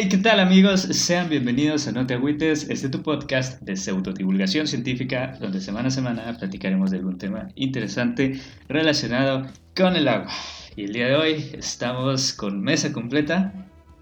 Hey, 0.00 0.08
¿qué 0.08 0.18
tal 0.18 0.38
amigos? 0.38 0.82
Sean 0.82 1.28
bienvenidos 1.28 1.88
a 1.88 1.90
No 1.90 2.06
Te 2.06 2.14
Agüites, 2.14 2.70
este 2.70 2.86
es 2.86 2.90
tu 2.92 3.02
podcast 3.02 3.60
de 3.62 3.74
pseudodivulgación 3.74 4.68
científica, 4.68 5.36
donde 5.40 5.60
semana 5.60 5.88
a 5.88 5.90
semana 5.90 6.36
platicaremos 6.38 6.92
de 6.92 6.98
algún 6.98 7.18
tema 7.18 7.48
interesante 7.56 8.40
relacionado 8.68 9.48
con 9.76 9.96
el 9.96 10.06
agua. 10.06 10.30
Y 10.76 10.84
el 10.84 10.92
día 10.92 11.08
de 11.08 11.16
hoy 11.16 11.50
estamos 11.52 12.32
con 12.32 12.62
mesa 12.62 12.92
completa, 12.92 13.52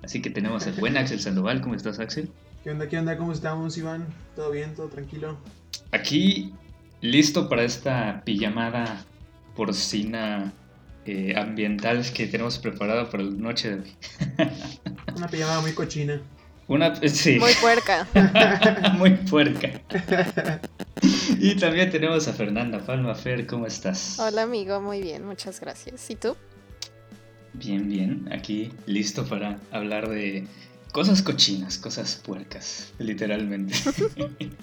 así 0.02 0.20
que 0.20 0.28
tenemos 0.28 0.66
el 0.66 0.74
buen 0.74 0.98
Axel 0.98 1.18
Sandoval. 1.18 1.62
¿Cómo 1.62 1.74
estás, 1.74 1.98
Axel? 1.98 2.28
¿Qué 2.62 2.72
onda, 2.72 2.90
qué 2.90 2.98
onda? 2.98 3.16
¿Cómo 3.16 3.32
estamos, 3.32 3.78
Iván? 3.78 4.04
¿Todo 4.34 4.50
bien? 4.50 4.74
¿Todo 4.74 4.88
tranquilo? 4.88 5.38
Aquí, 5.92 6.52
listo 7.00 7.48
para 7.48 7.64
esta 7.64 8.20
pijamada 8.22 9.02
porcina 9.56 10.52
eh, 11.06 11.34
ambiental 11.36 12.04
que 12.12 12.26
tenemos 12.26 12.58
preparado 12.58 13.08
para 13.10 13.22
la 13.22 13.30
noche 13.30 13.70
de 13.70 13.82
hoy. 13.82 13.92
Una 15.16 15.28
pijamada 15.28 15.60
muy 15.60 15.72
cochina. 15.72 16.20
Una, 16.68 16.96
sí. 17.08 17.38
Muy 17.38 17.52
puerca. 17.60 18.08
muy 18.98 19.10
puerca. 19.12 19.70
y 21.38 21.54
también 21.54 21.90
tenemos 21.90 22.26
a 22.26 22.32
Fernanda 22.32 22.80
Palma. 22.84 23.14
Fer, 23.14 23.46
¿cómo 23.46 23.66
estás? 23.66 24.18
Hola 24.18 24.42
amigo, 24.42 24.80
muy 24.80 25.00
bien, 25.00 25.24
muchas 25.24 25.60
gracias. 25.60 26.10
¿Y 26.10 26.16
tú? 26.16 26.36
Bien, 27.52 27.88
bien. 27.88 28.28
Aquí 28.32 28.72
listo 28.86 29.24
para 29.24 29.58
hablar 29.70 30.08
de 30.08 30.44
cosas 30.92 31.22
cochinas, 31.22 31.78
cosas 31.78 32.16
puercas, 32.16 32.92
literalmente. 32.98 33.74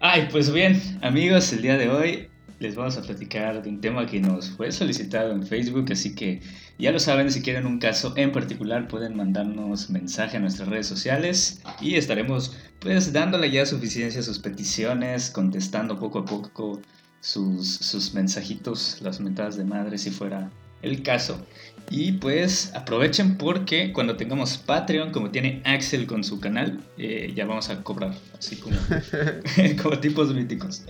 Ay, 0.00 0.28
pues 0.30 0.52
bien, 0.52 0.80
amigos, 1.02 1.52
el 1.52 1.62
día 1.62 1.76
de 1.76 1.88
hoy 1.88 2.27
les 2.60 2.74
vamos 2.74 2.96
a 2.96 3.02
platicar 3.02 3.62
de 3.62 3.68
un 3.68 3.80
tema 3.80 4.06
que 4.06 4.20
nos 4.20 4.50
fue 4.50 4.72
solicitado 4.72 5.32
en 5.32 5.46
Facebook, 5.46 5.86
así 5.92 6.14
que 6.14 6.40
ya 6.78 6.90
lo 6.92 6.98
saben, 6.98 7.30
si 7.30 7.42
quieren 7.42 7.66
un 7.66 7.78
caso 7.78 8.12
en 8.16 8.32
particular 8.32 8.88
pueden 8.88 9.16
mandarnos 9.16 9.90
mensaje 9.90 10.36
a 10.36 10.40
nuestras 10.40 10.68
redes 10.68 10.86
sociales 10.86 11.62
y 11.80 11.94
estaremos 11.94 12.56
pues 12.80 13.12
dándole 13.12 13.50
ya 13.50 13.66
suficiencia 13.66 14.20
a 14.20 14.24
sus 14.24 14.38
peticiones, 14.38 15.30
contestando 15.30 15.98
poco 15.98 16.20
a 16.20 16.24
poco 16.24 16.80
sus, 17.20 17.76
sus 17.76 18.14
mensajitos, 18.14 19.00
las 19.02 19.20
mentadas 19.20 19.56
de 19.56 19.64
madre 19.64 19.98
si 19.98 20.10
fuera 20.10 20.50
el 20.82 21.02
caso. 21.02 21.44
Y 21.90 22.12
pues 22.12 22.72
aprovechen 22.74 23.36
porque 23.36 23.92
cuando 23.92 24.16
tengamos 24.16 24.58
Patreon, 24.58 25.10
como 25.10 25.30
tiene 25.30 25.62
Axel 25.64 26.06
con 26.06 26.22
su 26.22 26.38
canal, 26.40 26.80
eh, 26.98 27.32
ya 27.34 27.46
vamos 27.46 27.70
a 27.70 27.82
cobrar, 27.82 28.14
así 28.38 28.56
como, 28.56 28.76
como 29.82 29.98
tipos 29.98 30.34
míticos. 30.34 30.84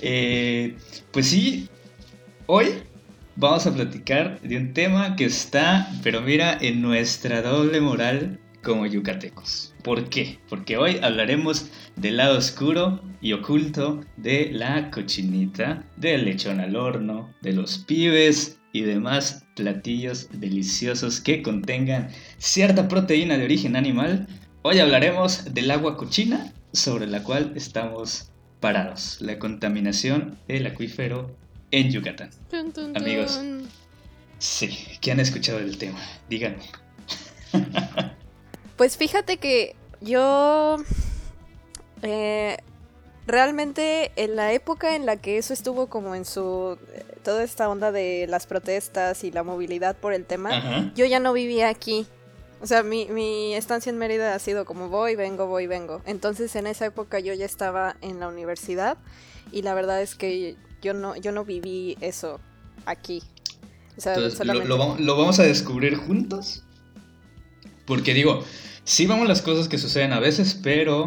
Eh, 0.00 0.76
pues 1.10 1.26
sí, 1.26 1.68
hoy 2.46 2.68
vamos 3.36 3.66
a 3.66 3.74
platicar 3.74 4.40
de 4.42 4.56
un 4.56 4.72
tema 4.72 5.16
que 5.16 5.24
está, 5.24 5.90
pero 6.02 6.20
mira, 6.20 6.56
en 6.60 6.82
nuestra 6.82 7.42
doble 7.42 7.80
moral 7.80 8.38
como 8.62 8.86
yucatecos. 8.86 9.74
¿Por 9.82 10.08
qué? 10.08 10.38
Porque 10.48 10.76
hoy 10.76 10.98
hablaremos 11.02 11.70
del 11.96 12.18
lado 12.18 12.38
oscuro 12.38 13.00
y 13.20 13.32
oculto 13.32 14.04
de 14.16 14.50
la 14.52 14.90
cochinita, 14.90 15.84
del 15.96 16.24
lechón 16.24 16.60
al 16.60 16.76
horno, 16.76 17.32
de 17.40 17.52
los 17.52 17.78
pibes, 17.78 18.57
y 18.78 18.82
demás 18.82 19.44
platillos 19.56 20.28
deliciosos 20.32 21.20
que 21.20 21.42
contengan 21.42 22.10
cierta 22.38 22.86
proteína 22.86 23.36
de 23.36 23.44
origen 23.44 23.74
animal, 23.74 24.28
hoy 24.62 24.78
hablaremos 24.78 25.52
del 25.52 25.72
agua 25.72 25.96
cochina 25.96 26.52
sobre 26.72 27.08
la 27.08 27.24
cual 27.24 27.54
estamos 27.56 28.30
parados, 28.60 29.20
la 29.20 29.40
contaminación 29.40 30.38
del 30.46 30.68
acuífero 30.68 31.34
en 31.72 31.90
Yucatán. 31.90 32.30
Amigos, 32.94 33.40
sí, 34.38 34.68
¿qué 35.00 35.10
han 35.10 35.18
escuchado 35.18 35.58
del 35.58 35.76
tema? 35.76 35.98
Díganme. 36.30 36.62
pues 38.76 38.96
fíjate 38.96 39.38
que 39.38 39.74
yo 40.00 40.76
eh, 42.02 42.58
realmente 43.26 44.12
en 44.14 44.36
la 44.36 44.52
época 44.52 44.94
en 44.94 45.04
la 45.04 45.16
que 45.16 45.36
eso 45.36 45.52
estuvo 45.52 45.88
como 45.88 46.14
en 46.14 46.24
su 46.24 46.78
toda 47.28 47.44
esta 47.44 47.68
onda 47.68 47.92
de 47.92 48.24
las 48.26 48.46
protestas 48.46 49.22
y 49.22 49.30
la 49.30 49.42
movilidad 49.42 49.94
por 49.94 50.14
el 50.14 50.24
tema, 50.24 50.90
yo 50.94 51.04
ya 51.04 51.20
no 51.20 51.34
vivía 51.34 51.68
aquí. 51.68 52.06
O 52.62 52.66
sea, 52.66 52.82
mi, 52.82 53.04
mi 53.10 53.52
estancia 53.54 53.90
en 53.90 53.98
Mérida 53.98 54.34
ha 54.34 54.38
sido 54.38 54.64
como 54.64 54.88
voy, 54.88 55.14
vengo, 55.14 55.46
voy, 55.46 55.66
vengo. 55.66 56.00
Entonces 56.06 56.56
en 56.56 56.66
esa 56.66 56.86
época 56.86 57.20
yo 57.20 57.34
ya 57.34 57.44
estaba 57.44 57.96
en 58.00 58.18
la 58.18 58.28
universidad 58.28 58.96
y 59.52 59.60
la 59.60 59.74
verdad 59.74 60.00
es 60.00 60.14
que 60.14 60.56
yo 60.80 60.94
no, 60.94 61.16
yo 61.16 61.30
no 61.30 61.44
viví 61.44 61.98
eso 62.00 62.40
aquí. 62.86 63.22
O 63.98 64.00
sea, 64.00 64.14
solamente... 64.30 64.66
¿lo, 64.66 64.96
lo 64.98 65.16
vamos 65.18 65.38
a 65.38 65.42
descubrir 65.42 65.96
juntos? 65.96 66.64
Porque 67.84 68.14
digo, 68.14 68.42
sí 68.88 69.06
vamos 69.06 69.28
las 69.28 69.42
cosas 69.42 69.68
que 69.68 69.76
suceden 69.76 70.12
a 70.14 70.18
veces, 70.18 70.58
pero 70.60 71.06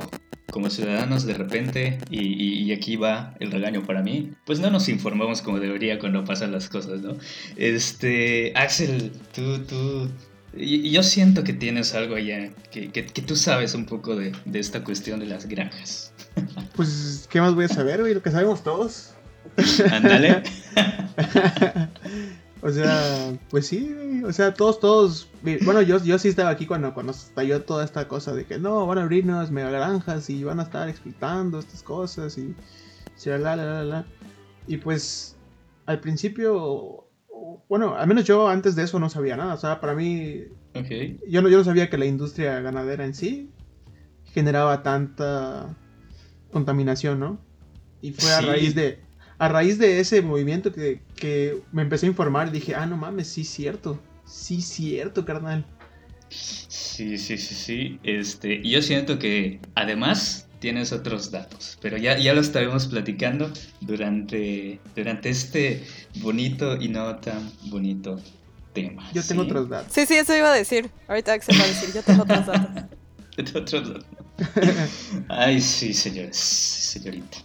como 0.52 0.69
ciudadanos 0.69 1.25
de 1.25 1.34
repente, 1.34 1.97
y, 2.09 2.72
aquí 2.72 2.96
va 2.96 3.36
el 3.40 3.52
regaño 3.52 3.84
para 3.84 4.03
mí, 4.03 4.31
pues 4.46 4.59
no 4.59 4.69
nos 4.69 4.88
informamos 4.88 5.42
como 5.42 5.59
debería 5.59 5.97
cuando 5.97 6.24
pasan 6.24 6.52
las 6.52 6.70
cosas, 6.70 7.02
¿no? 7.02 7.18
Este, 7.56 8.53
Axel, 8.56 9.12
tú, 9.34 9.59
tú, 9.59 10.09
y, 10.56 10.91
yo 10.91 11.02
siento 11.03 11.44
que 11.44 11.53
tienes 11.53 11.96
algo 11.96 12.16
allá, 12.16 12.52
que, 12.70 12.91
que, 12.91 13.03
tú 13.03 13.36
sabes 13.36 13.74
un 13.74 13.86
poco 13.86 14.16
de, 14.16 14.31
de, 14.46 14.59
esta 14.59 14.84
cuestión 14.84 15.20
de 15.20 15.25
las 15.25 15.47
granjas. 15.47 16.14
Pues, 16.75 17.28
¿qué 17.30 17.41
más 17.41 17.53
voy 17.53 17.66
a 17.66 17.68
saber, 17.68 18.00
güey? 18.00 18.14
Lo 18.14 18.22
que 18.22 18.31
sabemos 18.31 18.64
todos. 18.64 19.14
Ándale. 19.91 20.44
O 22.63 22.69
sea, 22.69 23.33
pues 23.49 23.66
sí, 23.66 24.22
o 24.23 24.31
sea, 24.31 24.53
todos, 24.53 24.79
todos, 24.79 25.29
bueno, 25.63 25.81
yo, 25.81 26.03
yo 26.03 26.19
sí 26.19 26.27
estaba 26.27 26.51
aquí 26.51 26.67
cuando, 26.67 26.94
cuando 26.94 27.11
estalló 27.11 27.63
toda 27.63 27.83
esta 27.83 28.07
cosa 28.07 28.35
de 28.35 28.45
que 28.45 28.59
no, 28.59 28.85
van 28.85 28.99
a 28.99 29.01
abrir 29.01 29.25
nuevas 29.25 29.49
mega 29.49 29.72
granjas 29.72 30.29
y 30.29 30.44
van 30.44 30.59
a 30.59 30.63
estar 30.63 30.88
explotando 30.88 31.57
estas 31.57 31.81
cosas 31.81 32.38
y 32.38 32.53
la, 33.25 33.38
la, 33.38 33.55
la, 33.55 33.83
la. 33.83 34.05
Y 34.67 34.77
pues, 34.77 35.38
al 35.88 35.99
principio, 36.01 37.07
bueno, 37.67 37.95
al 37.95 38.07
menos 38.07 38.25
yo 38.25 38.47
antes 38.47 38.75
de 38.75 38.83
eso 38.83 38.99
no 38.99 39.09
sabía 39.09 39.35
nada, 39.35 39.55
o 39.55 39.57
sea, 39.57 39.79
para 39.81 39.95
mí, 39.95 40.43
yo, 41.28 41.41
no, 41.41 41.49
yo 41.49 41.57
no 41.57 41.63
sabía 41.63 41.89
que 41.89 41.97
la 41.97 42.05
industria 42.05 42.61
ganadera 42.61 43.05
en 43.05 43.16
sí 43.16 43.49
generaba 44.25 44.83
tanta 44.83 45.75
contaminación, 46.51 47.19
¿no? 47.19 47.39
Y 48.01 48.11
fue 48.11 48.31
a 48.31 48.41
raíz 48.41 48.75
de 48.75 48.99
a 49.41 49.47
raíz 49.47 49.79
de 49.79 50.00
ese 50.00 50.22
movimiento 50.22 50.72
que, 50.72 51.02
me 51.72 51.81
empecé 51.81 52.06
a 52.06 52.09
informar, 52.09 52.52
dije, 52.52 52.75
ah, 52.75 52.85
no 52.85 52.96
mames, 52.96 53.28
sí, 53.28 53.44
cierto. 53.44 54.00
Sí, 54.24 54.62
cierto, 54.62 55.25
carnal. 55.25 55.66
Sí, 56.29 57.18
sí, 57.18 57.40
sí, 57.40 57.56
sí. 57.56 58.00
Este, 58.03 58.62
yo 58.62 58.84
siento 58.84 59.18
que 59.18 59.59
además 59.74 60.47
tienes 60.59 60.91
otros 60.91 61.31
datos, 61.31 61.79
pero 61.81 61.97
ya, 61.97 62.19
ya 62.19 62.35
lo 62.35 62.41
estaremos 62.41 62.85
platicando 62.85 63.52
durante, 63.79 64.79
durante 64.96 65.29
este 65.29 65.88
bonito 66.18 66.79
y 66.79 66.90
no 66.90 67.16
tan 67.16 67.52
bonito 67.63 68.22
tema. 68.73 69.09
Yo 69.12 69.23
tengo 69.23 69.41
otros 69.41 69.68
datos. 69.68 69.91
Sí, 69.91 70.06
sí, 70.06 70.18
eso 70.18 70.38
iba 70.38 70.53
a 70.53 70.56
decir. 70.56 70.91
Ahorita 71.08 71.41
se 71.41 71.58
va 71.58 71.63
a 71.63 71.68
decir, 71.68 71.90
yo 71.96 72.03
tengo 72.03 72.22
otros 72.22 72.46
datos. 72.46 72.84
otros 73.56 73.90
datos. 73.90 74.06
Ay, 75.29 75.59
sí, 75.59 75.96
señores, 75.96 76.38
señorita. 76.38 77.40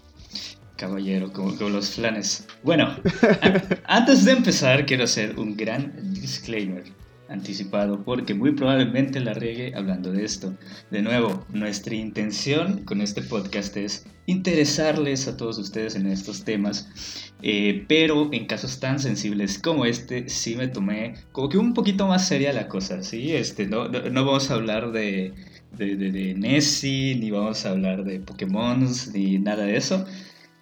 Caballero, 0.77 1.33
como, 1.33 1.51
los 1.69 1.91
flanes. 1.91 2.47
Bueno, 2.63 2.97
antes 3.87 4.25
de 4.25 4.33
empezar 4.33 4.87
quiero 4.87 5.05
hacer 5.05 5.39
un 5.39 5.57
gran 5.57 5.93
disclaimer 6.13 6.85
anticipado 7.29 8.05
porque 8.05 8.35
muy 8.35 8.53
probablemente 8.53 9.21
la 9.21 9.35
riegue 9.35 9.73
hablando 9.75 10.13
de 10.13 10.25
esto. 10.25 10.55
De 10.91 11.03
nuevo, 11.03 11.45
nuestra 11.51 11.95
intención 11.95 12.85
con 12.85 13.01
este 13.01 13.23
podcast 13.23 13.77
es 13.77 14.07
interesarles 14.27 15.29
a 15.29 15.37
todos 15.37 15.59
ustedes 15.59 15.95
en 15.95 16.07
estos 16.07 16.45
temas, 16.45 17.33
eh, 17.43 17.85
pero 17.89 18.29
en 18.33 18.47
casos 18.47 18.81
tan 18.81 18.99
sensibles 18.99 19.59
como 19.59 19.87
este 19.87 20.29
sí 20.29 20.57
me 20.57 20.69
tomé 20.69 21.15
como 21.33 21.49
que 21.49 21.59
un 21.59 21.75
poquito 21.75 22.07
más 22.07 22.27
seria 22.27 22.53
la 22.53 22.69
cosa, 22.69 23.03
¿sí? 23.03 23.33
Este, 23.33 23.67
no, 23.67 23.89
no, 23.89 24.25
vamos 24.25 24.51
a 24.51 24.55
hablar 24.55 24.93
de, 24.93 25.33
de, 25.77 25.97
de 25.97 26.35
Nessie, 26.35 27.17
ni 27.17 27.31
vamos 27.31 27.65
a 27.67 27.71
hablar 27.71 28.05
de 28.05 28.21
Pokémon, 28.21 28.87
ni 29.13 29.39
nada 29.39 29.65
de 29.65 29.77
eso. 29.77 30.05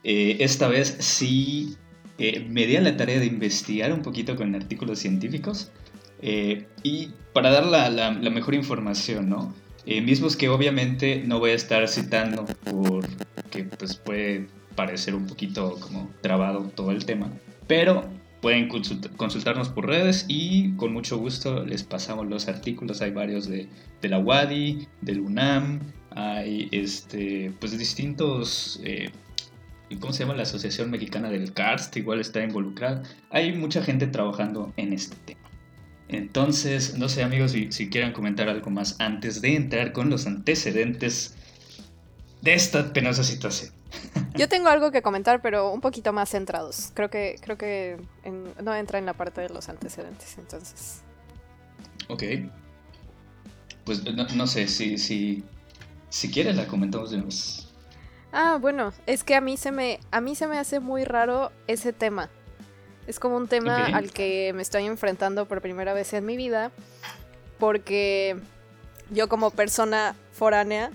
Eh, 0.05 0.37
esta 0.41 0.69
vez 0.69 0.97
sí 1.01 1.77
eh, 2.19 2.47
me 2.49 2.67
di 2.67 2.77
la 2.77 2.97
tarea 2.97 3.19
de 3.19 3.27
investigar 3.27 3.91
un 3.93 4.03
poquito 4.03 4.37
con 4.37 4.55
artículos 4.55 4.99
científicos 4.99 5.73
eh, 6.21 6.67
y 6.83 7.09
para 7.33 7.51
dar 7.51 7.65
la, 7.67 8.11
mejor 8.31 8.55
información, 8.55 9.29
¿no? 9.29 9.55
mismos 9.87 10.35
que 10.37 10.49
obviamente 10.49 11.23
no 11.27 11.41
voy 11.41 11.51
a 11.51 11.55
estar 11.55 11.87
citando 11.89 12.47
porque 12.65 13.65
pues 13.65 13.97
puede 13.97 14.47
parecer 14.75 15.15
un 15.15 15.27
poquito 15.27 15.79
como 15.79 16.11
trabado 16.23 16.71
todo 16.75 16.91
el 16.91 17.05
tema, 17.05 17.31
pero 17.67 18.09
pueden 18.41 18.69
consultarnos 18.69 19.69
por 19.69 19.87
redes 19.87 20.25
y 20.27 20.73
con 20.77 20.95
mucho 20.95 21.19
gusto 21.19 21.67
les 21.67 21.83
pasamos 21.83 22.27
los 22.27 22.49
artículos. 22.49 23.03
Hay 23.03 23.11
varios 23.11 23.47
de, 23.47 23.69
de 24.01 24.09
la 24.09 24.19
WADI, 24.19 24.89
del 25.03 25.21
UNAM, 25.21 25.81
hay 26.13 26.69
este, 26.71 27.53
pues 27.61 27.77
distintos 27.77 28.81
¿cómo 29.97 30.13
se 30.13 30.21
llama? 30.21 30.35
La 30.35 30.43
Asociación 30.43 30.91
Mexicana 30.91 31.31
del 31.31 31.53
Karst, 31.53 31.97
igual 31.97 32.21
está 32.21 32.43
involucrada. 32.43 33.03
Hay 33.31 33.53
mucha 33.53 33.83
gente 33.83 34.07
trabajando 34.07 34.73
en 34.77 34.93
este 34.93 35.17
tema. 35.25 35.41
Entonces, 36.09 36.99
no 36.99 37.09
sé 37.09 37.23
amigos 37.23 37.53
si, 37.53 37.73
si 37.73 37.89
quieran 37.89 38.13
comentar 38.13 38.49
algo 38.49 38.71
más 38.71 38.97
antes 39.01 39.41
de 39.41 39.57
entrar 39.57 39.93
con 39.93 40.11
los 40.11 40.27
antecedentes 40.27 41.35
de 42.43 42.55
esta 42.55 42.93
penosa 42.93 43.25
situación. 43.25 43.73
Yo 44.37 44.49
tengo 44.49 44.69
algo 44.69 44.91
que 44.91 45.03
comentar, 45.03 45.41
pero 45.41 45.73
un 45.73 45.81
poquito 45.81 46.13
más 46.13 46.31
centrados. 46.31 46.91
Creo 46.95 47.11
que, 47.11 47.37
creo 47.41 47.57
que 47.57 47.97
no 48.63 48.75
entra 48.75 48.99
en 48.99 49.07
la 49.07 49.15
parte 49.15 49.41
de 49.41 49.49
los 49.49 49.69
antecedentes, 49.69 50.37
entonces. 50.39 51.03
Ok. 52.09 52.23
Pues 53.85 54.03
no, 54.05 54.47
sé, 54.47 54.67
si, 54.67 54.99
si, 54.99 55.45
si 56.09 56.31
quieres 56.31 56.57
la 56.57 56.67
comentamos 56.67 57.11
de 57.11 57.19
nuevo. 57.19 57.33
Ah, 58.37 58.59
bueno, 58.61 58.93
es 59.07 59.23
que 59.23 59.37
a 59.37 59.41
mí 59.41 59.57
se 59.57 59.71
me, 59.71 60.01
a 60.11 60.21
mí 60.21 60.35
se 60.35 60.49
me 60.49 60.59
hace 60.59 60.81
muy 60.81 61.05
raro 61.05 61.53
ese 61.69 61.93
tema. 61.93 62.29
Es 63.07 63.21
como 63.21 63.37
un 63.37 63.47
tema 63.47 63.87
al 63.87 64.11
que 64.11 64.53
me 64.55 64.63
estoy 64.63 64.87
enfrentando 64.87 65.47
por 65.47 65.61
primera 65.61 65.95
vez 65.95 66.13
en 66.15 66.27
mi 66.27 66.37
vida. 66.37 66.73
Porque 67.61 68.37
yo 69.11 69.29
como 69.29 69.51
persona 69.53 70.17
foránea 70.33 70.91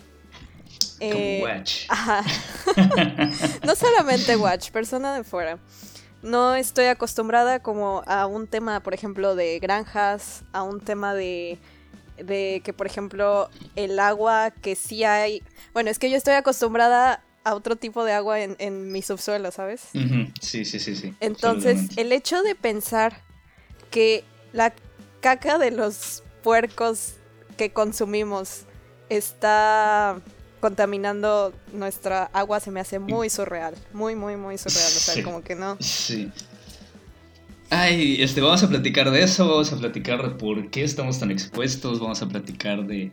eh, 1.00 1.42
watch. 1.42 1.88
no 3.64 3.76
solamente 3.76 4.36
watch, 4.36 4.72
persona 4.72 5.16
de 5.16 5.24
fuera. 5.24 5.60
No 6.22 6.56
estoy 6.56 6.86
acostumbrada 6.86 7.60
como 7.60 8.04
a 8.06 8.26
un 8.26 8.48
tema, 8.48 8.82
por 8.82 8.94
ejemplo, 8.94 9.36
de 9.36 9.60
granjas, 9.60 10.44
a 10.52 10.64
un 10.64 10.82
tema 10.82 11.14
de, 11.14 11.58
de 12.18 12.62
que, 12.66 12.74
por 12.74 12.86
ejemplo, 12.86 13.50
el 13.78 13.98
agua 13.98 14.52
que 14.52 14.76
sí 14.76 15.06
hay... 15.06 15.42
Bueno, 15.72 15.90
es 15.90 16.00
que 16.00 16.10
yo 16.10 16.18
estoy 16.18 16.34
acostumbrada 16.34 17.24
a 17.50 17.56
otro 17.56 17.76
tipo 17.76 18.06
de 18.06 18.14
agua 18.14 18.42
en, 18.42 18.56
en 18.60 18.92
mi 18.92 19.02
subsuelo, 19.02 19.52
¿sabes? 19.52 19.82
Sí, 20.42 20.66
sí, 20.66 20.80
sí, 20.80 20.96
sí. 20.96 21.14
Entonces, 21.20 21.98
el 21.98 22.12
hecho 22.12 22.42
de 22.44 22.56
pensar 22.56 23.24
que 23.90 24.24
la 24.54 24.74
caca 25.20 25.58
de 25.58 25.72
los 25.72 26.24
puercos 26.44 27.16
que 27.58 27.72
consumimos 27.72 28.66
está 29.10 30.22
contaminando 30.60 31.54
nuestra 31.74 32.26
agua 32.26 32.60
se 32.60 32.70
me 32.72 32.80
hace 32.80 33.00
muy 33.00 33.30
surreal. 33.30 33.74
Muy, 33.94 34.16
muy, 34.16 34.36
muy 34.36 34.58
surreal. 34.58 34.86
O 34.86 35.00
sea, 35.00 35.24
como 35.24 35.42
que 35.42 35.56
no. 35.56 35.78
Sí. 35.80 36.32
Ay, 37.72 38.22
este, 38.22 38.42
vamos 38.42 38.64
a 38.64 38.70
platicar 38.70 39.10
de 39.12 39.24
eso, 39.24 39.48
vamos 39.48 39.72
a 39.74 39.78
platicar 39.78 40.22
de 40.24 40.36
por 40.36 40.70
qué 40.70 40.84
estamos 40.84 41.20
tan 41.20 41.32
expuestos, 41.32 42.00
vamos 42.00 42.22
a 42.22 42.28
platicar 42.28 42.86
de 42.86 43.12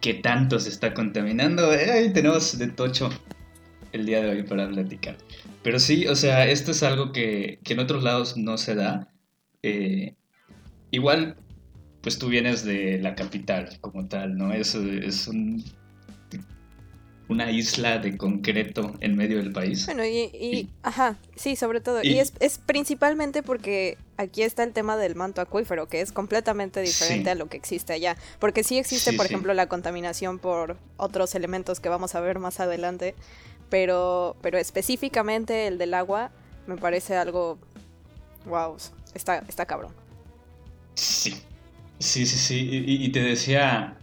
qué 0.00 0.14
tanto 0.14 0.58
se 0.58 0.70
está 0.70 0.94
contaminando. 0.94 1.70
Ay, 1.70 2.12
tenemos 2.12 2.58
de 2.58 2.68
tocho 2.68 3.10
el 3.92 4.06
día 4.06 4.22
de 4.22 4.30
hoy 4.30 4.42
para 4.42 4.68
platicar. 4.68 5.16
Pero 5.62 5.78
sí, 5.78 6.06
o 6.06 6.16
sea, 6.16 6.48
esto 6.48 6.70
es 6.70 6.82
algo 6.82 7.12
que, 7.12 7.60
que 7.64 7.74
en 7.74 7.80
otros 7.80 8.02
lados 8.02 8.36
no 8.36 8.58
se 8.58 8.74
da. 8.74 9.12
Eh, 9.62 10.14
igual, 10.90 11.36
pues 12.00 12.18
tú 12.18 12.28
vienes 12.28 12.64
de 12.64 12.98
la 12.98 13.14
capital 13.14 13.78
como 13.80 14.08
tal, 14.08 14.36
¿no? 14.36 14.52
Es, 14.52 14.74
es 14.74 15.28
un 15.28 15.64
una 17.30 17.50
isla 17.52 17.98
de 17.98 18.16
concreto 18.16 18.96
en 19.00 19.16
medio 19.16 19.38
del 19.38 19.52
país. 19.52 19.86
Bueno, 19.86 20.04
y, 20.04 20.68
ajá, 20.82 21.16
sí, 21.36 21.54
sobre 21.54 21.80
todo. 21.80 22.02
Y, 22.02 22.18
es, 22.18 22.32
principalmente 22.66 23.44
porque 23.44 23.96
aquí 24.16 24.42
está 24.42 24.64
el 24.64 24.72
tema 24.72 24.96
del 24.96 25.14
manto 25.14 25.40
acuífero, 25.40 25.86
que 25.86 26.00
es 26.00 26.10
completamente 26.10 26.80
diferente 26.80 27.30
a 27.30 27.36
lo 27.36 27.48
que 27.48 27.56
existe 27.56 27.92
allá. 27.92 28.16
Porque 28.40 28.64
sí 28.64 28.78
existe, 28.78 29.12
por 29.12 29.26
ejemplo, 29.26 29.54
la 29.54 29.68
contaminación 29.68 30.40
por 30.40 30.76
otros 30.96 31.36
elementos 31.36 31.78
que 31.78 31.88
vamos 31.88 32.16
a 32.16 32.20
ver 32.20 32.40
más 32.40 32.58
adelante, 32.58 33.14
pero, 33.70 34.36
pero 34.42 34.58
específicamente 34.58 35.66
el 35.66 35.78
del 35.78 35.94
agua 35.94 36.30
me 36.66 36.76
parece 36.76 37.16
algo, 37.16 37.58
wow, 38.44 38.76
está, 39.14 39.38
está 39.48 39.64
cabrón. 39.64 39.92
Sí, 40.94 41.34
sí, 41.98 42.26
sí, 42.26 42.36
sí. 42.38 42.84
y 42.86 43.08
te 43.10 43.22
decía, 43.22 43.96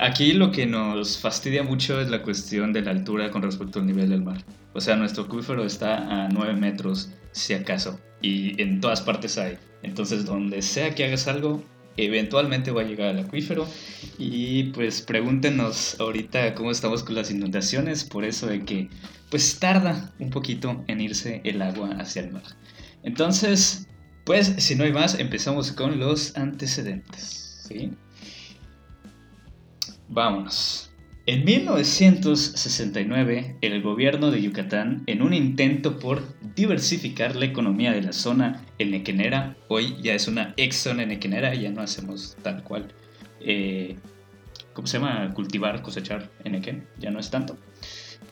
Aquí 0.00 0.32
lo 0.32 0.52
que 0.52 0.64
nos 0.64 1.18
fastidia 1.18 1.62
mucho 1.62 2.00
es 2.00 2.08
la 2.08 2.22
cuestión 2.22 2.72
de 2.72 2.80
la 2.80 2.92
altura 2.92 3.30
con 3.30 3.42
respecto 3.42 3.78
al 3.78 3.86
nivel 3.86 4.08
del 4.08 4.22
mar. 4.22 4.42
O 4.72 4.80
sea, 4.80 4.96
nuestro 4.96 5.24
acuífero 5.24 5.64
está 5.64 6.24
a 6.24 6.28
9 6.28 6.54
metros, 6.54 7.10
si 7.32 7.52
acaso, 7.52 8.00
y 8.22 8.60
en 8.60 8.80
todas 8.80 9.02
partes 9.02 9.36
hay. 9.36 9.58
Entonces, 9.82 10.24
donde 10.24 10.62
sea 10.62 10.94
que 10.94 11.04
hagas 11.04 11.28
algo, 11.28 11.62
eventualmente 11.96 12.70
va 12.70 12.82
a 12.82 12.84
llegar 12.84 13.08
al 13.08 13.24
acuífero. 13.24 13.66
Y 14.18 14.64
pues 14.64 15.02
pregúntenos 15.02 15.98
ahorita 16.00 16.54
cómo 16.54 16.70
estamos 16.70 17.02
con 17.02 17.14
las 17.14 17.30
inundaciones, 17.30 18.04
por 18.04 18.24
eso 18.24 18.46
de 18.46 18.64
que 18.64 18.88
pues 19.30 19.58
tarda 19.58 20.12
un 20.18 20.30
poquito 20.30 20.84
en 20.86 21.00
irse 21.00 21.40
el 21.44 21.60
agua 21.62 21.90
hacia 21.98 22.22
el 22.22 22.32
mar. 22.32 22.44
Entonces, 23.02 23.88
pues 24.24 24.54
si 24.58 24.74
no 24.74 24.84
hay 24.84 24.92
más, 24.92 25.18
empezamos 25.18 25.72
con 25.72 25.98
los 25.98 26.36
antecedentes. 26.36 27.62
¿sí? 27.68 27.92
Vámonos. 30.08 30.90
En 31.28 31.44
1969, 31.44 33.56
el 33.60 33.82
gobierno 33.82 34.30
de 34.30 34.40
Yucatán, 34.40 35.02
en 35.08 35.22
un 35.22 35.34
intento 35.34 35.98
por 35.98 36.22
diversificar 36.54 37.34
la 37.34 37.46
economía 37.46 37.90
de 37.90 38.02
la 38.02 38.12
zona 38.12 38.64
enequenera, 38.78 39.56
hoy 39.66 39.96
ya 40.00 40.14
es 40.14 40.28
una 40.28 40.54
ex 40.56 40.76
zona 40.76 41.02
enequenera, 41.02 41.52
ya 41.52 41.70
no 41.70 41.80
hacemos 41.80 42.36
tal 42.44 42.62
cual, 42.62 42.94
eh, 43.40 43.96
¿cómo 44.72 44.86
se 44.86 44.98
llama? 44.98 45.34
Cultivar, 45.34 45.82
cosechar 45.82 46.30
enequén, 46.44 46.86
ya 47.00 47.10
no 47.10 47.18
es 47.18 47.28
tanto. 47.28 47.58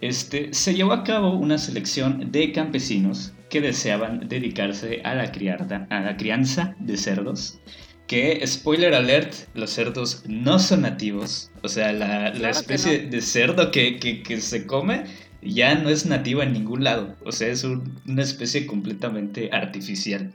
Este, 0.00 0.55
se 0.55 0.76
llevó 0.76 0.93
a 0.93 1.02
cabo 1.02 1.32
una 1.32 1.58
selección 1.58 2.31
de 2.31 2.52
campesinos 2.52 3.32
que 3.50 3.61
deseaban 3.61 4.29
dedicarse 4.29 5.00
a 5.02 5.17
la 5.17 5.32
crianza 5.32 6.76
de 6.79 6.96
cerdos 6.96 7.58
que, 8.06 8.46
spoiler 8.46 8.94
alert, 8.94 9.34
los 9.54 9.70
cerdos 9.70 10.22
no 10.26 10.58
son 10.58 10.82
nativos. 10.82 11.50
O 11.62 11.68
sea, 11.68 11.92
la, 11.92 12.28
especie 12.50 12.98
de 13.06 13.20
cerdo 13.20 13.70
que, 13.70 14.22
se 14.40 14.66
come 14.66 15.04
ya 15.42 15.74
no 15.74 15.90
es 15.90 16.06
nativa 16.06 16.44
en 16.44 16.52
ningún 16.52 16.84
lado. 16.84 17.16
O 17.24 17.32
sea, 17.32 17.48
es 17.48 17.64
una 17.64 18.22
especie 18.22 18.66
completamente 18.66 19.50
artificial. 19.52 20.34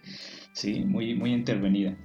Sí, 0.53 0.81
muy, 0.81 1.15
muy 1.15 1.33
intervenida. 1.33 1.95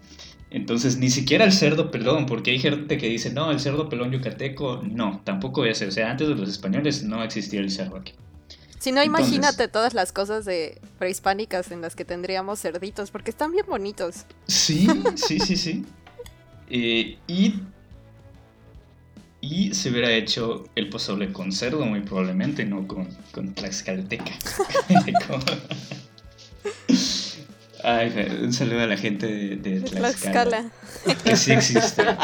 Entonces, 0.51 0.99
ni 0.99 1.11
siquiera 1.11 1.45
el 1.45 1.53
cerdo 1.53 1.91
pelón, 1.91 2.27
porque 2.27 2.53
hay 2.53 2.59
gente 2.61 2.97
que 2.97 3.09
dice, 3.09 3.33
no, 3.33 3.51
el 3.51 3.59
cerdo 3.59 3.89
pelón 3.89 4.13
yucateco, 4.13 4.83
no, 4.89 5.21
tampoco 5.25 5.65
es. 5.65 5.83
O 5.83 5.91
sea, 5.91 6.11
antes 6.11 6.29
de 6.29 6.35
los 6.37 6.49
españoles 6.49 7.03
no 7.03 7.25
existía 7.25 7.61
el 7.61 7.71
cerdo 7.71 7.97
aquí. 7.97 8.13
Si 8.85 8.93
no, 8.93 9.03
imagínate 9.03 9.67
todas 9.67 9.95
las 9.95 10.13
cosas 10.13 10.45
de 10.45 10.79
prehispánicas 10.99 11.71
en 11.71 11.81
las 11.81 11.97
que 11.97 12.05
tendríamos 12.05 12.61
cerditos, 12.61 13.11
porque 13.11 13.31
están 13.31 13.51
bien 13.51 13.65
bonitos. 13.67 14.27
Sí, 14.47 14.87
sí, 15.17 15.41
sí, 15.41 15.57
sí. 15.57 15.87
Eh, 16.71 17.19
y, 17.27 17.61
y 19.43 19.75
se 19.75 19.91
hubiera 19.91 20.11
hecho 20.11 20.65
el 20.75 20.89
pozole 20.89 21.31
con 21.31 21.53
cerdo, 21.53 21.85
muy 21.85 22.01
probablemente, 22.01 22.65
no 22.65 22.89
con, 22.89 23.07
con 23.33 23.55
tlaxcalteca. 23.55 24.33
Ay, 27.85 28.39
un 28.43 28.53
saludo 28.53 28.81
a 28.81 28.87
la 28.87 28.97
gente 28.97 29.27
de, 29.27 29.57
de 29.57 29.81
Tlaxcala. 29.83 30.71
Que 31.23 31.37
sí 31.37 31.53
existe. 31.53 32.03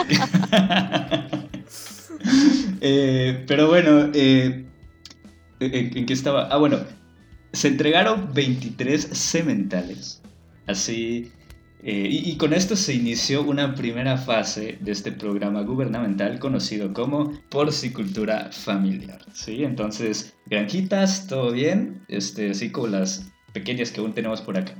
Eh, 2.82 3.44
pero 3.46 3.68
bueno, 3.68 4.10
eh, 4.14 4.64
¿En, 5.60 6.06
qué 6.06 6.12
estaba? 6.12 6.48
Ah, 6.48 6.56
bueno. 6.56 6.78
Se 7.52 7.68
entregaron 7.68 8.32
23 8.32 9.02
sementales. 9.12 10.22
Así. 10.66 11.32
Eh, 11.82 12.08
y, 12.10 12.36
con 12.36 12.52
esto 12.52 12.76
se 12.76 12.94
inició 12.94 13.42
una 13.42 13.74
primera 13.74 14.18
fase 14.18 14.76
de 14.80 14.92
este 14.92 15.12
programa 15.12 15.62
gubernamental 15.62 16.38
conocido 16.38 16.92
como 16.92 17.32
porcicultura 17.48 18.50
familiar. 18.52 19.20
¿sí? 19.32 19.64
Entonces, 19.64 20.34
granjitas, 20.44 21.26
todo 21.26 21.52
bien, 21.52 22.02
este, 22.08 22.50
así 22.50 22.70
como 22.70 22.88
las 22.88 23.32
pequeñas 23.54 23.90
que 23.90 24.00
aún 24.00 24.12
tenemos 24.12 24.42
por 24.42 24.58
acá. 24.58 24.74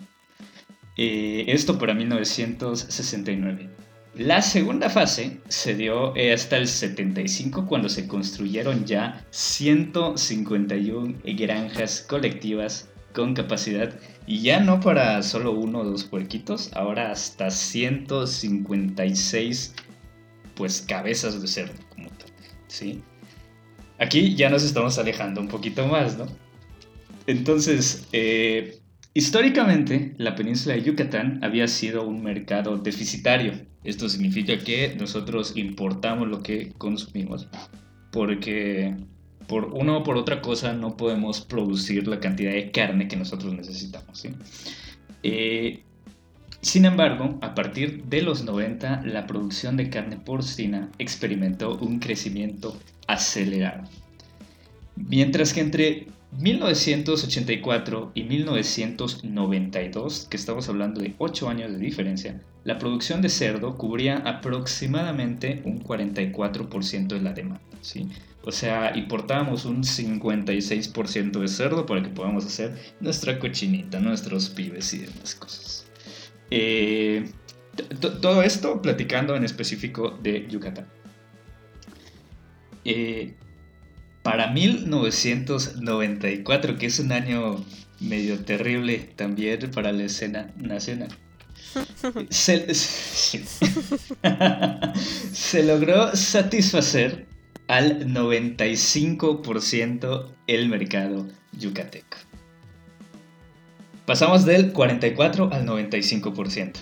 Eh, 0.99 1.47
esto 1.49 1.79
para 1.79 1.95
1969. 1.95 3.71
La 4.15 4.43
segunda 4.43 4.91
fase 4.91 5.41
se 5.49 5.77
dio 5.77 6.17
eh, 6.17 6.33
hasta 6.33 6.57
el 6.57 6.67
75 6.67 7.67
cuando 7.67 7.89
se 7.89 8.09
construyeron 8.09 8.85
ya 8.85 9.25
151 9.31 11.19
granjas 11.25 12.05
colectivas 12.09 12.89
con 13.15 13.35
capacidad 13.35 13.95
y 14.27 14.43
ya 14.43 14.59
no 14.61 14.81
para 14.81 15.23
solo 15.23 15.53
uno 15.53 15.79
o 15.81 15.85
dos 15.85 16.05
puerquitos, 16.05 16.71
ahora 16.75 17.11
hasta 17.13 17.51
156 17.51 19.75
pues 20.57 20.83
cabezas 20.83 21.41
de 21.41 21.49
cerdo 21.49 21.73
como 21.91 22.09
tal, 22.11 22.29
¿sí? 22.67 23.03
Aquí 23.99 24.35
ya 24.35 24.51
nos 24.51 24.65
estamos 24.65 24.99
alejando 24.99 25.41
un 25.41 25.49
poquito 25.49 25.87
más, 25.87 26.19
¿no? 26.19 26.27
Entonces, 27.27 28.07
eh, 28.13 28.80
históricamente 29.15 30.15
la 30.19 30.35
península 30.35 30.75
de 30.75 30.83
Yucatán 30.83 31.41
había 31.43 31.67
sido 31.69 32.07
un 32.07 32.23
mercado 32.23 32.77
deficitario 32.79 33.55
esto 33.83 34.09
significa 34.09 34.59
que 34.59 34.95
nosotros 34.99 35.55
importamos 35.57 36.29
lo 36.29 36.43
que 36.43 36.73
consumimos 36.77 37.49
porque 38.11 38.97
por 39.47 39.67
una 39.67 39.97
o 39.97 40.03
por 40.03 40.17
otra 40.17 40.43
cosa 40.43 40.73
no 40.75 40.97
podemos 40.97 41.41
producir 41.41 42.07
la 42.07 42.21
cantidad 42.21 42.53
de 42.53 42.71
carne 42.71 43.09
que 43.09 43.17
nosotros 43.17 43.53
necesitamos. 43.55 44.27
Eh, 45.23 45.83
Sin 46.61 46.85
embargo, 46.85 47.39
a 47.41 47.55
partir 47.55 48.05
de 48.05 48.23
los 48.23 48.45
90, 48.45 49.03
la 49.07 49.27
producción 49.27 49.77
de 49.77 49.89
carne 49.89 50.19
porcina 50.19 50.91
experimentó 50.99 51.79
un 51.79 51.99
crecimiento 51.99 52.79
acelerado. 53.07 53.89
Mientras 54.95 55.55
que 55.55 55.61
entre 55.61 56.07
1984 56.39 58.13
y 58.15 58.25
1992, 58.25 60.27
que 60.31 60.37
estamos 60.37 60.69
hablando 60.69 61.01
de 61.01 61.15
8 61.19 61.49
años 61.49 61.73
de 61.73 61.79
diferencia, 61.79 62.41
la 62.65 62.79
producción 62.79 63.23
de 63.23 63.29
cerdo 63.29 63.77
cubría 63.77 64.19
aproximadamente 64.19 65.63
un 65.65 65.83
44% 65.83 67.09
de 67.09 67.21
la 67.21 67.33
demanda. 67.33 67.61
¿sí? 67.81 68.09
O 68.43 68.53
sea, 68.53 68.97
importábamos 68.97 69.65
un 69.65 69.83
56% 69.83 71.41
de 71.41 71.49
cerdo 71.49 71.87
para 71.87 72.03
que 72.03 72.11
podamos 72.11 72.47
hacer 72.47 72.75
nuestra 73.01 73.39
cochinita, 73.39 74.01
nuestros 74.01 74.51
pibes 74.51 74.95
y 74.95 74.99
demás 74.99 75.35
cosas. 75.35 75.87
Eh, 76.51 77.31
todo 78.21 78.43
esto 78.43 78.83
platicando 78.83 79.37
en 79.37 79.45
específico 79.45 80.19
de 80.23 80.47
Yucatán. 80.49 80.87
Eh, 82.85 83.35
para 84.23 84.49
1994, 84.49 86.79
que 86.79 86.87
es 86.87 86.99
un 86.99 87.13
año 87.13 87.63
medio 88.01 88.41
terrible 88.41 88.99
también 89.17 89.71
para 89.71 89.93
la 89.93 90.05
escena 90.05 90.51
nacional, 90.57 91.11
se, 92.31 92.75
se 95.33 95.63
logró 95.63 96.17
satisfacer 96.17 97.27
al 97.69 98.09
95% 98.09 100.33
el 100.47 100.69
mercado 100.69 101.27
yucateco. 101.53 102.17
Pasamos 104.07 104.45
del 104.45 104.73
44 104.73 105.51
al 105.53 105.67
95% 105.67 106.79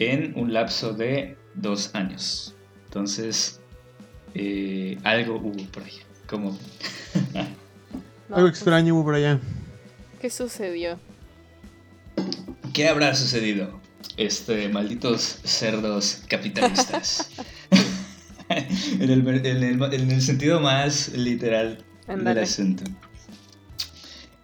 en 0.00 0.36
un 0.36 0.52
lapso 0.52 0.92
de 0.94 1.36
dos 1.54 1.94
años. 1.94 2.56
Entonces, 2.86 3.60
eh, 4.34 4.98
algo 5.04 5.36
hubo 5.36 5.64
por 5.70 5.84
ahí. 5.84 6.03
Como... 6.26 6.58
algo 8.30 8.48
extraño 8.48 8.94
hubo 8.94 9.04
por 9.04 9.14
allá. 9.14 9.40
¿Qué 10.20 10.30
sucedió? 10.30 10.98
¿Qué 12.72 12.88
habrá 12.88 13.14
sucedido? 13.14 13.80
Este, 14.16 14.68
malditos 14.68 15.40
cerdos 15.44 16.22
capitalistas. 16.28 17.30
en, 18.48 19.10
el, 19.10 20.22
sentido 20.22 20.60
más 20.60 21.08
literal 21.14 21.84
del 22.06 22.38
asunto. 22.38 22.84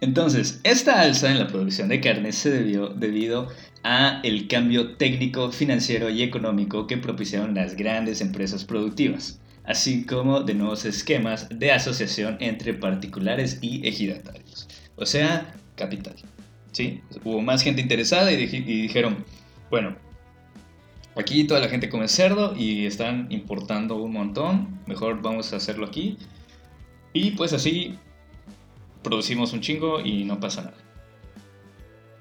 Entonces, 0.01 0.59
esta 0.63 1.01
alza 1.01 1.29
en 1.29 1.39
la 1.39 1.47
producción 1.47 1.89
de 1.89 2.01
carne 2.01 2.31
se 2.31 2.49
debió 2.49 2.89
debido 2.89 3.49
a 3.83 4.19
el 4.23 4.47
cambio 4.47 4.95
técnico, 4.95 5.51
financiero 5.51 6.09
y 6.09 6.23
económico 6.23 6.87
que 6.87 6.97
propiciaron 6.97 7.53
las 7.53 7.75
grandes 7.75 8.21
empresas 8.21 8.63
productivas, 8.63 9.40
así 9.63 10.05
como 10.05 10.41
de 10.41 10.53
nuevos 10.53 10.85
esquemas 10.85 11.47
de 11.49 11.71
asociación 11.71 12.37
entre 12.39 12.73
particulares 12.73 13.59
y 13.61 13.87
ejidatarios, 13.87 14.67
o 14.95 15.05
sea, 15.05 15.53
capital. 15.75 16.15
¿sí? 16.71 17.01
Hubo 17.23 17.41
más 17.41 17.63
gente 17.63 17.81
interesada 17.81 18.31
y, 18.31 18.35
y 18.43 18.81
dijeron, 18.83 19.23
bueno, 19.69 19.95
aquí 21.15 21.43
toda 21.43 21.59
la 21.59 21.69
gente 21.69 21.89
come 21.89 22.07
cerdo 22.07 22.55
y 22.55 22.85
están 22.85 23.27
importando 23.31 23.95
un 23.97 24.13
montón, 24.13 24.79
mejor 24.87 25.21
vamos 25.21 25.53
a 25.53 25.57
hacerlo 25.57 25.85
aquí. 25.85 26.17
Y 27.13 27.31
pues 27.31 27.53
así 27.53 27.97
producimos 29.03 29.53
un 29.53 29.61
chingo 29.61 29.99
y 30.01 30.23
no 30.23 30.39
pasa 30.39 30.63
nada. 30.63 30.77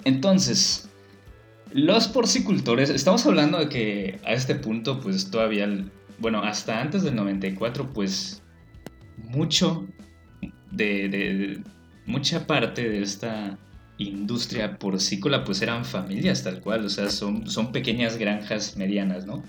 Entonces, 0.04 0.88
los 1.73 2.09
porcicultores, 2.09 2.90
estamos 2.90 3.25
hablando 3.26 3.59
de 3.59 3.68
que 3.68 4.20
a 4.25 4.32
este 4.32 4.54
punto, 4.54 5.00
pues 5.00 5.30
todavía, 5.30 5.68
bueno, 6.21 6.43
hasta 6.43 6.81
antes 6.81 7.03
del 7.03 7.17
94, 7.17 7.93
pues 7.93 8.43
mucho 9.17 9.87
de, 10.71 11.62
mucha 12.07 12.47
parte 12.47 12.89
de 12.89 13.03
esta 13.03 13.59
industria 13.99 14.79
porcícola, 14.79 15.45
pues 15.45 15.62
eran 15.62 15.85
familias 15.85 16.45
tal 16.45 16.61
cual, 16.61 16.85
o 16.85 16.89
sea, 16.89 17.11
son, 17.11 17.49
son 17.49 17.73
pequeñas 17.73 18.17
granjas 18.17 18.77
medianas, 18.77 19.27
¿no? 19.27 19.43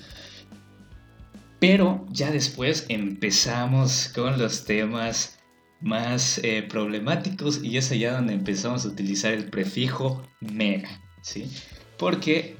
Pero 1.60 2.06
ya 2.10 2.32
después 2.32 2.86
empezamos 2.90 4.12
con 4.16 4.40
los 4.40 4.66
temas 4.66 5.38
más 5.80 6.40
eh, 6.44 6.64
problemáticos 6.64 7.64
y 7.64 7.78
es 7.78 7.92
allá 7.92 8.14
donde 8.14 8.34
empezamos 8.34 8.86
a 8.86 8.90
utilizar 8.90 9.34
el 9.34 9.46
prefijo 9.46 10.24
mega, 10.40 11.02
¿sí? 11.22 11.52
Porque 11.98 12.56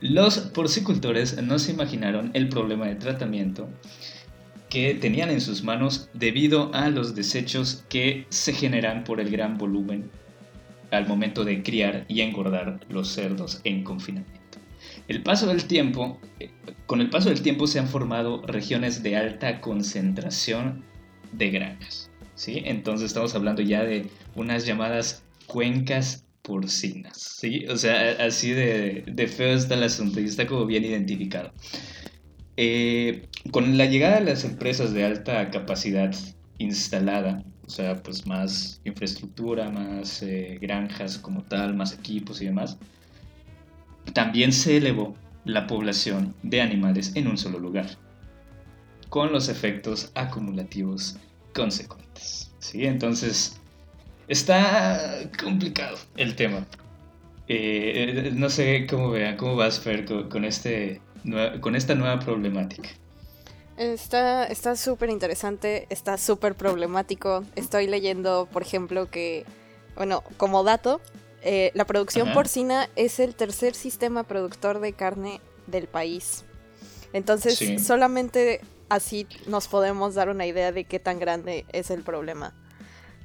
los 0.00 0.38
porcicultores 0.38 1.42
no 1.42 1.58
se 1.58 1.72
imaginaron 1.72 2.30
el 2.34 2.48
problema 2.48 2.86
de 2.86 2.94
tratamiento 2.94 3.68
que 4.68 4.94
tenían 4.94 5.30
en 5.30 5.40
sus 5.40 5.62
manos 5.62 6.08
debido 6.14 6.72
a 6.74 6.88
los 6.90 7.14
desechos 7.14 7.84
que 7.88 8.26
se 8.30 8.52
generan 8.52 9.04
por 9.04 9.20
el 9.20 9.30
gran 9.30 9.58
volumen 9.58 10.10
al 10.90 11.06
momento 11.06 11.44
de 11.44 11.62
criar 11.62 12.04
y 12.08 12.20
engordar 12.20 12.80
los 12.88 13.08
cerdos 13.08 13.60
en 13.64 13.84
confinamiento. 13.84 14.40
El 15.08 15.22
paso 15.22 15.46
del 15.46 15.64
tiempo, 15.64 16.18
eh, 16.38 16.50
con 16.86 17.00
el 17.00 17.10
paso 17.10 17.28
del 17.28 17.42
tiempo 17.42 17.66
se 17.66 17.78
han 17.78 17.88
formado 17.88 18.42
regiones 18.46 19.02
de 19.02 19.16
alta 19.16 19.60
concentración 19.60 20.84
de 21.32 21.50
granjas. 21.50 22.10
¿sí? 22.34 22.62
Entonces 22.64 23.08
estamos 23.08 23.34
hablando 23.34 23.62
ya 23.62 23.84
de 23.84 24.08
unas 24.34 24.66
llamadas 24.66 25.24
cuencas 25.46 26.24
porcinas, 26.42 27.18
¿sí? 27.18 27.66
O 27.68 27.76
sea, 27.76 28.12
así 28.24 28.52
de, 28.52 29.32
feo 29.34 29.54
está 29.54 29.74
el 29.74 29.84
asunto 29.84 30.20
y 30.20 30.24
está 30.24 30.46
como 30.46 30.66
bien 30.66 30.84
identificado. 30.84 31.52
Eh, 32.56 33.28
con 33.50 33.78
la 33.78 33.86
llegada 33.86 34.18
de 34.20 34.26
las 34.26 34.44
empresas 34.44 34.92
de 34.92 35.04
alta 35.04 35.50
capacidad 35.50 36.14
instalada, 36.58 37.42
o 37.66 37.70
sea, 37.70 38.02
pues 38.02 38.26
más 38.26 38.80
infraestructura, 38.84 39.70
más 39.70 40.22
eh, 40.22 40.58
granjas 40.60 41.18
como 41.18 41.42
tal, 41.44 41.74
más 41.74 41.92
equipos 41.94 42.42
y 42.42 42.46
demás, 42.46 42.78
también 44.12 44.52
se 44.52 44.76
elevó 44.76 45.16
la 45.44 45.66
población 45.66 46.34
de 46.42 46.60
animales 46.60 47.12
en 47.14 47.28
un 47.28 47.38
solo 47.38 47.58
lugar, 47.58 47.86
con 49.08 49.32
los 49.32 49.48
efectos 49.48 50.10
acumulativos 50.14 51.16
consecuentes. 51.54 52.52
¿sí? 52.58 52.86
Entonces, 52.86 53.59
está 54.30 55.28
complicado 55.42 55.98
el 56.16 56.34
tema. 56.36 56.66
Eh, 57.48 58.28
eh, 58.28 58.30
no 58.32 58.48
sé 58.48 58.86
cómo 58.88 59.10
vean, 59.10 59.36
cómo 59.36 59.56
vas, 59.56 59.80
Fer, 59.80 60.04
con, 60.06 60.44
este, 60.44 61.00
con 61.60 61.74
esta 61.74 61.94
nueva 61.94 62.20
problemática. 62.20 62.88
Está 63.76 64.76
súper 64.76 65.10
interesante, 65.10 65.86
está 65.90 66.16
súper 66.16 66.54
problemático. 66.54 67.44
Estoy 67.56 67.86
leyendo, 67.86 68.48
por 68.52 68.62
ejemplo, 68.62 69.10
que, 69.10 69.44
bueno, 69.96 70.22
como 70.36 70.62
dato, 70.62 71.00
eh, 71.42 71.72
la 71.74 71.86
producción 71.86 72.32
porcina 72.32 72.88
es 72.94 73.18
el 73.18 73.34
tercer 73.34 73.74
sistema 73.74 74.22
productor 74.24 74.80
de 74.80 74.92
carne 74.92 75.40
del 75.66 75.88
país. 75.88 76.44
Entonces, 77.12 77.82
solamente 77.84 78.60
así 78.90 79.26
nos 79.46 79.66
podemos 79.66 80.14
dar 80.14 80.28
una 80.28 80.46
idea 80.46 80.70
de 80.70 80.84
qué 80.84 81.00
tan 81.00 81.18
grande 81.18 81.64
es 81.72 81.90
el 81.90 82.02
problema. 82.02 82.54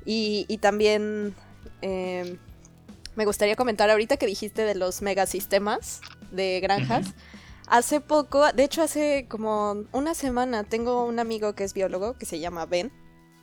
Y, 0.06 0.58
también 0.62 1.34
em, 1.82 2.38
me 3.16 3.26
gustaría 3.26 3.56
comentar 3.56 3.90
ahorita 3.90 4.18
que 4.18 4.28
dijiste 4.28 4.64
de 4.64 4.76
los 4.76 5.02
megasistemas 5.02 6.02
de 6.32 6.60
granjas. 6.62 7.14
Hace 7.68 8.00
poco, 8.00 8.52
de 8.52 8.64
hecho 8.64 8.84
hace 8.84 9.26
como 9.28 9.86
una 9.92 10.14
semana, 10.14 10.64
tengo 10.64 11.04
un 11.06 11.20
amigo 11.20 11.56
que 11.56 11.64
es 11.64 11.74
biólogo 11.74 12.14
que 12.14 12.26
se 12.26 12.40
llama 12.40 12.68
Ben. 12.68 12.92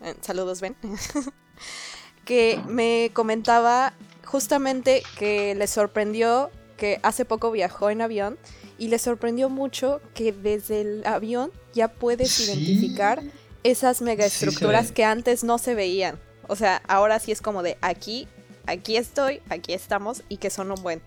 Eh, 0.02 0.14
saludos 0.21 0.61
Ben. 0.61 0.76
que 2.25 2.61
me 2.69 3.11
comentaba 3.12 3.95
justamente 4.25 5.02
que 5.19 5.54
le 5.57 5.66
sorprendió 5.66 6.50
que 6.76 7.00
hace 7.02 7.25
poco 7.25 7.50
viajó 7.50 7.90
en 7.90 8.00
avión 8.00 8.38
y 8.78 8.88
le 8.88 8.99
sorprendió 8.99 9.49
mucho 9.49 10.00
que 10.14 10.33
desde 10.33 10.81
el 10.81 11.07
avión 11.07 11.50
ya 11.73 11.88
puedes 11.88 12.40
identificar 12.40 13.23
esas 13.64 14.02
megaestructuras 14.02 14.92
que 14.92 15.04
antes 15.04 15.45
no 15.45 15.59
se 15.59 15.75
veían. 15.75 16.19
O 16.52 16.56
sea, 16.56 16.82
ahora 16.87 17.18
sí 17.18 17.32
es 17.32 17.40
como 17.40 17.62
de 17.62 17.78
aquí, 17.80 18.28
aquí 18.66 18.99
estoy, 18.99 19.40
aquí 19.49 19.73
estamos 19.73 20.23
y 20.28 20.37
que 20.37 20.50
son 20.50 20.71
un 20.71 20.82
buen. 20.82 21.00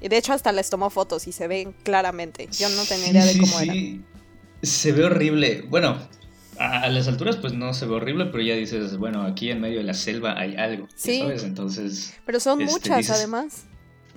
Y 0.00 0.06
de 0.06 0.16
hecho 0.16 0.32
hasta 0.32 0.52
les 0.52 0.70
tomó 0.70 0.90
fotos 0.90 1.26
y 1.26 1.32
se 1.32 1.48
ven 1.48 1.74
claramente. 1.82 2.48
Yo 2.56 2.68
no 2.68 2.84
tenía 2.84 3.10
idea 3.10 3.24
de 3.24 3.36
cómo 3.36 3.58
era. 3.58 3.74
Se 4.62 4.92
ve 4.92 5.06
horrible. 5.06 5.62
Bueno, 5.68 5.98
a, 6.56 6.88
las 6.88 7.08
alturas 7.08 7.36
pues 7.36 7.52
no 7.52 7.74
se 7.74 7.84
ve 7.86 7.96
horrible, 7.96 8.26
pero 8.26 8.44
ya 8.44 8.54
dices, 8.54 8.96
bueno, 8.96 9.22
aquí 9.22 9.50
en 9.50 9.60
medio 9.60 9.78
de 9.78 9.84
la 9.84 9.94
selva 9.94 10.38
hay 10.38 10.54
algo. 10.54 10.86
Sí. 10.94 11.18
¿sabes? 11.18 11.42
Entonces... 11.42 12.14
Pero 12.24 12.38
son 12.38 12.60
este, 12.60 12.72
muchas 12.72 13.10
además. 13.10 13.64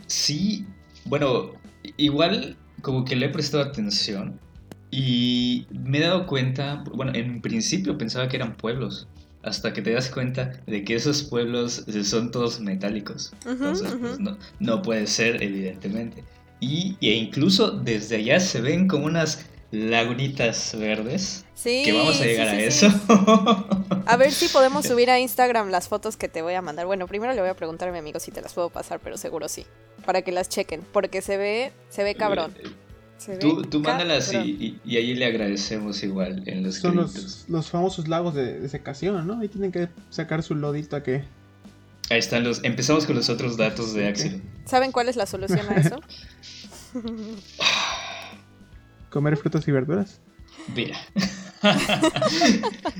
Sí, 0.05 0.67
bueno, 1.05 1.53
igual 1.97 2.57
como 2.83 3.05
que 3.05 3.15
le 3.15 3.25
he 3.25 3.29
prestado 3.29 3.63
atención 3.63 4.39
y 4.91 5.65
me 5.71 5.97
he 5.97 6.01
dado 6.01 6.27
cuenta, 6.27 6.83
bueno, 6.93 7.11
en 7.15 7.41
principio 7.41 7.97
pensaba 7.97 8.29
que 8.29 8.35
eran 8.35 8.55
pueblos, 8.55 9.07
hasta 9.43 9.73
que 9.73 9.81
te 9.81 9.91
das 9.91 10.09
cuenta 10.09 10.59
de 10.65 10.83
que 10.83 10.95
esos 10.95 11.23
pueblos 11.23 11.85
son 12.03 12.31
todos 12.31 12.59
metálicos. 12.59 13.33
Entonces, 13.45 13.95
pues, 13.99 14.19
no, 14.19 14.37
no 14.59 14.81
puede 14.81 15.07
ser, 15.07 15.41
evidentemente. 15.41 16.23
y, 16.59 16.97
e 17.01 17.13
incluso 17.13 17.71
desde 17.71 18.17
allá 18.17 18.39
se 18.39 18.61
ven 18.61 18.87
como 18.87 19.05
unas 19.05 19.45
lagunitas 19.71 20.75
verdes. 20.77 21.45
Sí. 21.53 21.83
Que 21.83 21.93
vamos 21.93 22.19
a 22.21 22.25
llegar 22.25 22.49
sí, 22.49 22.55
a 22.55 22.71
sí. 22.71 22.85
eso. 22.85 23.67
A 24.05 24.17
ver 24.17 24.31
si 24.31 24.47
podemos 24.47 24.85
subir 24.87 25.09
a 25.09 25.19
Instagram 25.19 25.69
las 25.69 25.87
fotos 25.87 26.17
que 26.17 26.27
te 26.27 26.41
voy 26.41 26.53
a 26.53 26.61
mandar. 26.61 26.85
Bueno, 26.85 27.07
primero 27.07 27.33
le 27.33 27.41
voy 27.41 27.49
a 27.49 27.55
preguntar 27.55 27.89
a 27.89 27.91
mi 27.91 27.97
amigo 27.97 28.19
si 28.19 28.31
te 28.31 28.41
las 28.41 28.53
puedo 28.53 28.69
pasar, 28.69 28.99
pero 28.99 29.17
seguro 29.17 29.47
sí. 29.49 29.65
Para 30.05 30.21
que 30.21 30.31
las 30.31 30.49
chequen. 30.49 30.81
Porque 30.93 31.21
se 31.21 31.37
ve, 31.37 31.71
se 31.89 32.03
ve 32.03 32.15
cabrón. 32.15 32.53
Se 33.17 33.37
Tú, 33.37 33.63
tú 33.63 33.79
mándalas 33.79 34.31
y, 34.33 34.37
y, 34.37 34.79
y 34.85 34.97
ahí 34.97 35.13
le 35.15 35.25
agradecemos 35.25 36.03
igual 36.03 36.43
en 36.45 36.63
los 36.63 36.75
Son 36.75 36.95
los, 36.95 37.45
los 37.49 37.69
famosos 37.69 38.07
lagos 38.07 38.33
de, 38.35 38.59
de 38.59 38.69
secación, 38.69 39.25
¿no? 39.25 39.39
Ahí 39.39 39.47
tienen 39.47 39.71
que 39.71 39.89
sacar 40.09 40.43
su 40.43 40.53
lodito 40.55 41.01
que... 41.03 41.23
Ahí 42.09 42.19
están 42.19 42.43
los. 42.45 42.63
Empezamos 42.63 43.05
con 43.05 43.17
los 43.17 43.27
otros 43.27 43.57
datos 43.57 43.93
de. 43.93 44.07
Axel. 44.07 44.41
¿Saben 44.63 44.93
cuál 44.93 45.09
es 45.09 45.17
la 45.17 45.25
solución 45.25 45.59
a 45.69 45.75
eso? 45.75 45.99
Comer 49.09 49.35
frutas 49.35 49.67
y 49.67 49.71
verduras. 49.71 50.21
Mira. 50.73 50.97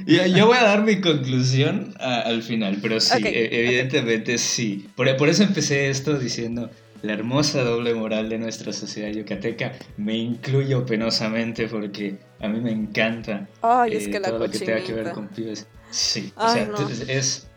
yo, 0.05 0.25
yo 0.25 0.47
voy 0.47 0.57
a 0.57 0.63
dar 0.63 0.83
mi 0.83 0.99
conclusión 0.99 1.93
a- 1.99 2.21
al 2.21 2.43
final, 2.43 2.79
pero 2.81 2.99
sí, 2.99 3.21
e- 3.23 3.65
evidentemente 3.65 4.37
sí. 4.37 4.89
Por, 4.95 5.15
por 5.17 5.29
eso 5.29 5.43
empecé 5.43 5.89
esto 5.89 6.17
diciendo 6.17 6.69
la 7.01 7.13
hermosa 7.13 7.63
doble 7.63 7.93
moral 7.93 8.29
de 8.29 8.37
nuestra 8.39 8.73
sociedad 8.73 9.09
yucateca. 9.11 9.73
Me 9.97 10.15
incluyo 10.17 10.85
penosamente 10.85 11.67
porque 11.67 12.17
a 12.39 12.47
mí 12.47 12.59
me 12.59 12.71
encanta 12.71 13.47
Ay, 13.61 13.93
es 13.95 14.07
eh, 14.07 14.11
que 14.11 14.19
la 14.19 14.29
todo 14.29 14.39
lo 14.39 14.49
que 14.51 14.59
tenga 14.59 14.75
que 14.83 14.93
ver 14.93 15.03
cochinita. 15.09 15.13
con 15.13 15.27
pibes. 15.29 15.67
Sí, 15.91 16.33
o 16.35 16.49
sea, 16.49 16.65
no. 16.65 16.89
es, 16.89 17.01
es, 17.07 17.47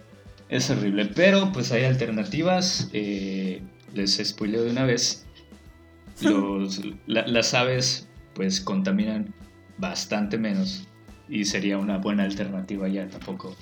es 0.48 0.70
horrible. 0.70 1.06
Pero 1.14 1.50
pues 1.52 1.72
hay 1.72 1.84
alternativas. 1.84 2.88
eh, 2.92 3.62
les 3.94 4.16
spoileo 4.22 4.62
de 4.64 4.70
una 4.70 4.84
vez. 4.84 5.26
Los, 6.22 6.80
la- 7.06 7.26
las 7.26 7.54
aves 7.54 8.06
pues 8.34 8.60
contaminan 8.60 9.34
bastante 9.78 10.36
menos 10.38 10.86
y 11.28 11.44
sería 11.46 11.78
una 11.78 11.98
buena 11.98 12.24
alternativa 12.24 12.88
ya 12.88 13.08
tampoco. 13.08 13.56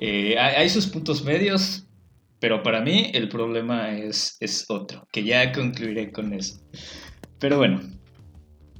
Eh, 0.00 0.36
hay, 0.38 0.56
hay 0.56 0.68
sus 0.68 0.86
puntos 0.88 1.22
medios, 1.24 1.84
pero 2.42 2.60
para 2.64 2.80
mí 2.80 3.12
el 3.14 3.28
problema 3.28 3.96
es, 3.96 4.36
es 4.40 4.66
otro, 4.68 5.06
que 5.12 5.22
ya 5.22 5.52
concluiré 5.52 6.10
con 6.10 6.32
eso. 6.34 6.60
Pero 7.38 7.56
bueno, 7.58 7.80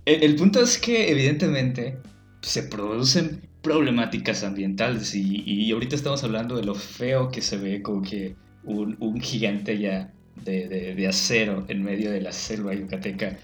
el, 0.04 0.24
el 0.24 0.34
punto 0.34 0.60
es 0.60 0.78
que 0.78 1.12
evidentemente 1.12 1.96
se 2.40 2.64
producen 2.64 3.48
problemáticas 3.62 4.42
ambientales 4.42 5.14
y, 5.14 5.44
y 5.46 5.70
ahorita 5.70 5.94
estamos 5.94 6.24
hablando 6.24 6.56
de 6.56 6.64
lo 6.64 6.74
feo 6.74 7.28
que 7.28 7.40
se 7.40 7.56
ve 7.56 7.82
como 7.82 8.02
que 8.02 8.34
un, 8.64 8.96
un 8.98 9.20
gigante 9.20 9.78
ya 9.78 10.12
de, 10.44 10.66
de- 10.96 11.06
acero 11.06 11.64
en 11.68 11.84
medio 11.84 12.10
de 12.10 12.20
la 12.20 12.32
selva 12.32 12.74
yucateca 12.74 13.38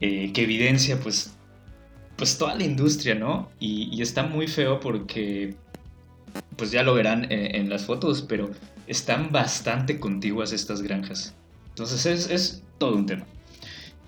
eh, 0.00 0.32
que 0.32 0.42
evidencia 0.42 1.00
pues 1.00 1.36
pues 2.16 2.38
toda 2.38 2.54
la 2.54 2.64
industria, 2.64 3.16
¿no? 3.16 3.50
Y 3.58 4.00
está 4.00 4.22
muy 4.22 4.46
feo 4.46 4.78
porque 4.78 5.56
pues 6.60 6.70
ya 6.70 6.82
lo 6.82 6.92
verán 6.92 7.24
en, 7.32 7.54
en 7.56 7.70
las 7.70 7.86
fotos, 7.86 8.20
pero 8.28 8.50
están 8.86 9.32
bastante 9.32 9.98
contiguas 9.98 10.52
estas 10.52 10.82
granjas. 10.82 11.34
Entonces 11.70 12.04
es, 12.04 12.30
es 12.30 12.62
todo 12.76 12.96
un 12.96 13.06
tema. 13.06 13.24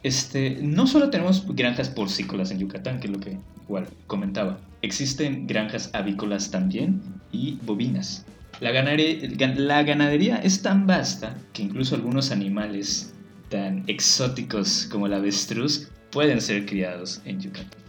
Este, 0.02 0.58
no 0.60 0.86
solo 0.86 1.08
tenemos 1.08 1.46
granjas 1.54 1.88
porcícolas 1.88 2.50
en 2.50 2.58
Yucatán, 2.58 3.00
que 3.00 3.06
es 3.06 3.12
lo 3.12 3.20
que 3.20 3.38
igual 3.66 3.86
comentaba. 4.06 4.58
Existen 4.82 5.46
granjas 5.46 5.88
avícolas 5.94 6.50
también 6.50 7.00
y 7.30 7.54
bovinas. 7.62 8.26
La, 8.60 8.70
ganare- 8.70 9.34
gan- 9.38 9.54
la 9.56 9.82
ganadería 9.82 10.36
es 10.36 10.60
tan 10.60 10.86
vasta 10.86 11.38
que 11.54 11.62
incluso 11.62 11.94
algunos 11.94 12.30
animales 12.32 13.14
tan 13.48 13.84
exóticos 13.86 14.86
como 14.90 15.06
el 15.06 15.14
avestruz 15.14 15.88
pueden 16.10 16.42
ser 16.42 16.66
criados 16.66 17.22
en 17.24 17.40
Yucatán. 17.40 17.80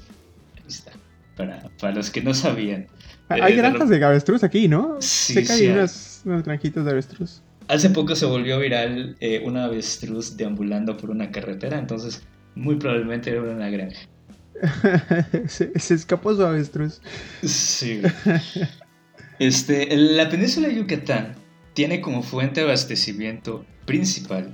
Ahí 0.55 0.63
está. 0.67 0.93
Para, 1.35 1.69
para 1.81 1.95
los 1.95 2.09
que 2.11 2.21
no 2.21 2.33
sabían. 2.33 2.87
Eh, 3.29 3.39
Hay 3.41 3.53
de 3.53 3.57
granjas 3.57 3.89
re- 3.89 3.99
de 3.99 4.05
avestruz 4.05 4.43
aquí, 4.43 4.67
¿no? 4.67 4.97
Sí, 4.99 5.33
Sé 5.33 5.43
que 5.43 5.51
hay 5.53 5.59
sí 5.59 5.65
hay. 5.67 5.71
unas, 5.73 6.21
unas 6.25 6.43
granjitas 6.43 6.85
de 6.85 6.91
avestruz. 6.91 7.41
Hace 7.67 7.89
poco 7.89 8.15
se 8.15 8.25
volvió 8.25 8.59
viral 8.59 9.15
eh, 9.21 9.41
un 9.45 9.57
avestruz 9.57 10.35
deambulando 10.35 10.97
por 10.97 11.09
una 11.09 11.31
carretera, 11.31 11.79
entonces 11.79 12.21
muy 12.55 12.75
probablemente 12.75 13.29
era 13.31 13.41
una 13.41 13.69
granja. 13.69 13.99
se, 15.47 15.77
se 15.79 15.93
escapó 15.93 16.35
su 16.35 16.43
avestruz. 16.43 17.01
Sí. 17.43 18.01
Este, 19.39 19.95
la 19.95 20.29
península 20.29 20.67
de 20.67 20.75
Yucatán 20.75 21.35
tiene 21.73 22.01
como 22.01 22.21
fuente 22.21 22.61
de 22.61 22.67
abastecimiento 22.67 23.65
principal 23.85 24.53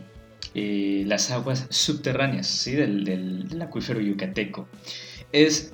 eh, 0.55 1.03
las 1.05 1.31
aguas 1.31 1.67
subterráneas 1.69 2.47
¿sí? 2.47 2.73
del, 2.73 3.03
del- 3.03 3.49
del 3.49 3.61
acuífero 3.61 3.99
yucateco. 3.99 4.67
Es 5.31 5.73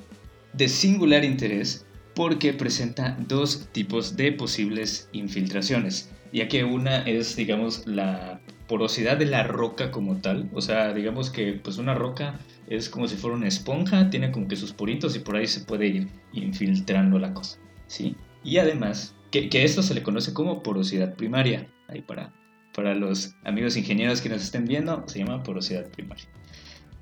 de 0.53 0.67
singular 0.67 1.23
interés 1.23 1.85
porque 2.15 2.54
presenta 2.54 3.17
dos 3.28 3.67
tipos 3.73 4.15
de 4.15 4.32
posibles 4.32 5.10
infiltraciones, 5.12 6.10
ya 6.32 6.47
que 6.47 6.63
una 6.63 7.01
es, 7.04 7.36
digamos, 7.36 7.86
la 7.86 8.39
porosidad 8.67 9.17
de 9.17 9.25
la 9.25 9.43
roca 9.43 9.91
como 9.91 10.15
tal, 10.17 10.49
o 10.54 10.62
sea, 10.62 10.93
digamos 10.93 11.30
que 11.30 11.54
pues 11.54 11.78
una 11.78 11.93
roca 11.93 12.39
es 12.67 12.89
como 12.89 13.08
si 13.08 13.15
fuera 13.15 13.36
una 13.36 13.47
esponja, 13.47 14.10
tiene 14.10 14.32
como 14.32 14.47
que 14.47 14.56
sus 14.56 14.73
poritos 14.73 15.15
y 15.15 15.19
por 15.19 15.36
ahí 15.36 15.45
se 15.45 15.60
puede 15.60 15.88
ir 15.88 16.08
infiltrando 16.34 17.19
la 17.19 17.34
cosa, 17.34 17.60
¿sí? 17.88 18.15
Y 18.43 18.58
además, 18.58 19.13
que, 19.30 19.49
esto 19.51 19.84
se 19.84 19.93
le 19.93 20.01
conoce 20.01 20.34
como 20.34 20.63
porosidad 20.63 21.15
primaria, 21.15 21.67
ahí 21.89 22.01
para, 22.01 22.34
para 22.73 22.95
los 22.95 23.36
amigos 23.43 23.75
ingenieros 23.75 24.21
que 24.21 24.30
nos 24.30 24.41
estén 24.41 24.65
viendo, 24.65 25.04
se 25.08 25.19
llama 25.19 25.43
porosidad 25.43 25.88
primaria. 25.89 26.25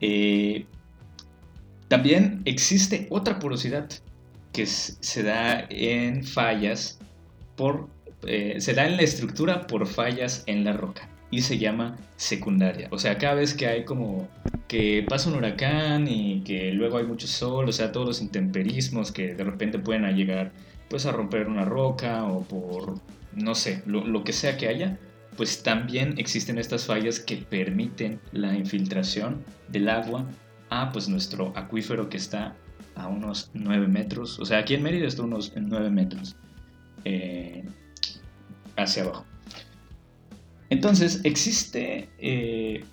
Eh, 0.02 0.65
también 1.88 2.41
existe 2.45 3.08
otra 3.10 3.39
porosidad 3.39 3.88
que 4.53 4.65
se 4.65 5.23
da 5.23 5.65
en 5.69 6.23
fallas 6.23 6.99
por 7.55 7.89
eh, 8.25 8.55
se 8.59 8.73
da 8.73 8.87
en 8.87 8.95
la 8.95 9.03
estructura 9.03 9.67
por 9.67 9.85
fallas 9.87 10.43
en 10.45 10.63
la 10.63 10.73
roca 10.73 11.09
y 11.29 11.41
se 11.41 11.57
llama 11.57 11.97
secundaria. 12.15 12.87
O 12.91 12.99
sea, 12.99 13.17
cada 13.17 13.33
vez 13.33 13.53
que 13.53 13.67
hay 13.67 13.85
como 13.85 14.29
que 14.67 15.03
pasa 15.09 15.29
un 15.29 15.35
huracán 15.35 16.07
y 16.07 16.41
que 16.41 16.71
luego 16.71 16.97
hay 16.97 17.05
mucho 17.05 17.27
sol, 17.27 17.67
o 17.67 17.71
sea, 17.71 17.91
todos 17.91 18.07
los 18.07 18.21
intemperismos 18.21 19.11
que 19.11 19.33
de 19.33 19.43
repente 19.43 19.79
pueden 19.79 20.05
llegar 20.15 20.51
pues 20.89 21.05
a 21.05 21.11
romper 21.11 21.47
una 21.47 21.65
roca 21.65 22.23
o 22.25 22.43
por 22.43 22.99
no 23.35 23.55
sé, 23.55 23.81
lo, 23.87 24.05
lo 24.05 24.23
que 24.23 24.31
sea 24.31 24.57
que 24.57 24.67
haya, 24.67 24.99
pues 25.35 25.63
también 25.63 26.15
existen 26.17 26.59
estas 26.59 26.85
fallas 26.85 27.19
que 27.19 27.37
permiten 27.37 28.19
la 28.31 28.55
infiltración 28.55 29.43
del 29.69 29.89
agua 29.89 30.25
a 30.69 30.91
pues 30.91 31.09
nuestro 31.09 31.51
acuífero 31.55 32.09
que 32.09 32.17
está 32.17 32.55
a 32.95 33.08
unos 33.08 33.51
9 33.53 33.88
metros. 33.88 34.39
O 34.39 34.45
sea, 34.45 34.60
aquí 34.60 34.73
en 34.73 34.84
Mérida 34.84 35.08
está 35.08 35.21
a 35.21 35.25
unos 35.25 35.53
9 35.56 35.89
metros 35.89 36.36
eh, 37.06 37.63
hacia 38.77 39.03
abajo. 39.03 39.25
Entonces, 40.69 41.21
existe... 41.23 42.10
eh, 42.17 42.84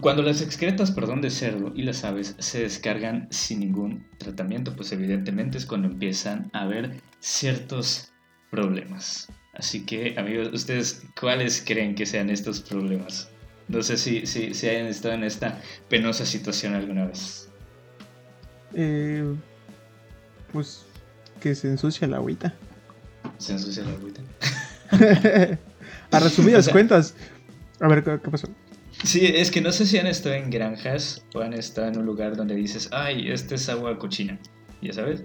cuando 0.00 0.22
las 0.22 0.42
excretas, 0.42 0.90
perdón, 0.90 1.20
de 1.20 1.30
cerdo 1.30 1.72
y 1.74 1.82
las 1.82 2.04
aves 2.04 2.34
se 2.38 2.62
descargan 2.62 3.28
sin 3.30 3.60
ningún 3.60 4.06
tratamiento, 4.18 4.74
pues 4.74 4.92
evidentemente 4.92 5.58
es 5.58 5.66
cuando 5.66 5.88
empiezan 5.88 6.50
a 6.52 6.62
haber 6.62 7.00
ciertos 7.20 8.12
problemas. 8.50 9.28
Así 9.54 9.86
que, 9.86 10.14
amigos, 10.18 10.50
¿ustedes 10.52 11.06
cuáles 11.18 11.62
creen 11.64 11.94
que 11.94 12.04
sean 12.04 12.30
estos 12.30 12.60
problemas? 12.60 13.30
No 13.68 13.82
sé 13.82 13.96
si, 13.96 14.26
si, 14.26 14.54
si 14.54 14.68
hayan 14.68 14.86
estado 14.86 15.14
en 15.14 15.24
esta 15.24 15.60
penosa 15.88 16.26
situación 16.26 16.74
alguna 16.74 17.06
vez. 17.06 17.45
Eh, 18.74 19.24
pues 20.52 20.84
que 21.40 21.54
se 21.54 21.68
ensucia 21.68 22.06
la 22.08 22.16
agüita. 22.16 22.54
Se 23.38 23.52
ensucia 23.52 23.84
la 23.84 23.92
agüita. 23.92 24.20
A 26.10 26.20
resumidas 26.20 26.60
O 26.60 26.62
sea- 26.64 26.72
cuentas. 26.72 27.14
A 27.80 27.88
ver, 27.88 28.02
¿qué, 28.04 28.18
qué 28.22 28.30
pasó? 28.30 28.48
Sí, 29.04 29.26
es 29.26 29.50
que 29.50 29.60
no 29.60 29.72
sé 29.72 29.84
si 29.84 29.98
han 29.98 30.06
estado 30.06 30.34
en 30.36 30.48
granjas 30.50 31.22
o 31.34 31.40
han 31.40 31.52
estado 31.52 31.88
en 31.88 31.98
un 31.98 32.06
lugar 32.06 32.34
donde 32.36 32.54
dices, 32.54 32.88
ay, 32.92 33.30
este 33.30 33.56
es 33.56 33.68
agua 33.68 33.98
cochina. 33.98 34.38
¿Ya 34.80 34.92
sabes? 34.94 35.22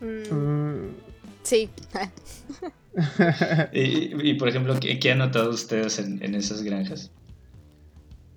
Mm, 0.00 0.34
Mm, 0.34 0.94
sí. 1.42 1.70
Y, 3.72 4.28
y, 4.30 4.34
por 4.34 4.48
ejemplo, 4.48 4.78
¿qué, 4.80 4.98
qué 4.98 5.12
han 5.12 5.18
notado 5.18 5.50
ustedes 5.50 5.98
en, 6.00 6.22
en 6.24 6.34
esas 6.34 6.62
granjas? 6.62 7.10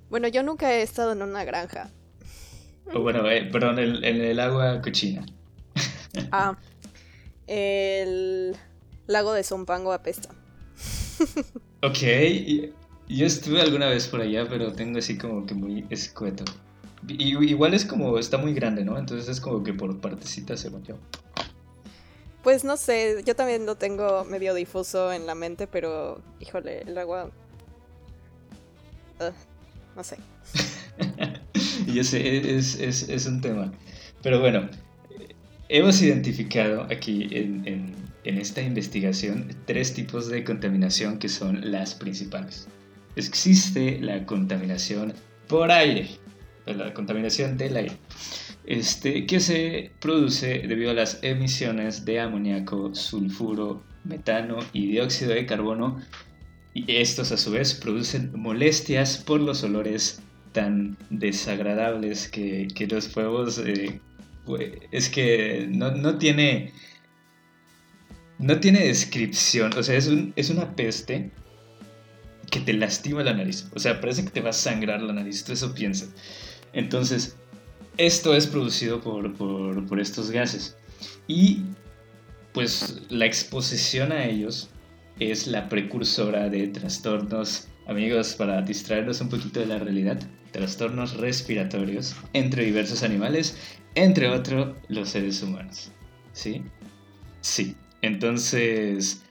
Bueno, 0.10 0.28
yo 0.28 0.44
nunca 0.44 0.72
he 0.72 0.84
estado 0.84 1.12
en 1.14 1.22
una 1.24 1.44
granja. 1.44 1.90
O 2.94 3.00
bueno, 3.02 3.30
eh, 3.30 3.50
perdón, 3.52 3.80
el- 3.80 4.04
en 4.04 4.22
el 4.22 4.40
agua 4.40 4.82
cochina. 4.82 5.26
Ah, 6.32 6.56
el 7.48 8.56
lago 9.08 9.34
de 9.34 9.44
Zumpango 9.44 9.92
apesta. 9.94 10.30
Ok, 11.82 11.98
yo 13.08 13.26
estuve 13.26 13.62
alguna 13.62 13.88
vez 13.90 14.08
por 14.08 14.22
allá, 14.22 14.48
pero 14.48 14.72
tengo 14.74 15.00
así 15.00 15.18
como 15.18 15.46
que 15.46 15.54
muy 15.54 15.86
escueto. 15.90 16.46
Y, 17.08 17.36
igual 17.50 17.74
es 17.74 17.84
como, 17.86 18.18
está 18.18 18.38
muy 18.38 18.54
grande, 18.54 18.84
¿no? 18.86 18.98
Entonces 18.98 19.28
es 19.28 19.42
como 19.42 19.64
que 19.64 19.74
por 19.74 20.00
partecitas, 20.00 20.62
según 20.62 20.84
yo. 20.84 20.96
Pues 22.44 22.64
no 22.64 22.78
sé, 22.78 23.24
yo 23.26 23.36
también 23.36 23.66
lo 23.66 23.76
tengo 23.76 24.24
medio 24.26 24.54
difuso 24.54 25.12
en 25.14 25.26
la 25.26 25.36
mente, 25.36 25.68
pero 25.68 26.22
híjole, 26.40 26.82
el 26.82 26.98
agua... 26.98 27.30
Ugh. 29.20 29.34
no 29.96 30.04
sé. 30.04 30.18
Es, 32.00 32.14
es, 32.14 33.10
es, 33.10 33.26
un 33.26 33.42
tema. 33.42 33.72
Pero 34.22 34.40
bueno, 34.40 34.70
hemos 35.70 36.02
identificado 36.02 36.84
aquí 36.84 37.28
en, 37.32 37.68
en, 37.68 37.96
en 38.24 38.38
esta 38.38 38.62
investigación 38.62 39.50
tres 39.66 39.94
tipos 39.94 40.30
de 40.30 40.44
contaminación 40.44 41.20
que 41.20 41.30
son 41.30 41.72
las 41.72 41.96
principales. 41.96 42.68
Existe 43.16 44.00
la 44.02 44.26
contaminación 44.26 45.14
por 45.48 45.72
aire, 45.72 46.10
la 46.66 46.94
contaminación 46.94 47.58
del 47.58 47.78
aire, 47.78 47.98
este, 48.66 49.26
que 49.26 49.40
se 49.40 49.92
produce 50.00 50.60
debido 50.68 50.92
a 50.92 50.96
las 50.96 51.20
emisiones 51.22 52.06
de 52.06 52.20
amoníaco, 52.20 52.96
sulfuro, 52.96 53.84
metano 54.04 54.60
y 54.72 54.88
dióxido 54.88 55.34
de 55.34 55.46
carbono. 55.46 56.02
Y 56.74 56.96
estos 56.96 57.32
a 57.32 57.38
su 57.38 57.52
vez 57.52 57.76
producen 57.76 58.32
molestias 58.34 59.18
por 59.18 59.40
los 59.40 59.64
olores 59.64 60.24
tan 60.54 60.98
desagradables 61.10 62.30
que, 62.30 62.68
que 62.74 62.88
los 62.88 63.08
podemos... 63.08 63.58
Eh, 63.60 64.00
es 64.92 65.10
que 65.10 65.68
no, 65.70 65.92
no, 65.92 66.18
tiene... 66.18 66.72
No 68.40 68.60
tiene 68.60 68.88
descripción, 68.88 69.72
o 69.78 69.84
sea, 69.84 69.96
es, 69.96 70.08
un, 70.08 70.34
es 70.36 70.50
una 70.50 70.76
peste 70.76 71.32
que 72.50 72.60
te 72.60 72.74
lastima 72.74 73.24
la 73.24 73.34
nariz. 73.34 73.68
O 73.74 73.80
sea, 73.80 74.00
parece 74.02 74.24
que 74.24 74.32
te 74.32 74.42
va 74.42 74.50
a 74.50 74.54
sangrar 74.54 75.02
la 75.02 75.14
nariz, 75.14 75.44
tú 75.44 75.54
eso 75.54 75.74
piensas. 75.74 76.10
Entonces, 76.74 77.38
esto 77.98 78.36
es 78.36 78.48
producido 78.48 79.02
por, 79.02 79.34
por, 79.34 79.86
por 79.86 80.00
estos 80.00 80.32
gases. 80.32 80.76
Y 81.28 81.62
pues 82.54 83.02
la 83.10 83.26
exposición 83.26 84.12
a 84.12 84.26
ellos 84.26 84.70
es 85.20 85.48
la 85.48 85.70
precursora 85.70 86.50
de 86.50 86.68
trastornos, 86.68 87.68
amigos, 87.88 88.36
para 88.36 88.62
distraernos 88.62 89.22
un 89.22 89.30
poquito 89.30 89.60
de 89.60 89.68
la 89.68 89.80
realidad, 89.80 90.20
trastornos 90.52 91.18
respiratorios 91.18 92.16
entre 92.34 92.66
diversos 92.66 93.04
animales, 93.04 93.58
entre 93.96 94.30
otros 94.30 94.76
los 94.88 95.10
seres 95.10 95.42
humanos. 95.42 95.92
¿Sí? 96.34 96.64
Sí. 97.42 97.76
Entonces, 98.02 99.24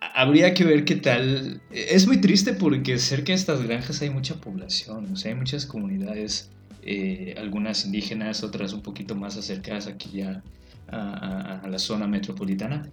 habría 0.00 0.54
que 0.54 0.64
ver 0.64 0.84
qué 0.84 0.96
tal. 0.96 1.60
Es 1.70 2.06
muy 2.06 2.20
triste 2.20 2.52
porque 2.52 2.98
cerca 2.98 3.32
de 3.32 3.34
estas 3.34 3.62
granjas 3.62 4.00
hay 4.02 4.10
mucha 4.10 4.36
población, 4.36 5.12
o 5.12 5.16
sea, 5.16 5.32
hay 5.32 5.38
muchas 5.38 5.66
comunidades, 5.66 6.50
eh, 6.82 7.34
algunas 7.38 7.84
indígenas, 7.84 8.42
otras 8.42 8.72
un 8.72 8.82
poquito 8.82 9.14
más 9.14 9.36
acercadas 9.36 9.86
aquí 9.86 10.18
ya 10.18 10.42
a, 10.88 11.62
la 11.68 11.78
zona 11.78 12.06
metropolitana. 12.06 12.88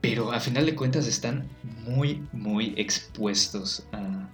Pero 0.00 0.32
a 0.32 0.40
final 0.40 0.66
de 0.66 0.74
cuentas 0.74 1.06
están 1.06 1.48
muy, 1.86 2.22
muy 2.32 2.74
expuestos 2.76 3.84
a, 3.92 4.28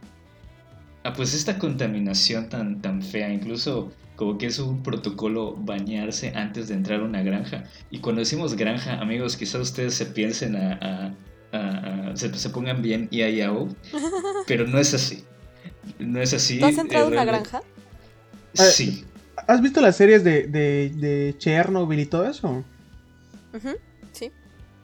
a 1.09 1.13
pues 1.15 1.35
esta 1.35 1.59
contaminación 1.59 2.49
tan, 2.49 2.83
tan 2.83 3.03
fea. 3.03 3.33
Incluso 3.33 3.91
como 4.17 4.37
que 4.37 4.47
es 4.47 4.59
un 4.59 4.83
protocolo 4.83 5.57
bañarse 5.57 6.33
antes 6.35 6.69
de 6.69 6.75
entrar 6.75 7.01
a 7.01 7.05
una 7.05 7.23
granja. 7.23 7.65
Y 7.91 7.99
cuando 7.99 8.21
decimos 8.21 8.55
granja, 8.55 9.01
amigos, 9.01 9.37
quizás 9.37 9.61
ustedes 9.61 9.95
se 9.95 10.07
piensen 10.07 10.57
a 10.57 11.15
se, 12.15 12.51
pongan 12.51 12.83
bien 12.83 13.09
IAO, 13.11 13.69
pero 14.47 14.67
no 14.67 14.79
es 14.79 14.95
así. 14.95 15.25
No 15.99 16.21
es 16.21 16.33
así. 16.33 16.63
has 16.63 16.79
entrado 16.79 17.09
en 17.09 17.13
una 17.15 17.25
granja? 17.25 17.63
Sí. 18.55 19.05
¿Has 19.47 19.61
visto 19.61 19.81
las 19.81 19.97
series 19.97 20.25
de, 20.25 20.47
de, 20.47 21.35
Chernobyl 21.39 22.01
y 22.01 22.07
todo 22.07 22.29
eso? 22.29 22.65
Sí. 23.53 23.69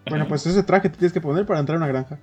Bueno, 0.09 0.27
pues 0.29 0.47
ese 0.47 0.63
traje 0.63 0.89
te 0.89 0.97
tienes 0.97 1.13
que 1.13 1.21
poner 1.21 1.47
para 1.47 1.61
entrar 1.61 1.77
a 1.77 1.79
una 1.79 1.89
granja. 1.89 2.19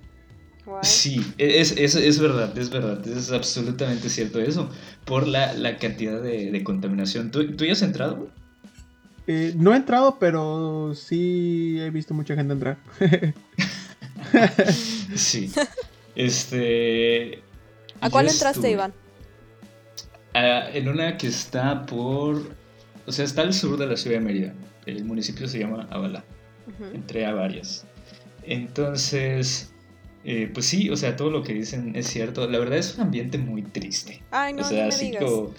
Sí, 0.82 1.24
es, 1.38 1.72
es, 1.72 2.20
verdad, 2.20 2.56
es 2.58 2.70
verdad, 2.70 3.06
es 3.08 3.32
absolutamente 3.32 4.10
cierto 4.10 4.38
eso, 4.38 4.70
por 5.06 5.26
la, 5.26 5.78
cantidad 5.78 6.22
de, 6.22 6.62
contaminación. 6.62 7.30
¿Tú, 7.30 7.56
¿Tú, 7.56 7.64
ya 7.64 7.72
has 7.72 7.82
entrado? 7.82 8.28
Eh, 9.26 9.54
no 9.56 9.72
he 9.72 9.76
entrado, 9.76 10.18
pero 10.18 10.94
sí 10.94 11.78
he 11.80 11.90
visto 11.90 12.14
mucha 12.14 12.34
gente 12.34 12.52
entrar. 12.52 12.78
sí. 15.14 15.50
Este. 16.14 17.44
¿A 18.00 18.10
cuál 18.10 18.28
entraste, 18.28 18.72
Iván? 18.72 18.92
en 20.34 20.88
una 20.88 21.16
que 21.16 21.28
está 21.28 21.86
por. 21.86 22.42
O 23.06 23.12
sea, 23.12 23.24
está 23.24 23.42
al 23.42 23.54
sur 23.54 23.78
de 23.78 23.86
la 23.86 23.96
ciudad 23.96 24.18
de 24.18 24.24
Mérida. 24.24 24.52
El 24.84 25.04
municipio 25.04 25.46
se 25.46 25.60
llama 25.60 25.86
Avala. 26.68 26.94
Entré 26.94 27.26
a 27.26 27.34
varias. 27.34 27.86
Entonces. 28.44 29.72
Eh, 30.24 30.50
pues 30.52 30.66
sí, 30.66 30.90
o 30.90 30.96
sea, 30.96 31.16
todo 31.16 31.30
lo 31.30 31.42
que 31.42 31.54
dicen 31.54 31.94
es 31.96 32.06
cierto. 32.06 32.48
La 32.48 32.58
verdad 32.58 32.78
es 32.78 32.96
un 32.96 33.02
ambiente 33.02 33.38
muy 33.38 33.62
triste. 33.62 34.22
Ay, 34.30 34.52
no, 34.52 34.62
o 34.62 34.64
sea, 34.64 34.84
no 34.84 34.88
así 34.88 35.12
como. 35.18 35.54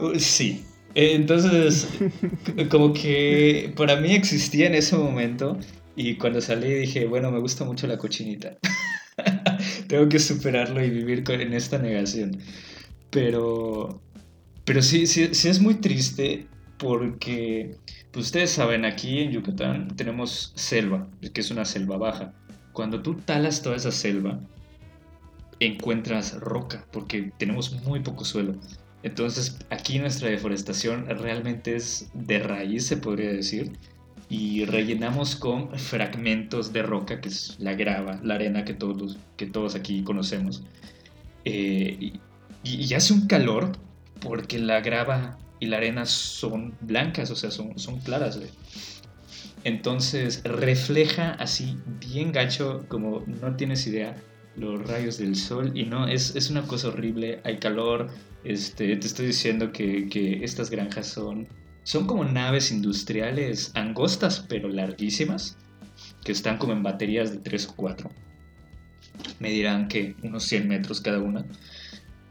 Uh, 0.00 0.18
sí. 0.18 0.64
Entonces, 0.94 1.88
como 2.70 2.92
que 2.92 3.72
para 3.76 3.96
mí 3.96 4.12
existía 4.12 4.66
en 4.66 4.74
ese 4.74 4.96
momento 4.96 5.58
y 5.96 6.16
cuando 6.16 6.40
salí 6.40 6.72
dije, 6.72 7.06
bueno, 7.06 7.30
me 7.30 7.38
gusta 7.38 7.64
mucho 7.64 7.86
la 7.86 7.98
cochinita. 7.98 8.58
Tengo 9.88 10.08
que 10.08 10.18
superarlo 10.18 10.82
y 10.84 10.90
vivir 10.90 11.24
en 11.28 11.52
esta 11.52 11.78
negación. 11.78 12.38
Pero, 13.10 14.00
pero 14.64 14.82
sí, 14.82 15.06
sí, 15.06 15.30
sí 15.32 15.48
es 15.48 15.60
muy 15.60 15.74
triste 15.74 16.46
porque, 16.80 17.76
pues 18.10 18.26
ustedes 18.26 18.50
saben, 18.50 18.86
aquí 18.86 19.20
en 19.20 19.32
Yucatán 19.32 19.94
tenemos 19.96 20.52
selva, 20.56 21.06
que 21.32 21.40
es 21.42 21.50
una 21.50 21.66
selva 21.66 21.98
baja. 21.98 22.32
Cuando 22.72 23.02
tú 23.02 23.16
talas 23.16 23.62
toda 23.62 23.76
esa 23.76 23.92
selva, 23.92 24.40
encuentras 25.60 26.40
roca, 26.40 26.86
porque 26.90 27.32
tenemos 27.38 27.72
muy 27.84 28.00
poco 28.00 28.24
suelo. 28.24 28.54
Entonces, 29.02 29.58
aquí 29.68 29.98
nuestra 29.98 30.30
deforestación 30.30 31.06
realmente 31.06 31.76
es 31.76 32.10
de 32.14 32.38
raíz, 32.38 32.86
se 32.86 32.96
podría 32.96 33.30
decir 33.30 33.72
y 34.30 34.64
rellenamos 34.64 35.36
con 35.36 35.76
fragmentos 35.78 36.72
de 36.72 36.82
roca, 36.82 37.20
que 37.20 37.28
es 37.28 37.56
la 37.58 37.74
grava, 37.74 38.20
la 38.22 38.36
arena 38.36 38.64
que 38.64 38.72
todos, 38.72 39.18
que 39.36 39.46
todos 39.46 39.74
aquí 39.74 40.02
conocemos. 40.02 40.62
Eh, 41.44 42.12
y, 42.62 42.94
hace 42.94 43.12
un 43.12 43.26
calor 43.26 43.72
porque 44.20 44.58
la 44.58 44.80
grava 44.80 45.36
y 45.60 45.66
la 45.66 45.76
arena 45.76 46.06
son 46.06 46.74
blancas, 46.80 47.30
o 47.30 47.36
sea, 47.36 47.50
son, 47.50 47.78
son 47.78 48.00
claras. 48.00 48.40
Entonces 49.62 50.42
refleja 50.44 51.32
así 51.32 51.76
bien 52.00 52.32
gacho, 52.32 52.86
como 52.88 53.24
no 53.26 53.56
tienes 53.56 53.86
idea, 53.86 54.16
los 54.56 54.86
rayos 54.88 55.18
del 55.18 55.36
sol. 55.36 55.72
Y 55.74 55.84
no, 55.84 56.08
es, 56.08 56.34
es 56.34 56.50
una 56.50 56.62
cosa 56.62 56.88
horrible, 56.88 57.40
hay 57.44 57.58
calor. 57.58 58.08
Este, 58.42 58.96
te 58.96 59.06
estoy 59.06 59.26
diciendo 59.26 59.70
que, 59.70 60.08
que 60.08 60.42
estas 60.42 60.70
granjas 60.70 61.06
son 61.06 61.46
son 61.82 62.06
como 62.06 62.24
naves 62.24 62.70
industriales 62.70 63.72
angostas, 63.74 64.44
pero 64.48 64.68
larguísimas, 64.68 65.56
que 66.24 66.32
están 66.32 66.58
como 66.58 66.72
en 66.72 66.82
baterías 66.82 67.32
de 67.32 67.38
3 67.38 67.68
o 67.68 67.76
4. 67.76 68.10
Medirán 69.38 69.88
que 69.88 70.14
unos 70.22 70.44
100 70.44 70.68
metros 70.68 71.00
cada 71.00 71.18
una. 71.18 71.44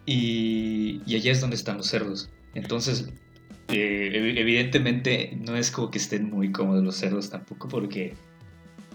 Y, 0.05 1.01
y 1.05 1.15
allá 1.15 1.31
es 1.31 1.41
donde 1.41 1.55
están 1.55 1.77
los 1.77 1.87
cerdos. 1.87 2.29
Entonces, 2.55 3.09
eh, 3.69 4.35
evidentemente 4.37 5.37
no 5.45 5.55
es 5.55 5.71
como 5.71 5.91
que 5.91 5.99
estén 5.99 6.29
muy 6.29 6.51
cómodos 6.51 6.83
los 6.83 6.95
cerdos 6.95 7.29
tampoco, 7.29 7.67
porque 7.67 8.13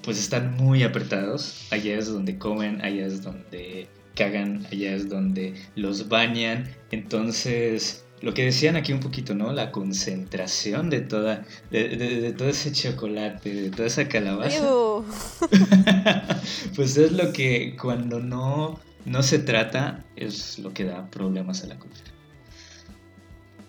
pues 0.03 0.19
están 0.19 0.57
muy 0.57 0.83
apretados. 0.83 1.67
Allá 1.71 1.99
es 1.99 2.09
donde 2.09 2.39
comen, 2.39 2.83
allá 2.83 3.07
es 3.07 3.23
donde 3.23 3.89
cagan, 4.15 4.67
allá 4.71 4.95
es 4.95 5.09
donde 5.09 5.55
los 5.77 6.09
bañan. 6.09 6.69
Entonces, 6.91 8.05
lo 8.21 8.35
que 8.35 8.45
decían 8.45 8.77
aquí 8.77 8.93
un 8.93 9.01
poquito, 9.01 9.35
¿no? 9.35 9.53
La 9.53 9.71
concentración 9.71 10.91
de 10.91 11.01
toda, 11.01 11.45
de, 11.71 12.35
todo 12.37 12.49
ese 12.49 12.73
chocolate, 12.73 13.55
de 13.55 13.71
toda 13.71 13.87
esa 13.87 14.09
calabaza. 14.09 14.65
pues 16.77 16.97
es 16.97 17.13
lo 17.13 17.33
que 17.33 17.77
cuando 17.81 18.21
no, 18.21 18.81
no 19.05 19.23
se 19.23 19.39
trata 19.39 20.05
es 20.17 20.59
lo 20.59 20.73
que 20.73 20.85
da 20.85 21.11
problemas 21.11 21.65
a 21.65 21.67
la 21.67 21.79
cultura. 21.79 22.14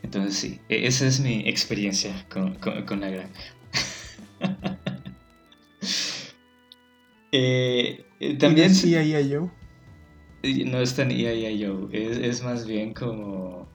Entonces 0.05 0.35
sí, 0.35 0.59
e, 0.69 0.85
esa 0.85 1.07
es 1.07 1.19
mi 1.19 1.49
experiencia 1.49 2.27
con, 2.29 2.55
la 3.01 3.09
granja. 3.09 3.41
eh, 7.31 8.05
también... 8.37 8.71
¿Y 8.83 8.93
es 8.93 9.27
yo? 9.27 9.49
No 10.67 10.79
es 10.79 10.95
tan 10.95 11.09
yo, 11.09 11.89
es, 11.91 12.17
es 12.17 12.43
más 12.43 12.67
bien 12.67 12.93
como 12.93 13.67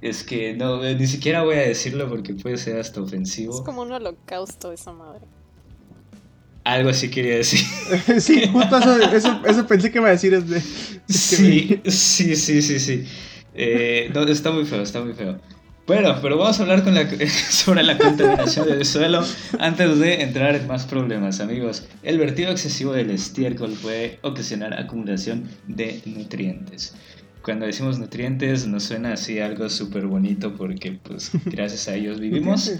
es 0.00 0.24
que 0.24 0.54
no, 0.54 0.82
ni 0.82 1.06
siquiera 1.06 1.44
voy 1.44 1.54
a 1.54 1.60
decirlo 1.60 2.08
porque 2.08 2.34
puede 2.34 2.56
ser 2.56 2.80
hasta 2.80 3.00
ofensivo. 3.00 3.54
Es 3.54 3.60
como 3.60 3.82
un 3.82 3.92
holocausto 3.92 4.72
esa 4.72 4.92
madre. 4.92 5.20
Algo 6.64 6.90
así 6.90 7.08
quería 7.08 7.36
decir. 7.36 7.60
sí, 8.20 8.48
justo 8.48 8.78
eso, 9.12 9.46
eso, 9.46 9.66
pensé 9.68 9.92
que 9.92 9.98
iba 9.98 10.08
a 10.08 10.12
decir. 10.12 10.34
Es 10.34 10.48
de, 10.48 10.60
sí, 10.60 11.80
sí, 11.86 12.34
sí, 12.34 12.62
sí, 12.62 12.80
sí, 12.80 13.06
eh, 13.60 14.12
está 14.28 14.50
muy 14.50 14.64
feo, 14.64 14.82
está 14.82 15.00
muy 15.02 15.12
feo. 15.12 15.38
Bueno, 15.86 16.14
pero 16.22 16.38
vamos 16.38 16.58
a 16.60 16.62
hablar 16.62 16.84
con 16.84 16.94
la, 16.94 17.08
sobre 17.50 17.82
la 17.82 17.98
contaminación 17.98 18.68
del 18.68 18.84
suelo 18.84 19.24
antes 19.58 19.98
de 19.98 20.22
entrar 20.22 20.54
en 20.54 20.66
más 20.66 20.86
problemas, 20.86 21.40
amigos. 21.40 21.84
El 22.02 22.18
vertido 22.18 22.52
excesivo 22.52 22.92
del 22.92 23.10
estiércol 23.10 23.72
puede 23.82 24.18
ocasionar 24.22 24.72
acumulación 24.74 25.50
de 25.66 26.00
nutrientes. 26.06 26.94
cuando 27.42 27.66
decimos 27.66 27.98
nutrientes 27.98 28.66
nos 28.66 28.84
suena 28.84 29.14
así 29.14 29.40
algo 29.40 29.68
súper 29.68 30.06
bonito 30.06 30.54
porque 30.54 30.92
pues 31.02 31.32
gracias 31.46 31.88
a 31.88 31.96
ellos 31.96 32.20
vivimos. 32.20 32.72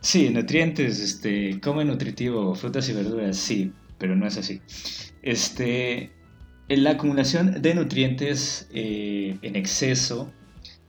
Sí, 0.00 0.30
nutrientes, 0.30 0.98
este, 0.98 1.60
come 1.60 1.84
nutritivo, 1.84 2.56
frutas 2.56 2.88
y 2.88 2.92
verduras, 2.92 3.36
sí, 3.36 3.72
pero 3.98 4.16
no 4.16 4.26
es 4.26 4.36
así. 4.36 4.60
Este, 5.22 6.10
la 6.76 6.90
acumulación 6.92 7.60
de 7.60 7.74
nutrientes 7.74 8.68
eh, 8.72 9.36
en 9.42 9.56
exceso 9.56 10.32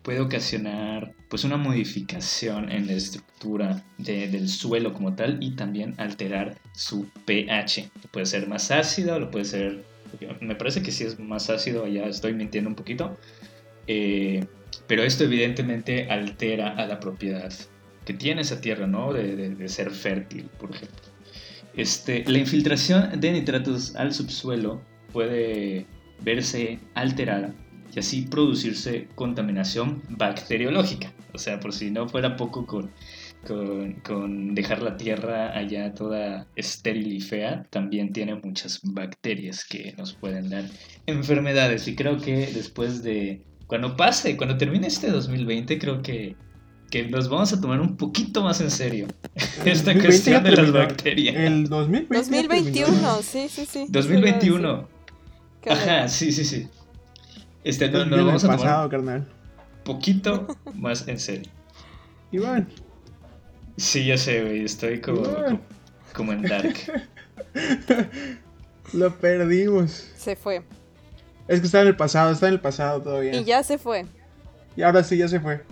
puede 0.04 0.19
ocasionar 0.19 1.13
pues 1.30 1.43
una 1.46 1.58
modificación 1.58 2.72
en 2.72 2.88
la 2.88 2.93
estructura 2.93 3.84
del 3.98 4.50
suelo 4.50 4.93
como 4.93 5.15
tal 5.15 5.41
y 5.41 5.56
también 5.56 5.96
alterar 5.98 6.60
su 6.76 7.08
pH. 7.26 7.89
Puede 8.12 8.26
ser 8.26 8.48
más 8.48 8.69
ácido, 8.69 9.17
lo 9.19 9.32
puede 9.32 9.46
ser, 9.46 9.84
me 10.41 10.56
parece 10.56 10.84
que 10.84 10.91
sí 10.91 11.06
es 11.06 11.19
más 11.19 11.50
ácido, 11.50 11.88
ya 11.88 12.04
estoy 12.04 12.34
mintiendo 12.34 12.69
un 12.69 12.76
poquito, 12.76 13.17
eh, 13.88 14.46
pero 14.86 15.04
esto 15.04 15.24
evidentemente 15.24 16.10
altera 16.10 16.76
a 16.76 16.86
la 16.86 17.00
propiedad 17.00 17.52
que 18.06 18.13
tiene 18.13 18.41
esa 18.41 18.60
tierra, 18.60 18.86
¿no? 18.86 19.13
De, 19.13 19.67
ser 19.69 19.91
fértil, 19.91 20.50
por 20.60 20.72
ejemplo. 20.72 21.02
Este, 21.76 22.24
la 22.28 22.38
infiltración 22.38 23.19
de 23.19 23.32
nitratos 23.32 23.96
al 23.96 24.13
subsuelo 24.13 24.82
puede 25.13 25.86
verse 26.21 26.80
alterada 26.95 27.54
y 27.95 27.99
así 27.99 28.23
producirse 28.23 29.08
contaminación 29.15 30.02
bacteriológica. 30.10 31.13
O 31.34 31.38
sea, 31.38 31.60
por 31.60 31.73
si 31.73 31.91
no 31.91 32.10
fuera 32.10 32.36
poco 32.36 32.65
con, 32.65 32.91
con, 34.04 34.56
dejar 34.56 34.82
la 34.82 34.97
tierra 34.97 35.56
allá 35.58 35.93
toda 35.93 36.47
estéril 36.56 37.13
y 37.13 37.21
fea, 37.21 37.65
también 37.69 38.12
tiene 38.12 38.36
muchas 38.36 38.80
bacterias 38.84 39.63
que 39.65 39.93
nos 39.97 40.13
pueden 40.13 40.49
dar 40.49 40.65
enfermedades. 41.06 41.88
Y 41.88 41.95
creo 41.95 42.19
que 42.19 42.47
después 42.47 43.04
de, 43.04 43.41
cuando 43.67 43.95
pase, 43.95 44.38
cuando 44.38 44.58
termine 44.58 44.88
este 44.88 45.10
2020, 45.10 45.80
creo 45.80 46.02
que 46.02 46.36
que 46.91 47.08
nos 47.08 47.28
vamos 47.28 47.52
a 47.52 47.60
tomar 47.60 47.82
un 47.82 47.97
poquito 47.97 48.43
más 48.43 48.62
en 48.62 48.69
serio 48.69 49.08
esta 49.65 49.95
cuestión 49.95 50.43
de 50.43 50.52
las 50.52 50.71
bacterias. 50.71 51.36
El 51.36 51.67
2020 51.67 52.15
2021, 52.15 53.21
sí, 53.23 53.47
sí, 53.49 53.65
sí. 53.65 53.86
2021. 53.89 54.92
Ajá, 55.69 56.08
sí, 56.08 56.32
sí, 56.32 56.45
sí. 56.45 56.67
Este, 57.63 57.89
no, 57.89 58.06
nos 58.06 58.26
vamos 58.26 58.43
a 58.43 58.47
tomar 58.47 58.60
pasado, 58.60 58.89
carnal. 58.89 59.28
poquito 59.84 60.47
más 60.73 61.08
en 61.08 61.19
serio. 61.19 61.52
Iván. 62.32 62.67
Sí, 63.78 64.06
ya 64.06 64.17
sé, 64.17 64.43
güey, 64.43 64.65
estoy 64.65 65.02
como, 65.02 65.23
como, 66.13 66.34
en 66.34 66.43
Dark. 66.43 66.76
Lo 68.93 69.15
perdimos. 69.17 70.12
Se 70.15 70.36
fue. 70.36 70.63
Es 71.47 71.60
que 71.60 71.65
está 71.65 71.82
en 71.82 71.88
el 71.88 71.95
pasado, 71.95 72.32
está 72.32 72.47
en 72.47 72.54
el 72.54 72.60
pasado 72.60 73.02
todavía. 73.02 73.36
Y 73.36 73.43
ya 73.43 73.63
se 73.63 73.78
fue. 73.78 74.06
Y 74.76 74.84
ahora 74.84 75.04
sí, 75.04 75.17
ya 75.17 75.28
se 75.28 75.39
fue. 75.39 75.63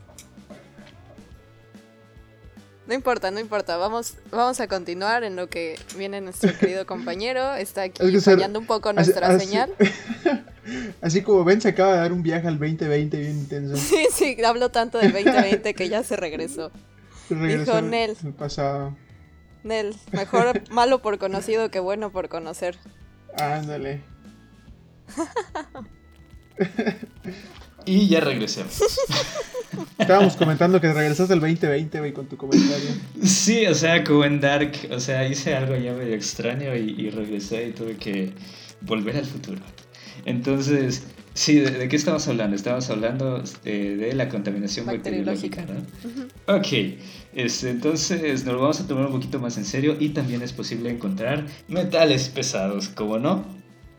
No 2.89 2.95
importa, 2.95 3.31
no 3.31 3.39
importa. 3.39 3.77
Vamos, 3.77 4.15
vamos 4.31 4.61
a 4.61 4.67
continuar 4.67 5.23
en 5.23 5.37
lo 5.37 5.51
que 5.51 5.79
viene 5.99 6.23
nuestro 6.23 6.57
querido 6.57 6.87
compañero. 6.87 7.55
Está 7.55 7.83
aquí 7.83 8.19
fallando 8.19 8.59
un 8.59 8.65
poco 8.65 8.95
nuestra 8.95 9.39
señal. 9.39 9.71
Así 11.03 11.21
como 11.21 11.45
ven, 11.45 11.61
se 11.61 11.69
acaba 11.69 11.93
de 11.93 11.99
dar 11.99 12.15
un 12.15 12.23
viaje 12.23 12.49
al 12.49 12.59
2020 12.59 13.19
bien 13.19 13.39
intenso. 13.39 13.77
Sí, 13.89 14.07
sí, 14.11 14.43
habló 14.43 14.71
tanto 14.71 14.97
del 14.97 15.13
2020 15.13 15.75
que 15.75 15.91
ya 15.91 16.03
se 16.03 16.17
regresó. 16.17 16.73
Regresó 17.29 17.77
Dijo 17.77 17.83
Nel. 17.83 18.17
El 18.25 18.33
pasado. 18.33 18.97
Nel, 19.65 19.95
mejor 20.13 20.63
malo 20.71 21.03
por 21.03 21.19
conocido 21.19 21.71
que 21.71 21.81
bueno 21.81 22.11
por 22.11 22.31
conocer. 22.31 22.79
Ándale. 23.37 24.01
y 27.89 28.09
ya 28.09 28.21
regresemos. 28.21 28.81
Estábamos 29.99 30.37
comentando 30.37 30.81
que 30.81 30.93
regresaste 30.93 31.35
el 31.35 31.41
2020, 31.41 31.99
güey, 31.99 32.13
con 32.13 32.27
tu 32.27 32.37
comentario. 32.37 32.91
Sí, 33.23 33.67
o 33.67 33.75
sea, 33.75 34.05
como 34.05 34.25
en 34.25 34.41
Dark, 34.41 34.73
o 34.91 35.01
sea, 35.01 35.27
hice 35.27 35.55
algo 35.55 35.77
ya 35.77 35.93
medio 35.93 36.15
extraño 36.15 36.75
y, 36.75 37.11
regresé 37.11 37.69
y 37.69 37.73
tuve 37.73 37.97
que 37.97 38.33
volver 38.83 39.17
al 39.17 39.25
futuro. 39.25 39.61
Entonces, 40.25 41.05
sí, 41.35 41.61
¿de, 41.61 41.89
qué 41.89 41.97
estamos 41.97 42.27
hablando? 42.29 42.57
Estamos 42.57 42.89
hablando 42.91 43.43
eh, 43.65 43.97
de 43.99 44.15
la 44.15 44.29
contaminación 44.29 44.87
bacteriológica, 44.87 45.65
¿no? 45.67 46.55
Ok, 46.55 46.69
este, 47.35 47.71
entonces 47.71 48.45
nos 48.45 48.55
lo 48.55 48.61
vamos 48.61 48.81
a 48.81 48.87
tomar 48.87 49.07
un 49.07 49.13
poquito 49.13 49.39
más 49.39 49.57
en 49.59 49.65
serio 49.65 49.97
y 49.99 50.11
también 50.11 50.43
es 50.43 50.53
posible 50.53 50.91
encontrar 50.91 51.47
metales 51.69 52.29
pesados, 52.29 52.89
como 52.89 53.19
no, 53.19 53.45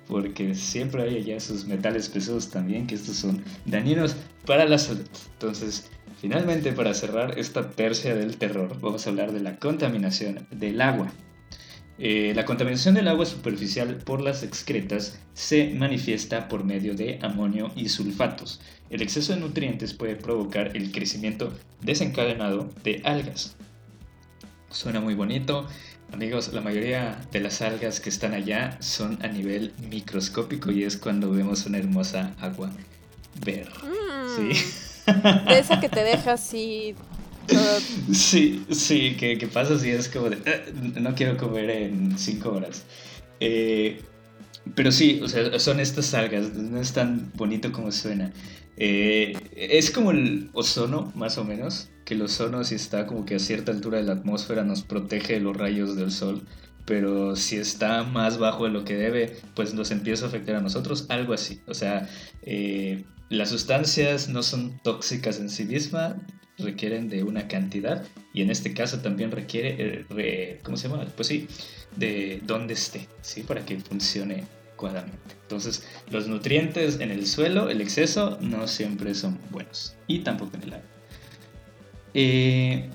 porque 0.10 0.56
siempre 0.56 1.04
hay 1.04 1.18
allá 1.18 1.38
esos 1.38 1.66
metales 1.66 2.10
pesados 2.10 2.50
también, 2.50 2.88
que 2.88 2.96
estos 2.96 3.16
son 3.16 3.44
dañinos 3.66 4.16
para 4.46 4.66
la 4.66 4.80
salud. 4.80 5.06
Entonces, 5.34 5.90
finalmente 6.20 6.74
para 6.74 6.96
cerrar 6.96 7.38
esta 7.38 7.70
tercia 7.70 8.16
del 8.16 8.38
terror, 8.38 8.76
vamos 8.82 9.06
a 9.06 9.12
hablar 9.12 9.32
de 9.32 9.40
la 9.40 9.58
contaminación 9.58 10.48
del 10.50 10.82
agua. 10.82 11.12
Eh, 12.00 12.34
la 12.34 12.46
contaminación 12.46 12.96
del 12.96 13.08
agua 13.08 13.26
superficial 13.26 13.98
por 13.98 14.22
las 14.22 14.42
excretas 14.42 15.20
se 15.34 15.74
manifiesta 15.76 16.48
por 16.48 16.64
medio 16.64 16.96
de 16.96 17.20
amonio 17.22 17.72
y 17.76 17.90
sulfatos. 17.90 18.62
El 18.90 19.04
exceso 19.04 19.34
de 19.34 19.42
nutrientes 19.42 19.94
puede 19.94 20.16
provocar 20.16 20.76
el 20.76 20.92
crecimiento 20.92 21.54
desencadenado 21.82 22.70
de 22.84 23.02
algas. 23.04 23.58
Suena 24.72 25.02
muy 25.02 25.14
bonito, 25.14 25.68
Amigos, 26.12 26.52
la 26.54 26.62
mayoría 26.62 27.20
de 27.32 27.40
las 27.40 27.62
algas 27.62 28.00
que 28.00 28.10
están 28.10 28.34
allá 28.34 28.78
son 28.82 29.20
a 29.22 29.28
nivel 29.28 29.74
microscópico 29.90 30.72
y 30.72 30.84
es 30.84 30.98
cuando 30.98 31.30
vemos 31.32 31.66
una 31.66 31.78
hermosa 31.78 32.34
agua 32.40 32.72
verde. 33.46 33.72
Mm. 33.84 34.54
Sí. 34.54 34.66
De 35.48 35.60
esa 35.60 35.80
que 35.80 35.90
te 35.90 36.04
deja 36.04 36.34
así. 36.34 36.96
Sí, 38.14 38.64
sí, 38.70 39.16
que, 39.20 39.40
que 39.40 39.48
pasa 39.48 39.74
así, 39.74 39.90
es 39.90 40.08
como 40.08 40.30
de. 40.30 40.38
Eh, 40.46 40.74
no 41.00 41.16
quiero 41.16 41.36
comer 41.36 41.70
en 41.72 42.18
cinco 42.18 42.52
horas. 42.52 42.84
Eh, 43.40 44.02
pero 44.76 44.92
sí, 44.92 45.20
o 45.24 45.28
sea, 45.28 45.58
son 45.60 45.80
estas 45.80 46.14
algas, 46.14 46.54
no 46.54 46.80
es 46.80 46.94
tan 46.94 47.32
bonito 47.36 47.72
como 47.72 47.92
suena. 47.92 48.32
Eh, 48.78 49.34
es 49.56 49.90
como 49.92 50.12
el 50.12 50.50
ozono, 50.54 51.12
más 51.16 51.38
o 51.38 51.44
menos, 51.44 51.90
que 52.10 52.16
el 52.16 52.24
ozono 52.24 52.64
si 52.64 52.74
está 52.74 53.06
como 53.06 53.24
que 53.24 53.36
a 53.36 53.40
cierta 53.40 53.72
altura 53.72 54.00
de 54.00 54.04
la 54.04 54.14
atmósfera 54.14 54.64
nos 54.64 54.82
protege 54.82 55.34
de 55.34 55.42
los 55.42 55.56
rayos 55.56 55.96
del 55.96 56.12
sol, 56.12 56.42
pero 56.86 57.36
si 57.36 57.58
está 57.58 58.04
más 58.04 58.40
bajo 58.40 58.66
de 58.66 58.72
lo 58.72 58.84
que 58.84 58.96
debe, 58.96 59.38
pues 59.54 59.76
nos 59.76 59.92
empieza 59.92 60.26
a 60.26 60.30
afectar 60.30 60.56
a 60.56 60.62
nosotros, 60.62 61.06
algo 61.10 61.34
así. 61.34 61.62
O 61.68 61.76
sea, 61.76 62.10
eh, 62.42 63.06
las 63.30 63.50
sustancias 63.50 64.28
no 64.28 64.42
son 64.42 64.80
tóxicas 64.84 65.40
en 65.40 65.52
sí 65.52 65.66
mismas, 65.66 66.16
requieren 66.58 67.10
de 67.10 67.24
una 67.24 67.48
cantidad 67.48 68.04
y 68.34 68.42
en 68.42 68.50
este 68.50 68.74
caso 68.74 69.00
también 69.02 69.30
requiere, 69.30 70.06
eh, 70.18 70.60
¿cómo 70.64 70.78
se 70.78 70.88
llama? 70.90 71.06
Pues 71.16 71.28
sí, 71.28 71.48
de 71.96 72.42
dónde 72.44 72.74
esté, 72.74 73.08
¿sí? 73.22 73.44
Para 73.44 73.64
que 73.64 73.80
funcione 73.80 74.46
entonces, 75.42 75.84
los 76.10 76.28
nutrientes 76.28 77.00
en 77.00 77.12
el 77.12 77.28
suelo, 77.28 77.70
el 77.70 77.82
exceso, 77.82 78.38
no 78.42 78.68
siempre 78.68 79.14
son 79.14 79.38
buenos. 79.52 79.96
Y 80.08 80.20
tampoco 80.20 80.56
en 80.56 80.64
el 80.64 80.74
agua. 80.74 80.99
Eh, 82.22 82.90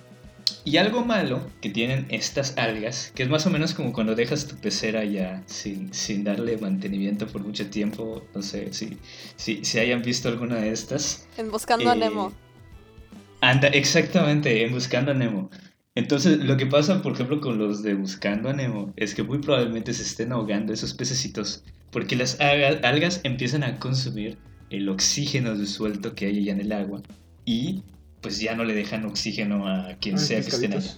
y 0.66 0.76
algo 0.76 1.02
malo 1.02 1.50
que 1.62 1.70
tienen 1.70 2.04
estas 2.10 2.58
algas, 2.58 3.10
que 3.14 3.22
es 3.22 3.30
más 3.30 3.46
o 3.46 3.50
menos 3.50 3.72
como 3.72 3.94
cuando 3.94 4.14
dejas 4.14 4.46
tu 4.46 4.56
pecera 4.56 5.02
ya 5.02 5.42
sin, 5.46 5.94
sin 5.94 6.24
darle 6.24 6.58
mantenimiento 6.58 7.26
por 7.26 7.42
mucho 7.42 7.70
tiempo, 7.70 8.22
no 8.34 8.42
sé 8.42 8.74
si, 8.74 8.98
si, 9.37 9.78
hayan 9.78 10.02
visto 10.02 10.28
alguna 10.28 10.56
de 10.56 10.72
estas. 10.72 11.26
En 11.38 11.50
Buscando 11.50 11.90
a 11.90 11.94
Nemo. 11.94 12.28
Eh, 12.28 13.14
anda, 13.40 13.68
exactamente, 13.68 14.62
en 14.62 14.72
Buscando 14.74 15.12
a 15.12 15.14
Nemo. 15.14 15.48
Entonces, 15.94 16.44
lo 16.44 16.58
que 16.58 16.66
pasa, 16.66 17.00
por 17.00 17.12
ejemplo, 17.12 17.40
con 17.40 17.56
los 17.56 17.82
de 17.82 17.94
Buscando 17.94 18.50
a 18.50 18.52
Nemo 18.52 18.92
es 18.96 19.14
que 19.14 19.22
muy 19.22 19.38
probablemente 19.38 19.94
se 19.94 20.02
estén 20.02 20.32
ahogando 20.32 20.74
esos 20.74 20.92
pececitos 20.92 21.64
porque 21.90 22.14
las 22.14 22.38
algas 22.40 23.22
empiezan 23.22 23.62
a 23.62 23.78
consumir 23.78 24.37
el 24.68 24.87
oxígeno 24.90 25.54
disuelto 25.54 26.14
que 26.14 26.26
hay 26.26 26.40
allá 26.40 26.52
en 26.52 26.60
el 26.60 26.72
agua 26.72 27.02
y 27.46 27.84
pues 28.24 28.40
ya 28.40 28.56
no 28.56 28.64
le 28.64 28.74
dejan 28.74 29.04
oxígeno 29.04 29.68
a 29.68 29.96
quien 30.00 30.18
sea 30.18 30.40
que 30.40 30.48
esté 30.48 30.74
ahí. 30.74 30.90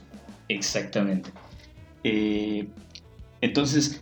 Exactamente. 0.48 1.28
Eh, 2.04 2.68
entonces, 3.40 4.00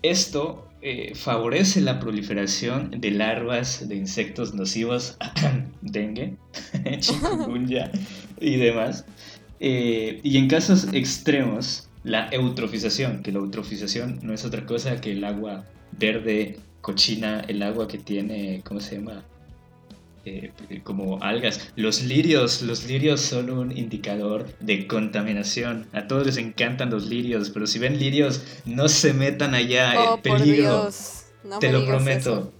esto 0.00 0.66
eh, 0.80 1.12
favorece 1.14 1.82
la 1.82 2.00
proliferación 2.00 2.90
de 2.98 3.10
larvas 3.10 3.86
de 3.86 3.94
insectos 3.94 4.54
nocivos, 4.54 5.18
dengue, 5.82 6.36
chikungunya 7.00 7.92
y 8.40 8.56
demás. 8.56 9.04
Eh, 9.60 10.20
y 10.22 10.38
en 10.38 10.48
casos 10.48 10.88
extremos, 10.94 11.90
la 12.04 12.30
eutrofización, 12.30 13.22
que 13.22 13.32
la 13.32 13.40
eutrofización 13.40 14.18
no 14.22 14.32
es 14.32 14.46
otra 14.46 14.64
cosa 14.64 14.98
que 14.98 15.12
el 15.12 15.22
agua 15.24 15.66
verde 15.98 16.58
cochina, 16.80 17.44
el 17.48 17.62
agua 17.62 17.86
que 17.86 17.98
tiene, 17.98 18.62
¿cómo 18.64 18.80
se 18.80 18.96
llama? 18.96 19.22
Eh, 20.24 20.52
como 20.84 21.20
algas. 21.22 21.72
Los 21.74 22.02
lirios, 22.04 22.62
los 22.62 22.84
lirios 22.86 23.20
son 23.20 23.50
un 23.50 23.76
indicador 23.76 24.46
de 24.60 24.86
contaminación. 24.86 25.86
A 25.92 26.06
todos 26.06 26.26
les 26.26 26.36
encantan 26.36 26.90
los 26.90 27.06
lirios, 27.06 27.50
pero 27.50 27.66
si 27.66 27.78
ven 27.80 27.98
lirios, 27.98 28.42
no 28.64 28.88
se 28.88 29.14
metan 29.14 29.54
allá, 29.54 29.94
oh, 30.12 30.20
peligro. 30.22 30.88
No 31.44 31.58
Te 31.58 31.72
lo 31.72 31.84
prometo. 31.84 32.52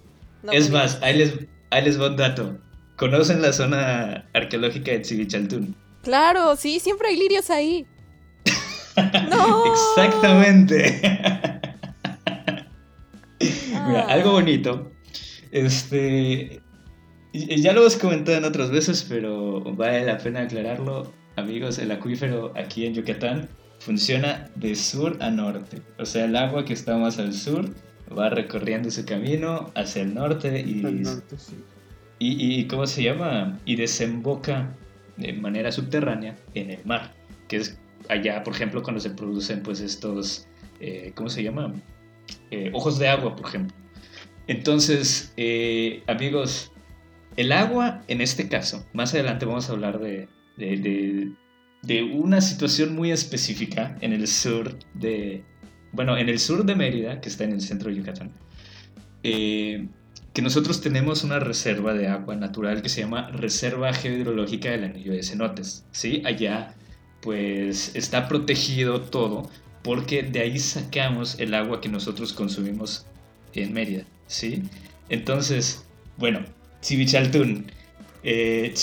No 0.43 0.51
es 0.51 0.71
más, 0.71 0.99
ahí 1.03 1.19
les, 1.19 1.35
ahí 1.71 1.85
les 1.85 2.01
va 2.01 2.09
un 2.09 2.17
dato. 2.17 2.59
¿Conocen 2.97 3.41
la 3.43 3.53
zona 3.53 4.29
arqueológica 4.35 4.91
de 4.91 5.01
Tzivichaltún? 5.01 5.77
Claro, 6.03 6.57
sí, 6.57 6.81
siempre 6.81 7.09
hay 7.09 7.17
lirios 7.17 7.51
ahí. 7.51 7.87
No. 9.31 9.65
Exactamente. 9.73 11.01
Mira, 13.41 14.07
Ah. 14.09 14.13
algo 14.13 14.33
bonito. 14.33 14.91
Este. 15.51 16.62
Ya 17.33 17.73
lo 17.73 17.81
hemos 17.81 17.97
comentado 17.97 18.37
en 18.39 18.45
otras 18.45 18.71
veces, 18.71 19.05
pero 19.09 19.61
vale 19.61 20.05
la 20.05 20.19
pena 20.19 20.43
aclararlo. 20.43 21.13
Amigos, 21.37 21.79
el 21.79 21.91
acuífero 21.91 22.53
aquí 22.57 22.85
en 22.85 22.95
Yucatán 22.95 23.49
funciona 23.79 24.51
de 24.55 24.75
sur 24.77 25.17
a 25.21 25.31
norte. 25.31 25.81
O 25.99 26.05
sea, 26.05 26.27
el 26.27 26.37
agua 26.37 26.65
que 26.65 26.75
está 26.75 26.97
más 26.99 27.19
al 27.19 27.33
sur 27.33 27.71
va 28.17 28.29
recorriendo 28.29 28.91
su 28.91 29.05
camino 29.07 29.71
hacia 29.75 30.03
el 30.03 30.15
norte 30.15 30.61
y, 30.61 30.85
Al 30.85 31.03
norte, 31.03 31.37
sí. 31.39 31.55
y, 32.19 32.61
y- 32.61 32.67
¿cómo 32.67 32.87
se 32.87 33.03
llama? 33.03 33.59
Y 33.65 33.77
desemboca 33.77 34.77
de 35.17 35.33
manera 35.33 35.73
subterránea 35.73 36.37
en 36.55 36.71
el 36.71 36.85
mar, 36.85 37.15
que 37.49 37.57
es 37.57 37.79
allá, 38.11 38.43
por 38.45 38.55
ejemplo, 38.55 38.83
cuando 38.83 39.01
se 39.01 39.09
producen 39.11 39.63
pues 39.63 39.81
estos, 39.81 40.47
eh, 40.81 41.13
¿cómo 41.15 41.31
se 41.31 41.43
llama? 41.43 41.73
Eh, 42.51 42.71
ojos 42.75 42.99
de 42.99 43.09
agua, 43.09 43.35
por 43.37 43.47
ejemplo. 43.47 43.75
Entonces, 44.49 45.33
eh, 45.39 46.03
amigos, 46.09 46.72
el 47.37 47.53
agua, 47.53 48.03
en 48.09 48.21
este 48.21 48.49
caso, 48.49 48.87
más 48.93 49.15
adelante 49.15 49.47
vamos 49.47 49.69
a 49.69 49.73
hablar 49.73 49.99
de, 50.01 50.29
de, 50.57 52.03
una 52.15 52.41
situación 52.41 52.95
muy 52.95 53.11
específica 53.11 53.97
en 54.01 54.13
el 54.13 54.27
sur 54.29 54.79
de, 54.95 55.45
bueno, 55.93 56.17
en 56.17 56.29
el 56.29 56.39
sur 56.39 56.65
de 56.65 56.75
Mérida, 56.75 57.21
que 57.21 57.29
está 57.29 57.45
en 57.45 57.53
el 57.53 57.61
centro 57.61 57.91
de 57.91 57.97
Yucatán. 57.97 58.33
Eh, 59.23 59.89
que 60.33 60.43
nosotros 60.43 60.81
tenemos 60.81 61.25
una 61.25 61.39
reserva 61.39 61.93
de 61.93 62.09
agua 62.09 62.37
natural 62.37 62.83
que 62.83 62.89
se 62.89 63.03
llama 63.03 63.29
Reserva 63.31 63.93
Geohidrológica 63.93 64.71
del 64.71 64.85
Anillo 64.85 65.13
de 65.13 65.23
Cenotes. 65.23 65.85
¿sí? 65.93 66.23
Allá 66.25 66.75
pues 67.21 67.95
está 67.95 68.29
protegido 68.29 69.03
todo 69.03 69.49
porque 69.83 70.23
de 70.23 70.41
ahí 70.41 70.59
sacamos 70.59 71.39
el 71.39 71.55
agua 71.55 71.81
que 71.81 71.89
nosotros 71.89 72.33
consumimos 72.33 73.07
en 73.53 73.73
Mérida. 73.75 74.05
¿sí? 74.27 74.63
Entonces, 75.11 75.85
bueno, 76.17 76.41
Chivichaltún. 76.83 77.67
Eh, 78.25 78.75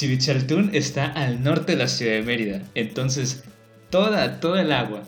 está 0.74 1.06
al 1.06 1.44
norte 1.44 1.74
de 1.74 1.78
la 1.78 1.88
ciudad 1.88 2.14
de 2.14 2.24
Mérida. 2.24 2.64
Entonces, 2.74 3.44
toda, 3.90 4.40
toda 4.40 4.62
el 4.62 4.72
agua, 4.72 5.04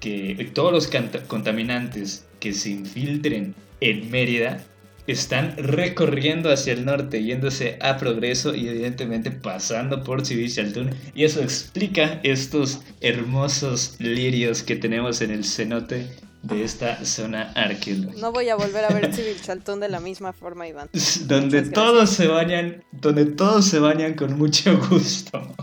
que, 0.00 0.50
todos 0.52 0.72
los 0.72 0.90
contaminantes 1.26 2.26
que 2.40 2.52
se 2.52 2.70
infiltren 2.70 3.54
en 3.80 4.10
Mérida 4.10 4.64
están 5.06 5.56
recorriendo 5.56 6.52
hacia 6.52 6.74
el 6.74 6.84
norte, 6.84 7.24
yéndose 7.24 7.76
a 7.80 7.96
progreso 7.96 8.54
y 8.54 8.68
evidentemente 8.68 9.30
pasando 9.30 10.04
por 10.04 10.22
Chivichaltún. 10.22 10.90
Y 11.14 11.24
eso 11.24 11.42
explica 11.42 12.20
estos 12.22 12.82
hermosos 13.00 13.96
lirios 13.98 14.62
que 14.62 14.76
tenemos 14.76 15.20
en 15.22 15.32
el 15.32 15.44
cenote 15.44 16.06
de 16.42 16.64
esta 16.64 17.04
zona 17.04 17.52
arqueológica. 17.54 18.20
No 18.20 18.32
voy 18.32 18.48
a 18.48 18.56
volver 18.56 18.84
a 18.84 18.88
ver 18.88 19.14
Civil 19.14 19.40
Chaltún 19.40 19.80
de 19.80 19.88
la 19.88 20.00
misma 20.00 20.32
forma, 20.32 20.66
Iván. 20.66 20.88
Donde 21.26 21.62
todos 21.62 22.10
se 22.10 22.26
bañan, 22.26 22.82
donde 22.90 23.26
todos 23.26 23.64
se 23.66 23.78
bañan 23.78 24.14
con 24.14 24.36
mucho 24.38 24.78
gusto. 24.90 25.54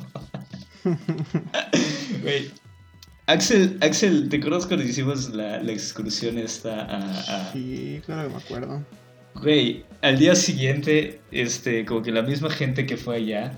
Güey, 2.21 2.51
Axel, 3.27 3.77
Axel, 3.81 4.29
¿te 4.29 4.37
acuerdas 4.37 4.65
cuando 4.65 4.85
hicimos 4.85 5.29
la, 5.29 5.61
la 5.61 5.71
excursión 5.71 6.37
esta 6.37 6.81
a, 6.85 7.19
a- 7.49 7.53
Sí, 7.53 8.01
claro 8.05 8.27
que 8.29 8.35
me 8.35 8.41
acuerdo. 8.41 8.85
Güey, 9.35 9.85
al 10.01 10.17
día 10.17 10.35
siguiente, 10.35 11.21
este, 11.31 11.85
como 11.85 12.01
que 12.01 12.11
la 12.11 12.23
misma 12.23 12.49
gente 12.49 12.85
que 12.85 12.97
fue 12.97 13.17
allá, 13.17 13.53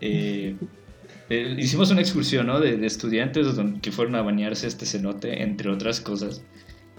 eh, 0.00 0.56
eh, 1.28 1.56
hicimos 1.58 1.90
una 1.90 2.00
excursión, 2.00 2.46
¿no? 2.46 2.60
De, 2.60 2.76
de 2.76 2.86
estudiantes 2.86 3.46
que 3.82 3.92
fueron 3.92 4.14
a 4.14 4.22
bañarse 4.22 4.66
a 4.66 4.68
este 4.68 4.86
cenote, 4.86 5.42
entre 5.42 5.70
otras 5.70 6.00
cosas. 6.00 6.42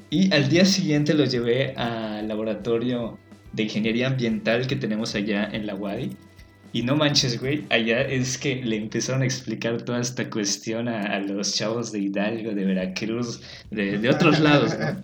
Y 0.09 0.33
al 0.33 0.49
día 0.49 0.65
siguiente 0.65 1.13
los 1.13 1.31
llevé 1.31 1.73
al 1.75 2.27
laboratorio 2.27 3.17
de 3.53 3.63
ingeniería 3.63 4.07
ambiental 4.07 4.67
que 4.67 4.75
tenemos 4.75 5.15
allá 5.15 5.49
en 5.51 5.65
la 5.67 5.75
UADI. 5.75 6.15
Y 6.73 6.83
no 6.83 6.95
manches, 6.95 7.39
güey, 7.39 7.63
allá 7.69 8.01
es 8.01 8.37
que 8.37 8.63
le 8.63 8.75
empezaron 8.75 9.21
a 9.21 9.25
explicar 9.25 9.81
toda 9.81 9.99
esta 9.99 10.29
cuestión 10.29 10.87
a, 10.87 11.01
a 11.15 11.19
los 11.19 11.55
chavos 11.55 11.91
de 11.91 11.99
Hidalgo, 11.99 12.51
de 12.51 12.65
Veracruz, 12.65 13.41
de, 13.71 13.97
de 13.97 14.09
otros 14.09 14.39
lados, 14.39 14.77
¿no? 14.77 15.03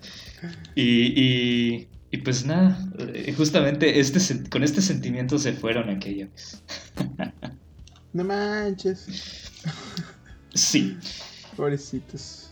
Y, 0.75 1.13
y, 1.19 1.87
y 2.11 2.17
pues 2.17 2.45
nada, 2.45 2.77
eh, 3.13 3.33
justamente 3.35 3.99
este, 3.99 4.49
con 4.49 4.63
este 4.63 4.81
sentimiento 4.81 5.39
se 5.39 5.53
fueron 5.53 5.89
aquella 5.89 6.27
vez. 6.33 6.63
No 8.13 8.23
manches. 8.23 9.51
Sí. 10.53 10.97
Pobrecitos. 11.55 12.51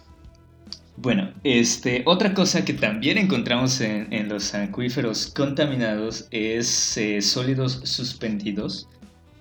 Bueno, 0.97 1.31
este, 1.43 2.03
otra 2.05 2.33
cosa 2.33 2.65
que 2.65 2.73
también 2.73 3.17
encontramos 3.17 3.79
en, 3.81 4.11
en 4.13 4.27
los 4.29 4.53
acuíferos 4.53 5.27
contaminados 5.27 6.27
es 6.31 6.97
eh, 6.97 7.21
sólidos 7.21 7.81
suspendidos, 7.83 8.87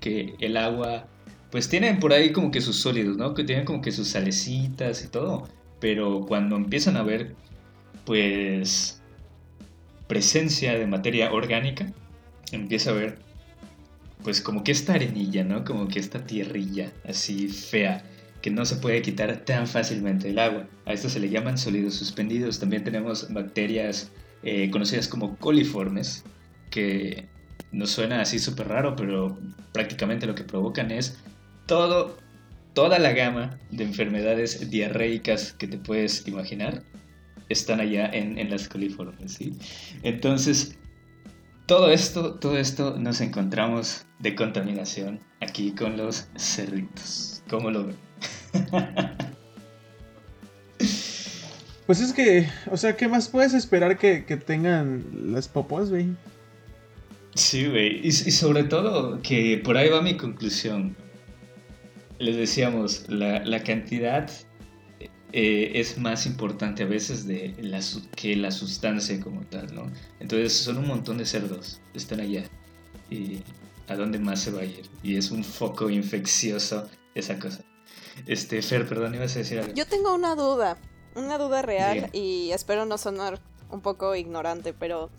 que 0.01 0.35
el 0.41 0.57
agua, 0.57 1.07
pues 1.51 1.69
tienen 1.69 1.99
por 1.99 2.13
ahí 2.13 2.33
como 2.33 2.51
que 2.51 2.61
sus 2.61 2.77
sólidos, 2.77 3.17
¿no? 3.17 3.35
Que 3.35 3.45
tienen 3.45 3.65
como 3.65 3.83
que 3.83 3.93
sus 3.93 4.09
salecitas 4.09 5.05
y 5.05 5.09
todo, 5.09 5.49
pero 5.81 6.25
cuando 6.27 6.57
empiezan 6.57 6.97
a 6.97 7.03
ver, 7.03 7.35
pues, 8.07 9.03
presencia 10.07 10.79
de 10.79 10.87
materia 10.87 11.33
orgánica, 11.33 11.93
empieza 12.53 12.91
a 12.91 12.95
ver, 12.95 13.19
pues 14.23 14.41
como 14.41 14.65
que 14.65 14.73
esta 14.73 14.95
arenilla, 14.95 15.45
¿no? 15.45 15.65
Como 15.65 15.89
que 15.89 15.99
esta 15.99 16.25
tierrilla 16.25 16.93
así 17.05 17.49
fea 17.49 18.03
que 18.43 18.51
no 18.51 18.65
se 18.65 18.77
puede 18.77 19.03
quitar 19.03 19.45
tan 19.45 19.67
fácilmente 19.67 20.31
el 20.31 20.39
agua. 20.39 20.67
A 20.87 20.93
esto 20.93 21.09
se 21.09 21.21
le 21.21 21.29
llaman 21.29 21.59
sólidos 21.59 21.95
suspendidos. 21.95 22.59
También 22.59 22.85
tenemos 22.85 23.33
bacterias 23.33 24.11
eh, 24.43 24.71
conocidas 24.71 25.09
como 25.09 25.37
coliformes, 25.37 26.25
que 26.71 27.29
nos 27.73 27.91
suena 27.91 28.21
así 28.23 28.39
súper 28.39 28.69
raro, 28.69 28.97
pero 28.97 29.39
prácticamente 29.73 30.27
lo 30.27 30.35
que 30.35 30.45
provocan 30.45 30.91
es 30.91 31.19
todo, 31.67 32.17
toda 32.73 32.99
la 32.99 33.13
gama 33.13 33.59
de 33.71 33.85
enfermedades 33.85 34.71
diarreicas 34.71 35.53
que 35.53 35.67
te 35.67 35.79
puedes 35.79 36.27
imaginar 36.27 36.83
están 37.49 37.81
allá 37.81 38.07
en, 38.07 38.39
en 38.39 38.49
las 38.49 38.69
coliformes, 38.69 39.33
¿sí? 39.33 39.55
Entonces, 40.03 40.79
todo 41.71 41.89
esto, 41.93 42.35
todo 42.35 42.59
esto 42.59 42.97
nos 42.99 43.21
encontramos 43.21 44.05
de 44.19 44.35
contaminación 44.35 45.21
aquí 45.41 45.71
con 45.71 45.97
los 45.97 46.27
cerritos. 46.37 47.45
¿Cómo 47.49 47.71
lo 47.71 47.87
ven? 47.87 47.97
Pues 51.87 52.01
es 52.01 52.13
que, 52.13 52.49
o 52.71 52.77
sea, 52.77 52.97
¿qué 52.97 53.09
más 53.09 53.27
puedes 53.29 53.53
esperar 53.53 53.99
que, 53.99 54.25
que 54.25 54.37
tengan 54.37 55.05
las 55.33 55.49
popos, 55.49 55.91
güey? 55.91 56.11
Sí, 57.35 57.67
güey. 57.67 57.99
Y, 57.99 58.09
y 58.09 58.11
sobre 58.13 58.63
todo, 58.63 59.21
que 59.23 59.61
por 59.65 59.77
ahí 59.77 59.89
va 59.89 60.01
mi 60.01 60.17
conclusión. 60.17 60.97
Les 62.21 62.37
decíamos, 62.37 63.09
la, 63.09 63.45
la 63.45 63.65
cantidad 63.65 64.31
eh, 65.33 65.73
es 65.75 65.99
más 65.99 66.27
importante 66.27 66.83
a 66.83 66.87
veces 66.87 67.27
de 67.27 67.55
la, 67.61 67.81
que 68.17 68.37
la 68.37 68.51
sustancia 68.51 69.21
como 69.21 69.43
tal, 69.43 69.75
¿no? 69.75 69.91
Entonces 70.19 70.53
son 70.53 70.79
un 70.79 70.87
montón 70.87 71.19
de 71.19 71.27
cerdos, 71.27 71.81
están 71.95 72.21
allá. 72.21 72.45
¿Y 73.11 73.43
a 73.89 73.97
dónde 73.97 74.19
más 74.19 74.41
se 74.41 74.51
va 74.51 74.61
a 74.61 74.65
ir? 74.65 74.89
Y 75.03 75.17
es 75.17 75.31
un 75.31 75.45
foco 75.45 75.91
infeccioso 75.91 76.89
esa 77.15 77.39
cosa. 77.39 77.65
Este, 78.27 78.61
Fer, 78.63 78.89
perdón, 78.89 79.15
ibas 79.15 79.35
a 79.37 79.41
decir 79.41 79.59
algo. 79.59 79.75
Yo 79.75 79.87
tengo 79.87 80.15
una 80.15 80.35
duda, 80.35 80.79
una 81.15 81.39
duda 81.39 81.63
real 81.63 81.95
Diga. 81.95 82.11
y 82.13 82.51
espero 82.53 82.85
no 82.85 82.99
sonar 82.99 83.41
un 83.71 83.81
poco 83.81 84.15
ignorante, 84.15 84.73
pero 84.73 85.11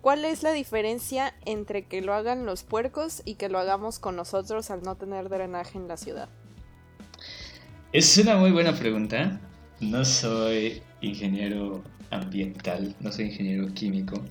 ¿cuál 0.00 0.24
es 0.24 0.42
la 0.42 0.52
diferencia 0.52 1.34
entre 1.44 1.86
que 1.86 2.00
lo 2.00 2.14
hagan 2.14 2.46
los 2.46 2.62
puercos 2.64 3.22
y 3.24 3.34
que 3.34 3.48
lo 3.48 3.58
hagamos 3.58 3.98
con 3.98 4.16
nosotros 4.16 4.70
al 4.70 4.82
no 4.82 4.96
tener 4.96 5.28
drenaje 5.28 5.78
en 5.78 5.88
la 5.88 5.96
ciudad? 5.96 6.28
Es 7.96 8.18
una 8.18 8.36
muy 8.36 8.50
buena 8.50 8.74
pregunta. 8.74 9.40
No 9.80 10.04
soy 10.04 10.82
ingeniero 11.00 11.82
ambiental, 12.10 12.94
no 13.00 13.10
soy 13.10 13.24
ingeniero 13.24 13.72
químico. 13.72 14.22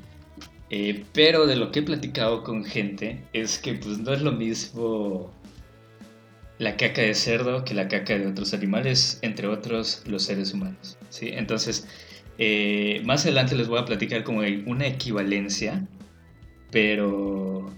eh, 0.70 1.03
pero 1.13 1.47
de 1.47 1.55
lo 1.55 1.72
que 1.72 1.80
he 1.80 1.82
platicado 1.82 2.43
con 2.43 2.63
gente 2.63 3.24
es 3.34 3.57
que 3.57 3.74
pues 3.74 3.97
no 3.97 4.13
es 4.13 4.22
lo 4.22 4.34
mismo 4.34 5.32
la 6.59 6.78
caca 6.78 7.01
de 7.01 7.16
cerdo 7.16 7.66
que 7.66 7.74
la 7.74 7.88
caca 7.88 8.16
de 8.20 8.28
otros 8.28 8.53
animales, 8.53 9.18
entre 9.24 9.47
otros 9.47 10.03
los 10.05 10.22
seres 10.22 10.53
humanos. 10.53 10.99
¿sí? 11.09 11.30
Entonces, 11.34 11.88
eh, 12.38 13.01
más 13.03 13.24
adelante 13.26 13.55
les 13.55 13.68
voy 13.68 13.80
a 13.80 13.86
platicar 13.86 14.24
como 14.24 14.41
una 14.68 14.86
equivalencia, 14.86 15.88
pero 16.70 17.74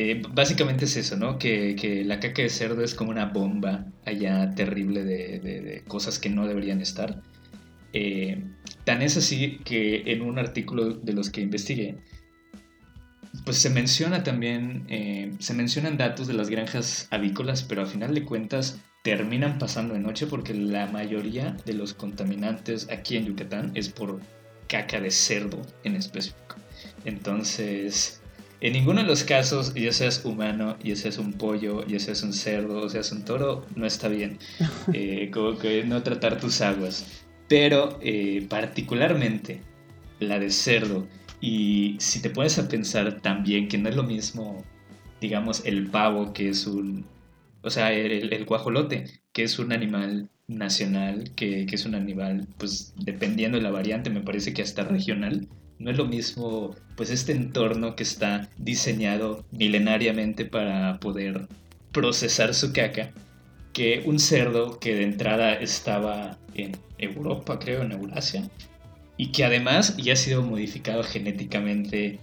eh, 0.00 0.22
básicamente 0.32 0.84
es 0.84 0.96
eso, 0.96 1.16
¿no? 1.16 1.38
Que, 1.38 1.74
que 1.74 2.04
la 2.04 2.20
caca 2.20 2.42
de 2.42 2.50
cerdo 2.50 2.84
es 2.84 2.94
como 2.94 3.10
una 3.10 3.26
bomba 3.26 3.86
allá 4.04 4.54
terrible 4.54 5.02
de, 5.04 5.40
de- 5.40 5.82
cosas 5.88 6.18
que 6.20 6.28
no 6.30 6.46
deberían 6.46 6.80
estar. 6.80 7.20
Eh, 7.92 8.44
tan 8.84 9.02
es 9.02 9.16
así 9.16 9.58
que 9.64 10.04
en 10.12 10.22
un 10.22 10.38
artículo 10.38 10.94
de 10.94 11.12
los 11.12 11.30
que 11.30 11.40
investigué, 11.40 11.96
pues 13.44 13.56
se 13.58 13.70
menciona 13.70 14.22
también, 14.22 14.84
eh, 14.88 15.32
se 15.40 15.54
mencionan 15.54 15.96
datos 15.96 16.26
de 16.28 16.34
las 16.34 16.48
granjas 16.48 17.08
avícolas, 17.10 17.62
pero 17.64 17.82
a 17.82 17.86
final 17.86 18.14
de 18.14 18.24
cuentas 18.24 18.78
terminan 19.02 19.58
pasando 19.58 19.94
de 19.94 20.00
noche 20.00 20.26
porque 20.26 20.54
la 20.54 20.86
mayoría 20.86 21.56
de 21.64 21.72
los 21.72 21.92
contaminantes 21.94 22.88
aquí 22.90 23.16
en 23.16 23.26
Yucatán 23.26 23.72
es 23.74 23.88
por 23.88 24.20
caca 24.68 25.00
de 25.00 25.10
cerdo 25.10 25.60
en 25.82 25.96
específico. 25.96 26.56
Entonces, 27.04 28.17
en 28.60 28.72
ninguno 28.72 29.02
de 29.02 29.06
los 29.06 29.22
casos, 29.22 29.72
ya 29.74 29.92
seas 29.92 30.24
humano, 30.24 30.76
ya 30.82 30.96
seas 30.96 31.18
un 31.18 31.32
pollo, 31.32 31.86
ya 31.86 32.00
seas 32.00 32.22
un 32.22 32.32
cerdo, 32.32 32.82
o 32.82 32.88
seas 32.88 33.12
un 33.12 33.24
toro, 33.24 33.64
no 33.76 33.86
está 33.86 34.08
bien. 34.08 34.38
Eh, 34.92 35.30
como 35.32 35.58
que 35.58 35.84
no 35.84 36.02
tratar 36.02 36.40
tus 36.40 36.60
aguas. 36.60 37.24
Pero 37.48 37.98
eh, 38.02 38.46
particularmente 38.48 39.60
la 40.18 40.38
de 40.38 40.50
cerdo. 40.50 41.06
Y 41.40 41.96
si 42.00 42.20
te 42.20 42.30
pones 42.30 42.58
a 42.58 42.68
pensar 42.68 43.20
también 43.20 43.68
que 43.68 43.78
no 43.78 43.88
es 43.88 43.96
lo 43.96 44.02
mismo, 44.02 44.64
digamos, 45.20 45.64
el 45.64 45.86
pavo, 45.88 46.32
que 46.32 46.48
es 46.48 46.66
un... 46.66 47.06
O 47.62 47.70
sea, 47.70 47.92
el, 47.92 48.32
el 48.32 48.44
guajolote, 48.44 49.04
que 49.32 49.44
es 49.44 49.58
un 49.58 49.72
animal 49.72 50.30
nacional, 50.48 51.30
que, 51.36 51.66
que, 51.66 51.74
es 51.76 51.84
un 51.84 51.94
animal, 51.94 52.48
pues 52.56 52.94
dependiendo 52.96 53.58
de 53.58 53.62
la 53.62 53.70
variante, 53.70 54.10
me 54.10 54.20
parece 54.20 54.52
que 54.54 54.62
hasta 54.62 54.84
regional. 54.84 55.48
No 55.78 55.90
es 55.90 55.96
lo 55.96 56.06
mismo, 56.06 56.74
pues, 56.96 57.10
este 57.10 57.32
entorno 57.32 57.94
que 57.94 58.02
está 58.02 58.48
diseñado 58.58 59.44
milenariamente 59.52 60.44
para 60.44 60.98
poder 60.98 61.46
procesar 61.92 62.54
su 62.54 62.72
caca, 62.72 63.12
que 63.72 64.02
un 64.04 64.18
cerdo 64.18 64.80
que 64.80 64.94
de 64.94 65.04
entrada 65.04 65.54
estaba 65.54 66.36
en 66.54 66.76
Europa, 66.98 67.58
creo, 67.58 67.82
en 67.82 67.92
Eurasia, 67.92 68.48
y 69.16 69.30
que 69.32 69.44
además 69.44 69.96
ya 69.96 70.14
ha 70.14 70.16
sido 70.16 70.42
modificado 70.42 71.04
genéticamente 71.04 72.18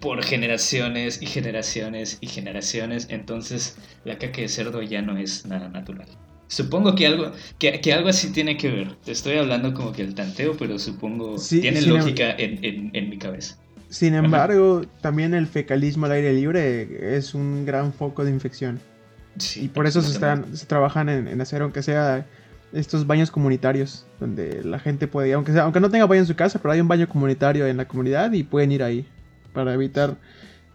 por 0.00 0.22
generaciones 0.22 1.22
y 1.22 1.26
generaciones 1.26 2.18
y 2.20 2.26
generaciones, 2.26 3.06
entonces 3.10 3.76
la 4.04 4.18
caca 4.18 4.40
de 4.40 4.48
cerdo 4.48 4.82
ya 4.82 5.02
no 5.02 5.16
es 5.16 5.46
nada 5.46 5.68
natural. 5.68 6.08
Supongo 6.48 6.94
que 6.94 7.06
algo, 7.06 7.32
que, 7.58 7.80
que, 7.80 7.92
algo 7.92 8.08
así 8.08 8.30
tiene 8.30 8.56
que 8.56 8.70
ver. 8.70 8.94
Te 9.04 9.12
estoy 9.12 9.36
hablando 9.36 9.74
como 9.74 9.92
que 9.92 10.02
el 10.02 10.14
tanteo, 10.14 10.56
pero 10.56 10.78
supongo 10.78 11.38
sí, 11.38 11.60
tiene 11.60 11.82
lógica 11.82 12.30
em 12.30 12.58
en, 12.58 12.64
en, 12.64 12.90
en, 12.92 13.10
mi 13.10 13.18
cabeza. 13.18 13.56
Sin 13.88 14.14
embargo, 14.14 14.82
Ajá. 14.82 15.00
también 15.00 15.34
el 15.34 15.46
fecalismo 15.46 16.06
al 16.06 16.12
aire 16.12 16.32
libre 16.32 17.16
es 17.16 17.34
un 17.34 17.66
gran 17.66 17.92
foco 17.92 18.24
de 18.24 18.30
infección. 18.30 18.80
Sí, 19.38 19.64
y 19.64 19.68
por 19.68 19.86
eso 19.86 20.02
se, 20.02 20.12
están, 20.12 20.56
se 20.56 20.66
trabajan 20.66 21.08
en, 21.08 21.28
en, 21.28 21.40
hacer, 21.40 21.62
aunque 21.62 21.82
sea 21.82 22.26
estos 22.72 23.06
baños 23.06 23.30
comunitarios, 23.30 24.06
donde 24.20 24.62
la 24.64 24.78
gente 24.78 25.08
puede, 25.08 25.32
aunque, 25.32 25.52
sea, 25.52 25.62
aunque 25.62 25.80
no 25.80 25.90
tenga 25.90 26.06
baño 26.06 26.20
en 26.20 26.26
su 26.26 26.36
casa, 26.36 26.58
pero 26.60 26.72
hay 26.72 26.80
un 26.80 26.88
baño 26.88 27.08
comunitario 27.08 27.66
en 27.66 27.76
la 27.76 27.86
comunidad 27.86 28.32
y 28.32 28.44
pueden 28.44 28.72
ir 28.72 28.82
ahí 28.82 29.06
para 29.52 29.74
evitar 29.74 30.16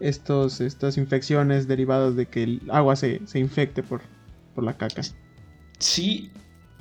estos, 0.00 0.60
estas 0.60 0.98
infecciones 0.98 1.66
derivadas 1.68 2.16
de 2.16 2.26
que 2.26 2.42
el 2.42 2.62
agua 2.70 2.96
se, 2.96 3.20
se 3.26 3.38
infecte 3.38 3.82
por, 3.82 4.02
por 4.54 4.64
la 4.64 4.76
caca. 4.76 5.02
Sí, 5.82 6.30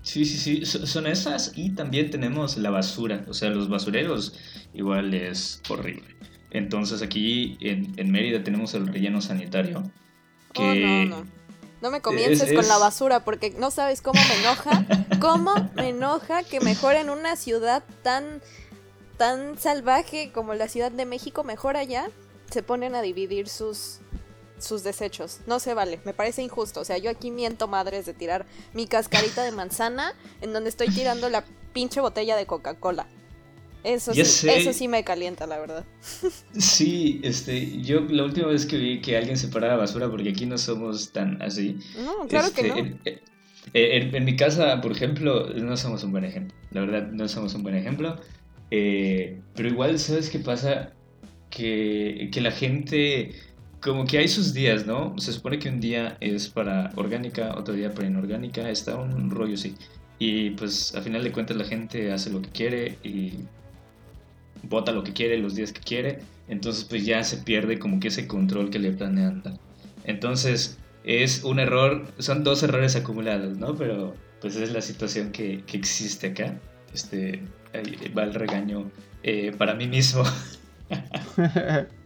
sí, 0.04 0.26
sí, 0.26 0.64
sí, 0.64 0.66
son 0.66 1.08
esas 1.08 1.54
y 1.56 1.72
también 1.72 2.12
tenemos 2.12 2.56
la 2.58 2.70
basura, 2.70 3.26
o 3.28 3.34
sea, 3.34 3.50
los 3.50 3.68
basureros 3.68 4.36
igual 4.76 5.14
es 5.16 5.60
horrible. 5.68 6.16
Entonces 6.52 7.02
aquí 7.02 7.58
en, 7.62 7.94
en 7.98 8.12
Mérida 8.12 8.44
tenemos 8.44 8.76
el 8.76 8.88
relleno 8.88 9.20
sanitario. 9.20 9.84
Que 10.54 10.62
oh, 10.62 11.10
no, 11.10 11.18
no. 11.18 11.28
no, 11.82 11.92
me 11.92 12.02
comiences 12.02 12.50
es, 12.50 12.56
con 12.56 12.68
la 12.68 12.78
basura 12.78 13.24
porque 13.26 13.56
no 13.58 13.72
sabes 13.72 14.02
cómo 14.02 14.22
me 14.22 14.40
enoja, 14.42 14.86
cómo 15.20 15.72
me 15.76 15.90
enoja 15.90 16.44
que 16.44 16.60
mejor 16.60 16.94
en 16.94 17.10
una 17.10 17.36
ciudad 17.36 17.84
tan, 18.04 18.42
tan 19.18 19.58
salvaje 19.58 20.32
como 20.32 20.54
la 20.54 20.68
Ciudad 20.68 20.92
de 20.92 21.06
México, 21.08 21.44
mejor 21.44 21.76
allá, 21.76 22.08
se 22.52 22.62
ponen 22.62 22.94
a 22.94 23.02
dividir 23.02 23.50
sus, 23.50 24.02
sus 24.62 24.84
desechos. 24.84 25.40
No 25.48 25.60
se 25.60 25.74
vale, 25.74 26.00
me 26.06 26.14
parece 26.14 26.42
injusto. 26.42 26.82
O 26.82 26.86
sea, 26.86 26.98
yo 26.98 27.10
aquí 27.10 27.32
miento 27.32 27.68
madres 27.68 28.06
de 28.06 28.14
tirar 28.14 28.46
mi 28.74 28.88
cascarita 28.88 29.44
de 29.44 29.52
manzana 29.52 30.14
en 30.42 30.54
donde 30.54 30.70
estoy 30.70 30.90
tirando 30.90 31.30
la 31.30 31.44
pinche 31.74 32.02
botella 32.02 32.36
de 32.36 32.46
Coca-Cola. 32.46 33.08
Eso 33.84 34.14
sí, 34.14 34.22
eso 34.22 34.74
sí 34.74 34.88
me 34.88 35.04
calienta, 35.04 35.48
la 35.48 35.60
verdad. 35.60 35.86
Sí, 36.58 37.20
este, 37.24 37.82
yo 37.82 38.02
la 38.02 38.24
última 38.24 38.48
vez 38.48 38.66
que 38.66 38.78
vi 38.78 39.02
que 39.02 39.18
alguien 39.18 39.38
separaba 39.38 39.78
basura, 39.78 40.10
porque 40.10 40.30
aquí 40.30 40.46
no 40.46 40.58
somos 40.58 41.12
tan 41.12 41.42
así. 41.42 41.78
No, 41.98 42.28
claro 42.28 42.48
este, 42.48 42.62
que 42.62 42.68
no. 42.68 42.78
En, 42.78 43.00
en, 43.74 44.16
en, 44.16 44.26
mi 44.26 44.36
casa, 44.36 44.82
por 44.82 44.92
ejemplo, 44.92 45.50
no 45.56 45.76
somos 45.78 46.04
un 46.04 46.12
buen 46.12 46.26
ejemplo. 46.26 46.56
La 46.72 46.82
verdad, 46.82 47.08
no 47.12 47.28
somos 47.28 47.56
un 47.56 47.64
buen 47.64 47.76
ejemplo. 47.76 48.20
Eh, 48.70 49.42
pero 49.56 49.70
igual, 49.70 49.98
¿sabes 49.98 50.30
qué 50.30 50.40
pasa? 50.40 50.94
Que, 51.50 52.30
que 52.32 52.40
la 52.40 52.52
gente 52.52 53.34
como 53.82 54.06
que 54.06 54.20
hay 54.20 54.28
sus 54.28 54.54
días, 54.54 54.86
¿no? 54.86 55.16
Se 55.18 55.34
supone 55.34 55.60
que 55.60 55.70
un 55.70 55.80
día 55.80 56.18
es 56.22 56.48
para 56.50 56.92
orgánica, 56.96 57.56
otro 57.58 57.74
día 57.74 57.94
para 57.94 58.08
inorgánica, 58.08 58.70
está 58.70 58.96
un 58.96 59.32
rollo 59.32 59.56
así. 59.56 59.76
Y 60.20 60.52
pues 60.52 60.94
a 60.96 61.02
final 61.02 61.24
de 61.24 61.32
cuentas 61.32 61.58
la 61.58 61.66
gente 61.66 62.12
hace 62.12 62.30
lo 62.30 62.42
que 62.42 62.50
quiere 62.50 62.98
y 63.04 63.40
vota 64.64 64.92
lo 64.92 65.04
que 65.04 65.14
quiere 65.14 65.38
los 65.40 65.56
días 65.56 65.74
que 65.74 65.82
quiere. 65.82 66.20
Entonces 66.48 66.84
pues 66.84 67.06
ya 67.06 67.24
se 67.24 67.38
pierde 67.38 67.80
como 67.80 68.00
que 68.00 68.10
ese 68.10 68.28
control 68.28 68.70
que 68.70 68.80
le 68.80 68.92
planean 68.92 69.42
dar. 69.42 69.58
Entonces 70.04 70.78
es 71.04 71.44
un 71.44 71.60
error, 71.60 72.06
son 72.20 72.44
dos 72.44 72.62
errores 72.62 72.96
acumulados, 72.96 73.58
¿no? 73.58 73.76
Pero 73.76 74.14
pues 74.42 74.56
es 74.58 74.72
la 74.72 74.82
situación 74.82 75.32
que, 75.32 75.64
que 75.66 75.78
existe 75.78 76.28
acá. 76.28 76.60
Este, 76.94 77.42
va 78.16 78.24
el 78.24 78.34
regaño 78.36 78.92
eh, 79.24 79.54
para 79.58 79.74
mí 79.74 79.88
mismo. 79.88 80.24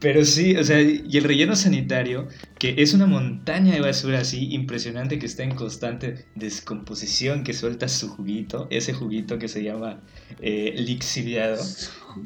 Pero 0.00 0.24
sí, 0.24 0.56
o 0.56 0.64
sea, 0.64 0.80
y 0.80 1.16
el 1.16 1.24
relleno 1.24 1.56
sanitario, 1.56 2.28
que 2.58 2.74
es 2.78 2.94
una 2.94 3.06
montaña 3.06 3.74
de 3.74 3.80
basura 3.80 4.20
así 4.20 4.52
impresionante 4.52 5.18
que 5.18 5.26
está 5.26 5.42
en 5.42 5.54
constante 5.54 6.26
descomposición, 6.34 7.44
que 7.44 7.52
suelta 7.52 7.88
su 7.88 8.08
juguito, 8.08 8.66
ese 8.70 8.92
juguito 8.92 9.38
que 9.38 9.48
se 9.48 9.62
llama 9.62 10.02
eh, 10.40 10.74
lixiviado. 10.76 11.62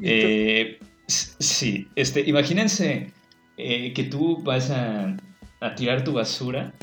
Eh, 0.01 0.79
sí, 1.07 1.87
este, 1.95 2.21
imagínense 2.21 3.11
eh, 3.57 3.93
que 3.93 4.03
tú 4.03 4.41
vas 4.43 4.69
a, 4.71 5.17
a, 5.59 5.75
tirar 5.75 6.03
tu 6.03 6.13
basura 6.13 6.73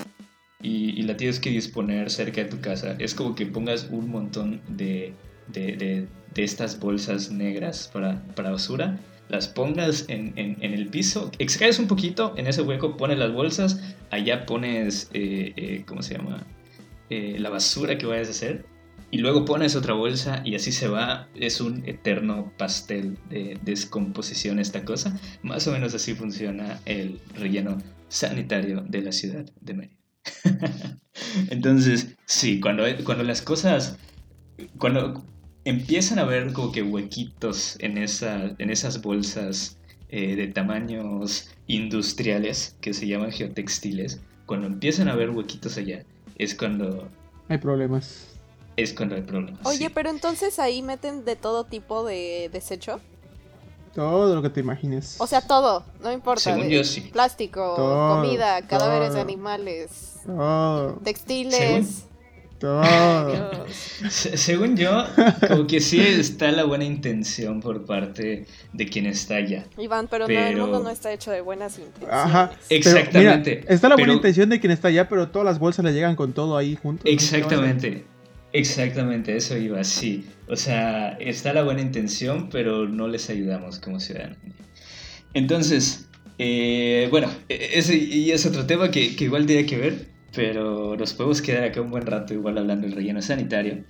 y, 0.62 0.98
y, 0.98 1.02
la 1.02 1.16
tienes 1.16 1.40
que 1.40 1.50
disponer 1.50 2.10
cerca 2.10 2.42
de 2.42 2.50
tu 2.50 2.60
casa. 2.60 2.96
Es 2.98 3.14
como 3.14 3.34
que 3.34 3.46
pongas 3.46 3.88
un 3.90 4.10
montón 4.10 4.60
de, 4.68 5.14
de, 5.48 5.76
de, 5.76 6.06
de 6.34 6.44
estas 6.44 6.78
bolsas 6.78 7.30
negras 7.30 7.90
para, 7.92 8.22
para 8.34 8.50
basura 8.50 8.98
las 9.28 9.48
pongas 9.48 10.06
en, 10.08 10.32
en, 10.36 10.62
el 10.62 10.88
piso, 10.88 11.30
extraes 11.38 11.78
un 11.78 11.86
poquito, 11.86 12.34
en 12.36 12.46
ese 12.46 12.62
hueco 12.62 12.96
pones 12.96 13.18
las 13.18 13.32
bolsas, 13.32 13.80
allá 14.10 14.46
pones, 14.46 15.10
eh, 15.12 15.52
eh, 15.56 15.84
¿cómo 15.86 16.02
se 16.02 16.16
llama? 16.16 16.46
Eh, 17.10 17.36
la 17.38 17.50
basura 17.50 17.98
que 17.98 18.06
vayas 18.06 18.28
a 18.28 18.30
hacer, 18.32 18.64
y 19.10 19.18
luego 19.18 19.44
pones 19.44 19.74
otra 19.76 19.94
bolsa 19.94 20.42
y 20.44 20.54
así 20.54 20.72
se 20.72 20.88
va, 20.88 21.28
es 21.34 21.60
un 21.60 21.82
eterno 21.86 22.52
pastel 22.58 23.16
de 23.30 23.58
descomposición 23.62 24.58
esta 24.58 24.84
cosa, 24.84 25.18
más 25.42 25.66
o 25.66 25.72
menos 25.72 25.94
así 25.94 26.14
funciona 26.14 26.80
el 26.84 27.18
relleno 27.34 27.78
sanitario 28.08 28.84
de 28.86 29.02
la 29.02 29.12
ciudad 29.12 29.46
de 29.60 29.74
Mérida. 29.74 29.96
Entonces, 31.50 32.16
sí, 32.26 32.60
cuando, 32.60 32.84
cuando 33.04 33.24
las 33.24 33.40
cosas, 33.40 33.96
cuando 34.78 35.24
empiezan 35.64 36.18
a 36.18 36.24
ver 36.24 36.52
como 36.52 36.72
que 36.72 36.82
huequitos 36.82 37.76
en, 37.80 37.98
esa, 37.98 38.54
en 38.59 38.70
esas 38.70 39.02
bolsas 39.02 39.76
eh, 40.11 40.36
de 40.36 40.48
tamaños 40.48 41.50
industriales 41.66 42.76
que 42.80 42.94
se 42.94 43.06
llaman 43.06 43.30
geotextiles. 43.30 44.20
Cuando 44.46 44.66
empiezan 44.66 45.09
a 45.09 45.14
ver 45.14 45.30
huequitos 45.30 45.76
allá, 45.76 46.04
es 46.38 46.54
cuando... 46.54 47.09
Hay 47.48 47.59
problemas. 47.59 48.28
Es 48.76 48.94
cuando 48.94 49.16
hay 49.16 49.22
problemas. 49.22 49.61
Oye, 49.64 49.86
sí. 49.86 49.92
pero 49.94 50.09
entonces 50.09 50.59
ahí 50.59 50.82
meten 50.82 51.24
de 51.24 51.36
todo 51.36 51.64
tipo 51.64 52.04
de 52.04 52.48
desecho. 52.52 53.00
Todo 53.94 54.34
lo 54.34 54.42
que 54.42 54.50
te 54.50 54.61
imagines. 54.61 55.16
O 55.18 55.26
sea, 55.26 55.40
todo, 55.40 55.84
no 56.00 56.12
importa. 56.12 56.42
Según 56.42 56.68
yo 56.68 56.84
sí. 56.84 57.00
Plástico, 57.00 57.74
todo, 57.74 58.16
comida, 58.22 58.62
cadáveres 58.66 59.09
todo. 59.09 59.16
de 59.16 59.20
animales, 59.22 60.20
todo. 60.24 60.92
textiles. 61.02 61.56
Según 61.56 62.07
todo. 62.59 62.82
Según 64.09 64.76
yo, 64.76 65.04
como 65.48 65.66
que 65.66 65.80
sí 65.80 66.00
está 66.00 66.50
la 66.50 66.64
buena 66.64 66.84
intención 66.84 67.61
por 67.61 67.84
parte 67.84 68.46
de 68.72 68.86
quien 68.88 69.06
está 69.06 69.36
allá. 69.36 69.64
Iván, 69.76 70.09
pero, 70.09 70.26
pero... 70.26 70.40
No, 70.40 70.46
el 70.48 70.56
mundo 70.56 70.80
no 70.84 70.90
está 70.90 71.12
hecho 71.12 71.30
de 71.30 71.40
buenas 71.40 71.78
intenciones. 71.78 72.14
Ajá. 72.14 72.50
Exactamente. 72.68 73.56
Mira, 73.62 73.74
está 73.74 73.88
la 73.88 73.94
buena 73.94 74.06
pero... 74.06 74.16
intención 74.16 74.48
de 74.48 74.61
quien 74.61 74.72
está 74.72 74.88
allá, 74.88 75.09
pero 75.09 75.28
todas 75.28 75.46
las 75.46 75.59
bolsas 75.59 75.84
le 75.84 75.92
llegan 75.92 76.16
con 76.16 76.32
todo 76.32 76.56
ahí 76.56 76.76
junto. 76.80 77.06
Exactamente. 77.06 78.04
Exactamente, 78.52 79.36
eso 79.36 79.56
iba, 79.56 79.84
sí. 79.84 80.26
O 80.48 80.56
sea, 80.56 81.11
está 81.20 81.52
la 81.52 81.62
buena 81.62 81.82
intención, 81.82 82.48
pero 82.50 82.88
no 82.88 83.06
les 83.06 83.28
ayudamos 83.28 83.78
como 83.78 84.00
ciudadanos. 84.00 84.38
Entonces, 85.34 86.09
eh, 86.38 87.09
bueno, 87.11 87.30
e-, 87.48 87.70
ese 87.74 87.96
y 87.96 88.30
es 88.30 88.46
otro 88.46 88.64
tema 88.64 88.90
que, 88.90 89.14
que 89.16 89.24
igual 89.24 89.44
tiene 89.44 89.66
que 89.66 89.76
ver 89.76 90.17
pero 90.34 90.96
nos 90.96 91.12
podemos 91.14 91.42
quedar 91.42 91.64
acá 91.64 91.80
un 91.80 91.90
buen 91.90 92.06
rato 92.06 92.34
igual 92.34 92.58
hablando 92.58 92.86
del 92.86 92.96
relleno 92.96 93.22
sanitario. 93.22 93.84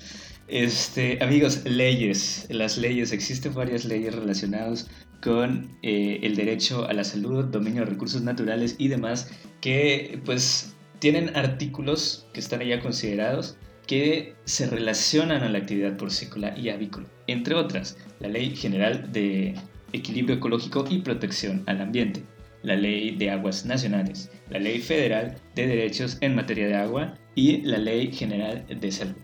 Este, 0.49 1.23
amigos, 1.23 1.65
leyes. 1.65 2.47
Las 2.51 2.79
leyes, 2.79 3.13
existen 3.13 3.55
varias 3.55 3.85
leyes 3.85 4.15
relacionadas 4.15 4.89
con 5.23 5.77
eh, 5.83 6.21
el 6.23 6.37
derecho 6.37 6.89
a 6.89 6.93
la 6.93 7.05
salud, 7.05 7.45
dominio 7.45 7.85
de 7.85 7.91
recursos 7.91 8.23
naturales 8.23 8.77
y 8.79 8.89
demás, 8.89 9.31
que 9.61 10.21
pues 10.25 10.75
tienen 11.01 11.37
artículos 11.37 12.27
que 12.33 12.41
están 12.41 12.61
allá 12.61 12.81
considerados 12.81 13.57
que 13.87 14.35
se 14.45 14.67
relacionan 14.67 15.43
a 15.43 15.49
la 15.49 15.59
actividad 15.59 15.97
porcícola 15.97 16.57
y 16.57 16.69
avícola, 16.69 17.07
entre 17.27 17.55
otras, 17.55 17.97
la 18.21 18.29
Ley 18.29 18.55
General 18.55 19.11
de 19.13 19.55
Equilibrio 19.93 20.37
Ecológico 20.37 20.85
y 20.89 20.99
Protección 20.99 21.63
al 21.67 21.81
Ambiente, 21.81 22.23
la 22.63 22.77
Ley 22.77 23.17
de 23.17 23.31
Aguas 23.31 23.65
Nacionales, 23.65 24.31
la 24.51 24.59
Ley 24.59 24.81
Federal 24.81 25.37
de 25.55 25.67
Derechos 25.67 26.19
en 26.21 26.35
Materia 26.35 26.67
de 26.67 26.75
Agua 26.75 27.15
y 27.35 27.63
la 27.63 27.79
Ley 27.79 28.13
General 28.13 28.65
de 28.69 28.93
Salud. 28.93 29.17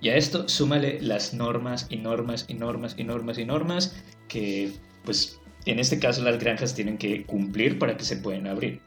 Y 0.00 0.10
a 0.10 0.16
esto 0.16 0.48
súmale 0.48 1.00
las 1.00 1.34
normas 1.34 1.86
y 1.90 1.96
normas 1.96 2.46
y 2.48 2.54
normas 2.54 2.94
y 2.96 3.04
normas 3.04 3.38
y 3.38 3.44
normas 3.44 3.96
que, 4.28 4.72
pues, 5.04 5.40
en 5.66 5.78
este 5.78 5.98
caso 5.98 6.22
las 6.22 6.38
granjas 6.38 6.74
tienen 6.74 6.98
que 6.98 7.24
cumplir 7.24 7.78
para 7.78 7.96
que 7.96 8.04
se 8.04 8.16
puedan 8.16 8.46
abrir. 8.46 8.80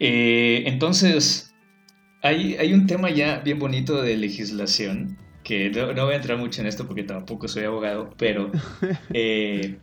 Eh, 0.00 0.64
entonces, 0.66 1.54
hay, 2.22 2.56
hay, 2.56 2.72
un 2.72 2.86
tema 2.86 3.10
ya 3.10 3.40
bien 3.40 3.58
bonito 3.58 4.02
de 4.02 4.16
legislación, 4.16 5.16
que 5.44 5.70
no, 5.70 6.04
voy 6.04 6.14
a 6.14 6.16
entrar 6.16 6.38
mucho 6.38 6.60
en 6.60 6.66
esto 6.66 6.86
porque 6.86 7.04
tampoco 7.04 7.46
soy 7.46 7.64
abogado, 7.64 8.10
pero 8.16 8.50
eh, 9.12 9.78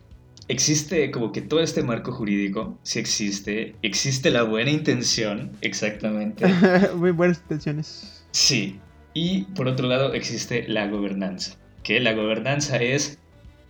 existe 0.48 1.10
como 1.10 1.32
que 1.32 1.40
todo 1.42 1.60
este 1.60 1.82
marco 1.82 2.12
jurídico, 2.12 2.78
sí 2.82 2.98
existe, 2.98 3.74
existe 3.82 4.30
la 4.30 4.42
buena 4.42 4.70
intención, 4.70 5.52
exactamente. 5.60 6.46
Muy 6.96 7.12
buenas 7.12 7.38
intenciones. 7.38 8.24
Sí, 8.30 8.80
y 9.14 9.42
por 9.54 9.68
otro 9.68 9.88
lado 9.88 10.12
existe 10.12 10.66
la 10.68 10.88
gobernanza, 10.88 11.56
que 11.82 12.00
la 12.00 12.12
gobernanza 12.12 12.78
es, 12.78 13.18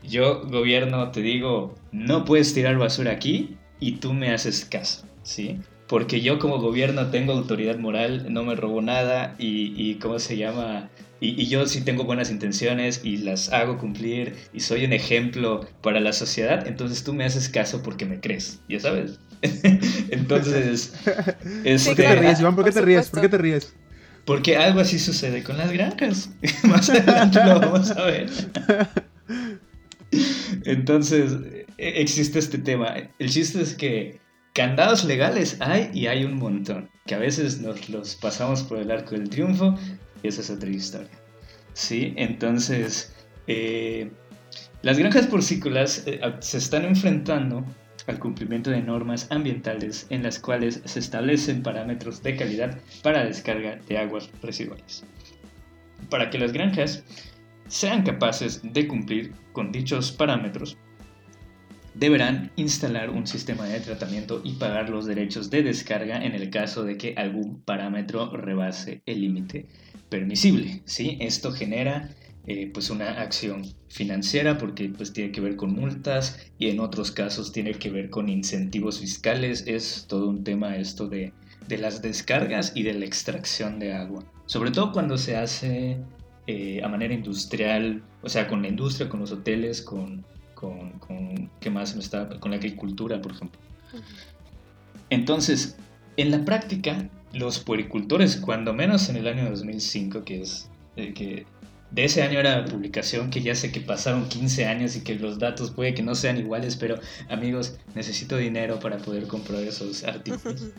yo 0.02 0.46
gobierno 0.46 1.10
te 1.10 1.20
digo, 1.20 1.74
no 1.92 2.24
puedes 2.24 2.54
tirar 2.54 2.78
basura 2.78 3.12
aquí 3.12 3.56
y 3.80 3.96
tú 3.96 4.12
me 4.12 4.32
haces 4.32 4.64
caso, 4.64 5.06
¿sí? 5.22 5.58
Porque 5.86 6.22
yo 6.22 6.38
como 6.38 6.58
gobierno 6.58 7.10
tengo 7.10 7.32
autoridad 7.32 7.78
moral, 7.78 8.32
no 8.32 8.42
me 8.42 8.54
robo 8.54 8.80
nada 8.80 9.34
y, 9.38 9.94
¿cómo 9.96 10.18
se 10.18 10.36
llama? 10.36 10.88
Y, 11.24 11.40
y, 11.40 11.46
yo 11.46 11.66
sí 11.66 11.80
tengo 11.80 12.04
buenas 12.04 12.30
intenciones 12.30 13.00
y 13.02 13.16
las 13.16 13.50
hago 13.50 13.78
cumplir 13.78 14.34
y 14.52 14.60
soy 14.60 14.84
un 14.84 14.92
ejemplo 14.92 15.66
para 15.80 15.98
la 15.98 16.12
sociedad, 16.12 16.66
entonces 16.68 17.02
tú 17.02 17.14
me 17.14 17.24
haces 17.24 17.48
caso 17.48 17.82
porque 17.82 18.04
me 18.04 18.20
crees, 18.20 18.60
ya 18.68 18.78
sabes. 18.78 19.18
entonces... 20.10 20.92
¿Por 21.04 21.96
qué 21.96 22.02
te 22.02 22.16
ríes, 22.16 22.40
Iván? 22.40 22.54
¿Por 22.54 22.66
qué 22.66 22.72
te 22.72 22.82
ríes? 22.82 23.08
¿Por 23.08 23.22
qué 23.22 23.30
te 23.30 23.38
ríes? 23.38 23.74
Porque 24.26 24.58
algo 24.58 24.80
así 24.80 24.98
sucede 24.98 25.42
con 25.42 25.56
las 25.56 25.72
granjas. 25.72 26.28
Más 26.64 26.90
adelante 26.90 27.40
lo 27.42 27.58
vamos 27.58 27.90
a 27.92 28.04
ver. 28.04 28.28
Entonces, 30.66 31.32
e, 31.78 32.02
existe 32.02 32.38
este 32.38 32.58
tema. 32.58 32.96
El 33.18 33.30
chiste 33.30 33.62
es 33.62 33.72
que 33.72 34.20
candados 34.52 35.04
legales 35.04 35.56
hay 35.60 35.90
y 35.94 36.06
hay 36.06 36.24
un 36.24 36.36
montón. 36.36 36.90
Que 37.06 37.14
a 37.14 37.18
veces 37.18 37.62
nos 37.62 37.88
los 37.88 38.14
pasamos 38.16 38.62
por 38.62 38.76
el 38.78 38.90
arco 38.90 39.12
del 39.12 39.30
triunfo 39.30 39.74
esa 40.28 40.40
es 40.40 40.50
otra 40.50 40.70
historia. 40.70 41.10
Sí, 41.72 42.14
entonces, 42.16 43.14
eh, 43.46 44.10
las 44.82 44.98
granjas 44.98 45.26
porcícolas 45.26 46.04
eh, 46.06 46.20
se 46.40 46.58
están 46.58 46.84
enfrentando 46.84 47.64
al 48.06 48.18
cumplimiento 48.18 48.70
de 48.70 48.82
normas 48.82 49.26
ambientales 49.30 50.06
en 50.10 50.22
las 50.22 50.38
cuales 50.38 50.82
se 50.84 50.98
establecen 50.98 51.62
parámetros 51.62 52.22
de 52.22 52.36
calidad 52.36 52.78
para 53.02 53.24
descarga 53.24 53.78
de 53.88 53.98
aguas 53.98 54.30
residuales. 54.42 55.04
Para 56.10 56.30
que 56.30 56.38
las 56.38 56.52
granjas 56.52 57.04
sean 57.68 58.02
capaces 58.02 58.60
de 58.62 58.86
cumplir 58.86 59.32
con 59.52 59.72
dichos 59.72 60.12
parámetros, 60.12 60.76
deberán 61.94 62.50
instalar 62.56 63.08
un 63.08 63.26
sistema 63.26 63.64
de 63.66 63.80
tratamiento 63.80 64.40
y 64.44 64.54
pagar 64.54 64.90
los 64.90 65.06
derechos 65.06 65.48
de 65.48 65.62
descarga 65.62 66.22
en 66.24 66.34
el 66.34 66.50
caso 66.50 66.84
de 66.84 66.98
que 66.98 67.14
algún 67.16 67.62
parámetro 67.62 68.30
rebase 68.36 69.02
el 69.06 69.20
límite 69.20 69.66
permisible. 70.14 70.80
¿sí? 70.84 71.18
Esto 71.20 71.50
genera 71.50 72.08
eh, 72.46 72.70
pues 72.72 72.88
una 72.88 73.20
acción 73.20 73.64
financiera 73.88 74.58
porque 74.58 74.88
pues 74.88 75.12
tiene 75.12 75.32
que 75.32 75.40
ver 75.40 75.56
con 75.56 75.72
multas 75.72 76.38
y 76.56 76.68
en 76.68 76.78
otros 76.78 77.10
casos 77.10 77.50
tiene 77.50 77.72
que 77.72 77.90
ver 77.90 78.10
con 78.10 78.28
incentivos 78.28 79.00
fiscales. 79.00 79.64
Es 79.66 80.06
todo 80.08 80.28
un 80.28 80.44
tema 80.44 80.76
esto 80.76 81.08
de, 81.08 81.32
las 81.68 82.00
descargas 82.00 82.70
y 82.76 82.84
de 82.84 82.94
la 82.94 83.04
extracción 83.04 83.80
de 83.80 83.92
agua. 83.92 84.22
Sobre 84.46 84.70
todo 84.70 84.92
cuando 84.92 85.18
se 85.18 85.34
hace 85.36 85.98
eh, 86.46 86.80
a 86.84 86.88
manera 86.88 87.12
industrial, 87.12 88.00
o 88.22 88.28
sea, 88.28 88.46
con 88.46 88.62
la 88.62 88.68
industria, 88.68 89.08
con 89.08 89.18
los 89.18 89.32
hoteles, 89.32 89.82
con, 89.82 90.24
con, 90.54 91.50
¿qué 91.58 91.70
más 91.70 91.96
me 91.96 92.02
está? 92.02 92.28
Con 92.38 92.52
la 92.52 92.58
agricultura, 92.58 93.20
por 93.20 93.32
ejemplo. 93.32 93.58
Entonces, 95.10 95.76
en 96.16 96.30
la 96.30 96.44
práctica, 96.44 97.10
los 97.34 97.58
puericultores, 97.58 98.36
cuando 98.36 98.72
menos 98.72 99.08
en 99.08 99.16
el 99.16 99.26
año 99.26 99.50
2005, 99.50 100.24
que 100.24 100.42
es 100.42 100.70
eh, 100.96 101.12
que 101.12 101.46
de 101.90 102.04
ese 102.04 102.22
año 102.22 102.40
era 102.40 102.60
la 102.60 102.64
publicación, 102.64 103.30
que 103.30 103.40
ya 103.40 103.54
sé 103.54 103.70
que 103.70 103.80
pasaron 103.80 104.28
15 104.28 104.66
años 104.66 104.96
y 104.96 105.02
que 105.02 105.14
los 105.14 105.38
datos 105.38 105.70
puede 105.70 105.94
que 105.94 106.02
no 106.02 106.14
sean 106.14 106.38
iguales, 106.38 106.76
pero 106.76 106.98
amigos, 107.28 107.78
necesito 107.94 108.36
dinero 108.36 108.80
para 108.80 108.98
poder 108.98 109.26
comprar 109.26 109.62
esos 109.62 110.04
artículos. 110.04 110.66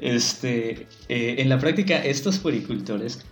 Este, 0.00 0.88
eh, 1.08 1.36
en 1.38 1.48
la 1.48 1.58
práctica, 1.58 2.04
estos 2.04 2.38
puericultores 2.38 3.24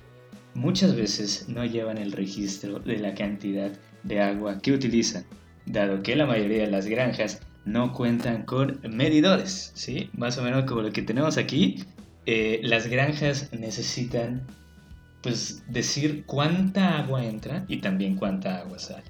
muchas 0.55 0.95
veces 0.95 1.49
no 1.49 1.65
llevan 1.65 1.99
el 1.99 2.13
registro 2.13 2.79
de 2.79 2.99
la 2.99 3.15
cantidad 3.15 3.73
de 4.05 4.21
agua 4.21 4.61
que 4.61 4.73
utilizan, 4.73 5.25
dado 5.67 6.03
que 6.03 6.15
la 6.15 6.25
mayoría 6.25 6.63
de 6.63 6.71
las 6.71 6.87
granjas 6.87 7.41
no 7.65 7.93
cuentan 7.93 8.45
con 8.45 8.81
medidores, 8.89 9.73
¿sí? 9.75 10.11
Más 10.17 10.39
o 10.39 10.43
menos 10.43 10.65
como 10.65 10.83
lo 10.83 10.93
que 10.93 11.03
tenemos 11.03 11.37
aquí, 11.37 11.85
eh, 12.27 12.61
las 12.63 12.87
granjas 12.87 13.51
necesitan 13.53 14.47
pues 15.23 15.63
decir 15.69 16.25
cuánta 16.27 16.99
agua 16.99 17.25
entra 17.25 17.65
y 17.69 17.79
también 17.79 18.17
cuánta 18.17 18.59
agua 18.59 18.79
sale. 18.79 19.05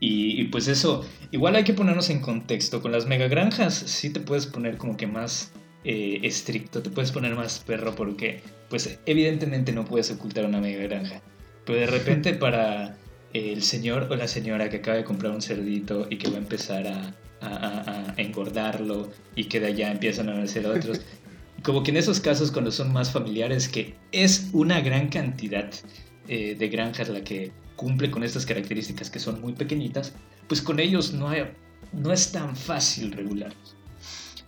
Y, 0.00 0.44
pues 0.48 0.68
eso, 0.68 1.02
igual 1.30 1.56
hay 1.56 1.64
que 1.64 1.72
ponernos 1.72 2.10
en 2.10 2.20
contexto. 2.20 2.82
Con 2.82 2.92
las 2.92 3.06
megagranjas 3.06 3.74
sí 3.74 4.10
te 4.10 4.20
puedes 4.20 4.44
poner 4.44 4.76
como 4.76 4.98
que 4.98 5.06
más 5.06 5.50
eh, 5.84 6.20
estricto, 6.22 6.82
te 6.82 6.90
puedes 6.90 7.10
poner 7.10 7.34
más 7.34 7.60
perro 7.60 7.94
porque 7.94 8.42
pues 8.68 8.98
evidentemente 9.06 9.72
no 9.72 9.86
puedes 9.86 10.10
ocultar 10.10 10.44
una 10.44 10.60
megagranja. 10.60 11.22
Pero 11.64 11.78
de 11.78 11.86
repente 11.86 12.34
para 12.34 12.98
el 13.32 13.62
señor 13.62 14.08
o 14.10 14.16
la 14.16 14.28
señora 14.28 14.68
que 14.68 14.78
acaba 14.78 14.98
de 14.98 15.04
comprar 15.04 15.32
un 15.32 15.40
cerdito 15.40 16.06
y 16.10 16.18
que 16.18 16.28
va 16.28 16.36
a 16.36 16.40
empezar 16.40 16.86
a, 16.86 17.14
a 17.40 18.14
engordarlo 18.18 19.10
y 19.34 19.44
que 19.44 19.60
de 19.60 19.68
allá 19.68 19.90
empiezan 19.90 20.28
a 20.28 20.34
nacer 20.34 20.66
otros, 20.66 21.00
como 21.64 21.82
que 21.82 21.90
en 21.90 21.96
esos 21.96 22.20
casos 22.20 22.50
cuando 22.50 22.70
son 22.70 22.92
más 22.92 23.10
familiares, 23.10 23.68
que 23.68 23.96
es 24.12 24.50
una 24.52 24.80
gran 24.80 25.08
cantidad 25.08 25.70
eh, 26.28 26.54
de 26.54 26.68
granjas 26.68 27.08
la 27.08 27.24
que 27.24 27.52
cumple 27.74 28.10
con 28.10 28.22
estas 28.22 28.44
características 28.46 29.10
que 29.10 29.18
son 29.18 29.40
muy 29.40 29.54
pequeñitas, 29.54 30.14
pues 30.46 30.60
con 30.60 30.78
ellos 30.78 31.14
no, 31.14 31.32
es 32.12 32.32
tan 32.32 32.54
fácil 32.54 33.12
regularlos. 33.12 33.76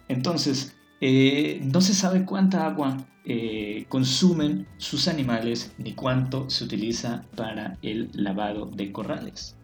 Entonces, 0.09 0.77
eh, 1.01 1.61
no 1.65 1.81
se 1.81 1.95
sabe 1.95 2.25
cuánta 2.25 2.67
agua 2.67 2.99
eh, 3.25 3.87
consumen 3.89 4.69
sus 4.77 5.09
animales 5.09 5.73
ni 5.79 5.95
cuánto 5.95 6.49
se 6.51 6.65
utiliza 6.65 7.25
para 7.35 7.79
el 7.81 8.11
lavado 8.13 8.67
de 8.67 8.93
corrales. 8.93 9.57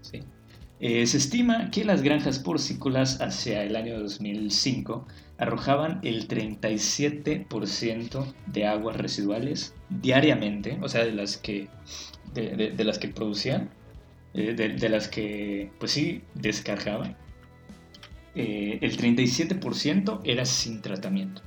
Se 0.83 1.16
estima 1.16 1.70
que 1.70 1.85
las 1.85 2.03
granjas 2.03 2.41
porcícolas 2.41 3.20
hacia 3.20 3.62
el 3.62 3.76
año 3.76 4.01
2005 4.01 5.07
arrojaban 5.43 5.99
el 6.05 6.28
37% 6.28 8.24
de 8.47 8.66
aguas 8.66 8.97
residuales 8.97 9.74
diariamente, 9.89 10.78
o 10.83 10.89
sea, 10.89 11.05
de 11.05 11.12
las 11.12 11.37
que, 11.37 11.68
de, 12.33 12.85
las 12.85 12.99
que 12.99 13.09
producían, 13.09 13.70
eh, 14.35 14.55
de, 14.55 14.89
las 14.89 15.09
que, 15.09 15.70
pues 15.80 15.91
sí, 15.91 16.22
descargaban. 16.35 17.16
Eh, 18.37 18.78
el 18.80 18.97
37% 18.97 20.20
era 20.24 20.45
sin 20.45 20.80
tratamiento. 20.80 21.43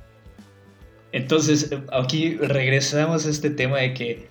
Entonces, 1.12 1.70
aquí 1.90 2.34
regresamos 2.34 3.26
a 3.26 3.30
este 3.30 3.48
tema 3.48 3.78
de 3.78 3.94
que 3.94 4.28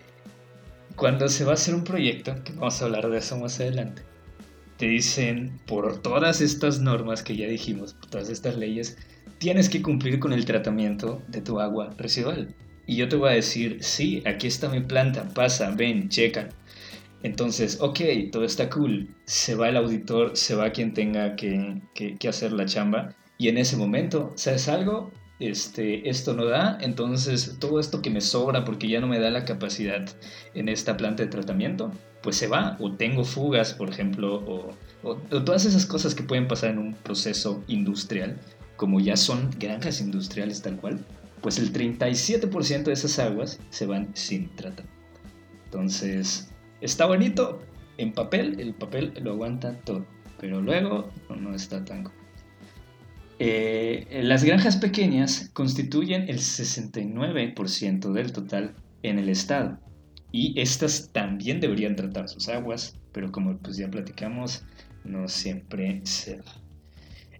cuando 0.95 1.27
se 1.27 1.43
va 1.43 1.51
a 1.51 1.55
hacer 1.55 1.73
un 1.73 1.83
proyecto, 1.83 2.35
que 2.43 2.53
vamos 2.53 2.79
a 2.81 2.85
hablar 2.85 3.09
de 3.09 3.17
eso 3.17 3.35
más 3.37 3.59
adelante, 3.59 4.03
te 4.77 4.87
dicen 4.87 5.59
por 5.65 6.01
todas 6.01 6.41
estas 6.41 6.79
normas 6.79 7.23
que 7.23 7.35
ya 7.35 7.47
dijimos, 7.47 7.93
por 7.93 8.09
todas 8.09 8.29
estas 8.29 8.57
leyes, 8.57 8.97
tienes 9.37 9.69
que 9.69 9.81
cumplir 9.81 10.19
con 10.19 10.33
el 10.33 10.45
tratamiento 10.45 11.21
de 11.27 11.41
tu 11.41 11.59
agua 11.59 11.93
residual. 11.97 12.53
Y 12.87 12.97
yo 12.97 13.09
te 13.09 13.15
voy 13.15 13.29
a 13.29 13.33
decir, 13.33 13.77
sí, 13.81 14.21
aquí 14.25 14.47
está 14.47 14.69
mi 14.69 14.81
planta, 14.81 15.27
pasa, 15.33 15.71
ven, 15.71 16.09
checa. 16.09 16.49
Entonces, 17.23 17.79
ok, 17.81 17.99
todo 18.31 18.45
está 18.45 18.69
cool. 18.69 19.09
Se 19.25 19.55
va 19.55 19.69
el 19.69 19.77
auditor, 19.77 20.37
se 20.37 20.53
va 20.53 20.69
quien 20.69 20.93
tenga 20.93 21.35
que, 21.35 21.81
hacer 22.27 22.51
la 22.51 22.65
chamba. 22.65 23.15
Y 23.37 23.47
en 23.49 23.57
ese 23.57 23.77
momento, 23.77 24.31
¿sabes 24.35 24.67
algo? 24.67 25.11
Este, 25.39 26.09
esto 26.09 26.33
no 26.33 26.45
da, 26.45 26.77
entonces 26.81 27.57
todo 27.59 27.79
esto 27.79 28.01
que 28.01 28.09
me 28.09 28.21
sobra 28.21 28.63
porque 28.63 28.87
ya 28.87 29.01
no 29.01 29.07
me 29.07 29.19
da 29.19 29.29
la 29.29 29.45
capacidad 29.45 30.05
en 30.53 30.69
esta 30.69 30.97
planta 30.97 31.23
de 31.23 31.29
tratamiento, 31.29 31.91
pues 32.21 32.37
se 32.37 32.47
va, 32.47 32.77
o 32.79 32.93
tengo 32.93 33.23
fugas, 33.23 33.73
por 33.73 33.89
ejemplo, 33.89 34.35
o, 34.35 34.73
o 35.03 35.15
todas 35.43 35.65
esas 35.65 35.85
cosas 35.85 36.15
que 36.15 36.23
pueden 36.23 36.47
pasar 36.47 36.71
en 36.71 36.79
un 36.79 36.93
proceso 36.93 37.63
industrial, 37.67 38.39
como 38.77 38.99
ya 38.99 39.15
son 39.15 39.49
granjas 39.59 40.01
industriales 40.01 40.61
tal 40.61 40.77
cual, 40.77 40.99
pues 41.41 41.59
el 41.59 41.71
37% 41.71 42.83
de 42.83 42.93
esas 42.93 43.19
aguas 43.19 43.59
se 43.69 43.85
van 43.85 44.09
sin 44.15 44.49
tratar. 44.55 44.85
Entonces, 45.65 46.49
está 46.81 47.05
bonito 47.05 47.61
en 47.97 48.13
papel, 48.13 48.59
el 48.59 48.73
papel 48.73 49.13
lo 49.21 49.33
aguanta 49.33 49.79
todo, 49.81 50.05
pero 50.39 50.61
luego 50.61 51.09
no, 51.29 51.53
está 51.53 51.83
tan... 51.85 52.09
Eh, 53.37 54.21
las 54.23 54.43
granjas 54.45 54.77
pequeñas 54.77 55.49
constituyen 55.53 56.29
el 56.29 56.39
69% 56.39 58.13
del 58.13 58.31
total 58.31 58.75
en 59.03 59.19
el 59.19 59.27
estado 59.27 59.77
y 60.31 60.59
estas 60.59 61.09
también 61.11 61.59
deberían 61.59 61.95
tratar 61.95 62.29
sus 62.29 62.47
aguas, 62.49 62.97
pero 63.11 63.31
como 63.31 63.57
pues 63.57 63.77
ya 63.77 63.89
platicamos, 63.89 64.63
no 65.03 65.27
siempre 65.27 66.01
se. 66.03 66.39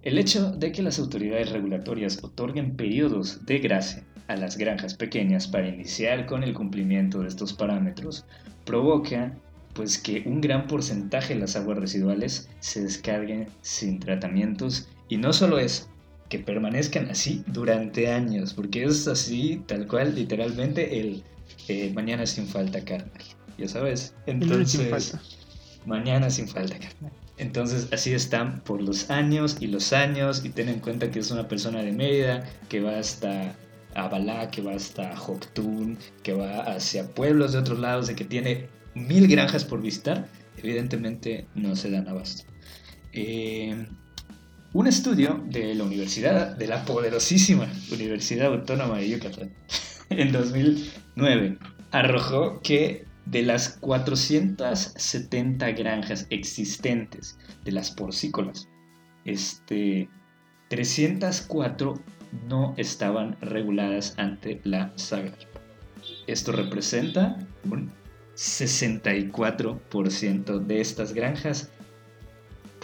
El 0.01 0.17
hecho 0.17 0.51
de 0.51 0.71
que 0.71 0.83
las 0.83 0.99
autoridades 0.99 1.51
regulatorias 1.51 2.23
otorguen 2.23 2.75
periodos 2.75 3.45
de 3.45 3.59
gracia 3.59 4.03
a 4.27 4.35
las 4.35 4.57
granjas 4.57 4.95
pequeñas 4.95 5.47
para 5.47 5.67
iniciar 5.67 6.25
con 6.25 6.43
el 6.43 6.53
cumplimiento 6.53 7.21
de 7.21 7.27
estos 7.27 7.53
parámetros 7.53 8.25
provoca 8.65 9.35
pues 9.73 9.97
que 9.97 10.23
un 10.25 10.41
gran 10.41 10.67
porcentaje 10.67 11.33
de 11.33 11.41
las 11.41 11.55
aguas 11.55 11.77
residuales 11.77 12.49
se 12.59 12.81
descarguen 12.81 13.47
sin 13.61 13.99
tratamientos 13.99 14.87
y 15.09 15.17
no 15.17 15.33
solo 15.33 15.59
eso, 15.59 15.87
que 16.29 16.39
permanezcan 16.39 17.09
así 17.09 17.43
durante 17.47 18.11
años, 18.11 18.53
porque 18.53 18.83
es 18.83 19.07
así 19.07 19.61
tal 19.67 19.87
cual 19.87 20.15
literalmente 20.15 20.99
el 20.99 21.23
eh, 21.67 21.91
mañana 21.93 22.25
sin 22.25 22.47
falta 22.47 22.83
carnal, 22.83 23.11
ya 23.57 23.67
sabes. 23.67 24.15
Entonces, 24.25 25.17
mañana 25.85 26.29
sin 26.29 26.47
falta 26.47 26.77
carnal. 26.79 27.11
Entonces 27.37 27.89
así 27.91 28.13
están 28.13 28.61
por 28.61 28.81
los 28.81 29.09
años 29.09 29.57
y 29.59 29.67
los 29.67 29.91
años 29.91 30.45
y 30.45 30.49
ten 30.49 30.69
en 30.69 30.79
cuenta 30.79 31.11
que 31.11 31.19
es 31.19 31.31
una 31.31 31.47
persona 31.47 31.83
de 31.83 31.91
Mérida 31.91 32.45
que 32.69 32.79
va 32.79 32.97
hasta 32.97 33.55
Abalá, 33.93 34.49
que 34.51 34.61
va 34.61 34.73
hasta 34.73 35.15
Joctún, 35.15 35.97
que 36.23 36.33
va 36.33 36.61
hacia 36.61 37.07
pueblos 37.09 37.53
de 37.53 37.59
otros 37.59 37.79
lados, 37.79 38.07
de 38.07 38.15
que 38.15 38.23
tiene 38.23 38.67
mil 38.93 39.27
granjas 39.27 39.65
por 39.65 39.81
visitar, 39.81 40.27
evidentemente 40.57 41.45
no 41.55 41.75
se 41.75 41.91
dan 41.91 42.07
abasto. 42.07 42.43
Eh, 43.11 43.85
un 44.75 44.85
estudio 44.87 45.41
de 45.47 45.73
la 45.73 45.85
universidad, 45.85 46.57
de 46.57 46.67
la 46.67 46.83
poderosísima 46.83 47.71
Universidad 47.93 48.47
Autónoma 48.47 48.97
de 48.97 49.09
Yucatán, 49.09 49.53
en 50.09 50.33
2009, 50.33 51.57
arrojó 51.91 52.59
que 52.61 53.05
de 53.25 53.43
las 53.43 53.69
470 53.79 55.71
granjas 55.71 56.27
existentes 56.29 57.37
de 57.63 57.71
las 57.71 57.91
porcícolas, 57.91 58.67
este, 59.23 60.09
304 60.67 61.93
no 62.49 62.73
estaban 62.75 63.37
reguladas 63.39 64.13
ante 64.17 64.59
la 64.65 64.91
saga. 64.97 65.31
Esto 66.27 66.51
representa 66.51 67.37
un 67.63 67.93
64% 68.35 70.59
de 70.59 70.81
estas 70.81 71.13
granjas 71.13 71.71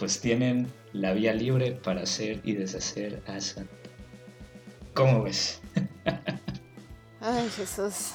pues 0.02 0.20
tienen 0.20 0.66
la 0.92 1.12
vía 1.12 1.32
libre 1.32 1.78
para 1.80 2.02
hacer 2.02 2.40
y 2.42 2.54
deshacer 2.54 3.22
asfalto. 3.28 3.88
¿Cómo 4.94 5.22
ves? 5.22 5.62
Ay, 7.20 7.48
Jesús. 7.56 8.10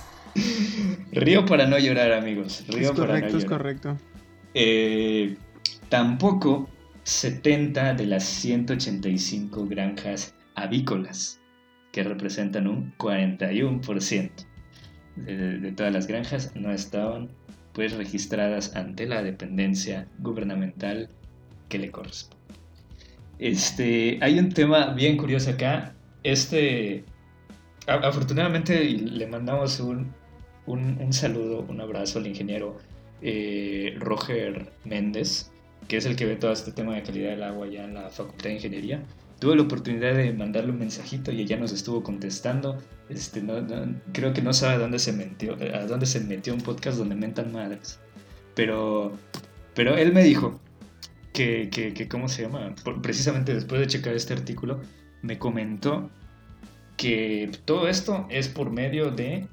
Río 1.14 1.46
para 1.46 1.66
no 1.66 1.80
llorar, 1.80 2.12
amigos. 2.12 2.66
Río 2.68 2.92
es 2.92 2.92
correcto, 2.92 3.28
para 3.28 3.38
es 3.38 3.46
correcto. 3.46 3.98
Eh, 4.54 5.38
tampoco 5.88 6.68
70 7.04 7.94
de 7.94 8.06
las 8.06 8.26
185 8.26 9.66
granjas 9.68 10.36
avícolas, 10.56 11.40
que 11.94 12.04
representan 12.04 12.68
un 12.68 12.94
41% 12.98 14.32
de, 15.16 15.60
de 15.60 15.72
todas 15.72 15.94
las 15.94 16.06
granjas, 16.06 16.52
no 16.54 16.74
estaban 16.74 17.30
pues 17.72 17.94
registradas 17.94 18.76
ante 18.76 19.06
la 19.06 19.24
dependencia 19.24 20.10
gubernamental 20.20 21.10
que 21.70 21.78
le 21.78 21.92
corresponde. 21.92 22.38
Este, 23.40 24.18
hay 24.22 24.40
un 24.40 24.52
tema 24.52 24.94
bien 24.94 25.18
curioso 25.18 25.52
acá. 25.52 25.94
Este, 26.24 27.04
afortunadamente 27.86 28.84
le 28.84 29.28
mandamos 29.28 29.80
un, 29.80 30.14
un, 30.66 31.14
saludo, 31.14 31.66
un 31.68 31.80
abrazo 31.80 32.20
al 32.20 32.28
ingeniero 32.28 32.78
eh, 33.22 33.96
Roger 34.00 34.72
Méndez, 34.86 35.52
que 35.88 35.98
es 35.98 36.06
el 36.06 36.16
que 36.16 36.26
ve 36.26 36.36
todo 36.36 36.52
este 36.52 36.72
tema 36.72 36.96
de 36.96 37.04
calidad 37.04 37.30
del 37.30 37.44
agua 37.44 37.68
allá 37.68 37.86
en 37.86 37.94
la 37.94 38.10
Facultad 38.10 38.50
de 38.50 38.56
Ingeniería. 38.56 39.04
Tuve 39.40 39.56
la 39.56 39.62
oportunidad 39.62 40.16
de 40.16 40.34
mandarle 40.34 40.72
un 40.72 40.80
mensajito 40.80 41.32
y 41.32 41.42
ella 41.42 41.58
nos 41.58 41.72
estuvo 41.72 42.02
contestando. 42.02 42.80
Este, 43.08 43.42
no, 43.42 43.54
creo 44.12 44.34
que 44.34 44.42
no 44.42 44.52
sabe 44.52 44.80
dónde 44.80 44.98
se 44.98 45.14
metió, 45.14 45.56
a 45.76 45.86
dónde 45.86 46.08
se 46.08 46.20
metió 46.22 46.56
un 46.56 46.62
podcast 46.62 46.98
donde 46.98 47.14
mentan 47.14 47.52
madres. 47.52 48.00
Pero, 48.56 49.12
pero 49.76 49.96
él 49.96 50.12
me 50.12 50.24
dijo 50.24 50.60
que, 51.38 51.70
que, 51.70 51.94
que, 51.94 52.08
¿cómo 52.08 52.28
se 52.28 52.44
llama? 52.44 52.74
Precisamente 53.02 53.54
después 53.54 53.80
de 53.80 53.88
checar 53.88 54.14
este 54.14 54.34
artículo, 54.34 54.82
me 55.22 55.38
comentó 55.38 56.10
que 56.98 57.52
todo 57.66 57.88
esto 57.88 58.26
es 58.30 58.48
por 58.48 58.72
medio 58.72 59.12
de 59.12 59.48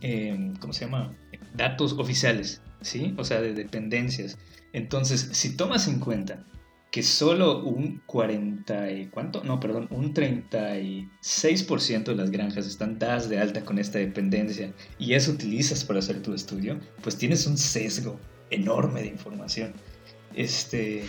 Em, 0.00 0.54
¿cómo 0.56 0.72
se 0.72 0.84
llama? 0.84 1.12
Datos 1.54 1.92
oficiales, 1.92 2.60
¿sí? 2.80 3.14
O 3.16 3.24
sea, 3.24 3.40
de 3.40 3.54
dependencias. 3.54 4.38
Entonces, 4.72 5.28
si 5.32 5.56
tomas 5.56 5.88
en 5.88 6.00
cuenta 6.00 6.44
que 6.90 7.02
solo 7.02 7.64
un 7.64 8.02
40 8.06 8.90
y 8.92 9.06
cuánto, 9.06 9.42
no, 9.44 9.58
perdón, 9.60 9.88
un 9.90 10.14
36% 10.14 12.04
de 12.04 12.14
las 12.14 12.30
granjas 12.30 12.66
están 12.66 12.98
dadas 12.98 13.28
de 13.28 13.38
alta 13.38 13.64
con 13.64 13.78
esta 13.78 13.98
dependencia 13.98 14.72
y 14.98 15.14
eso 15.14 15.32
utilizas 15.32 15.84
para 15.84 15.98
hacer 15.98 16.22
tu 16.22 16.32
estudio, 16.32 16.78
pues 17.02 17.16
tienes 17.16 17.46
un 17.46 17.58
sesgo 17.58 18.18
enorme 18.50 19.02
de 19.02 19.08
información. 19.08 19.72
Este, 20.36 21.02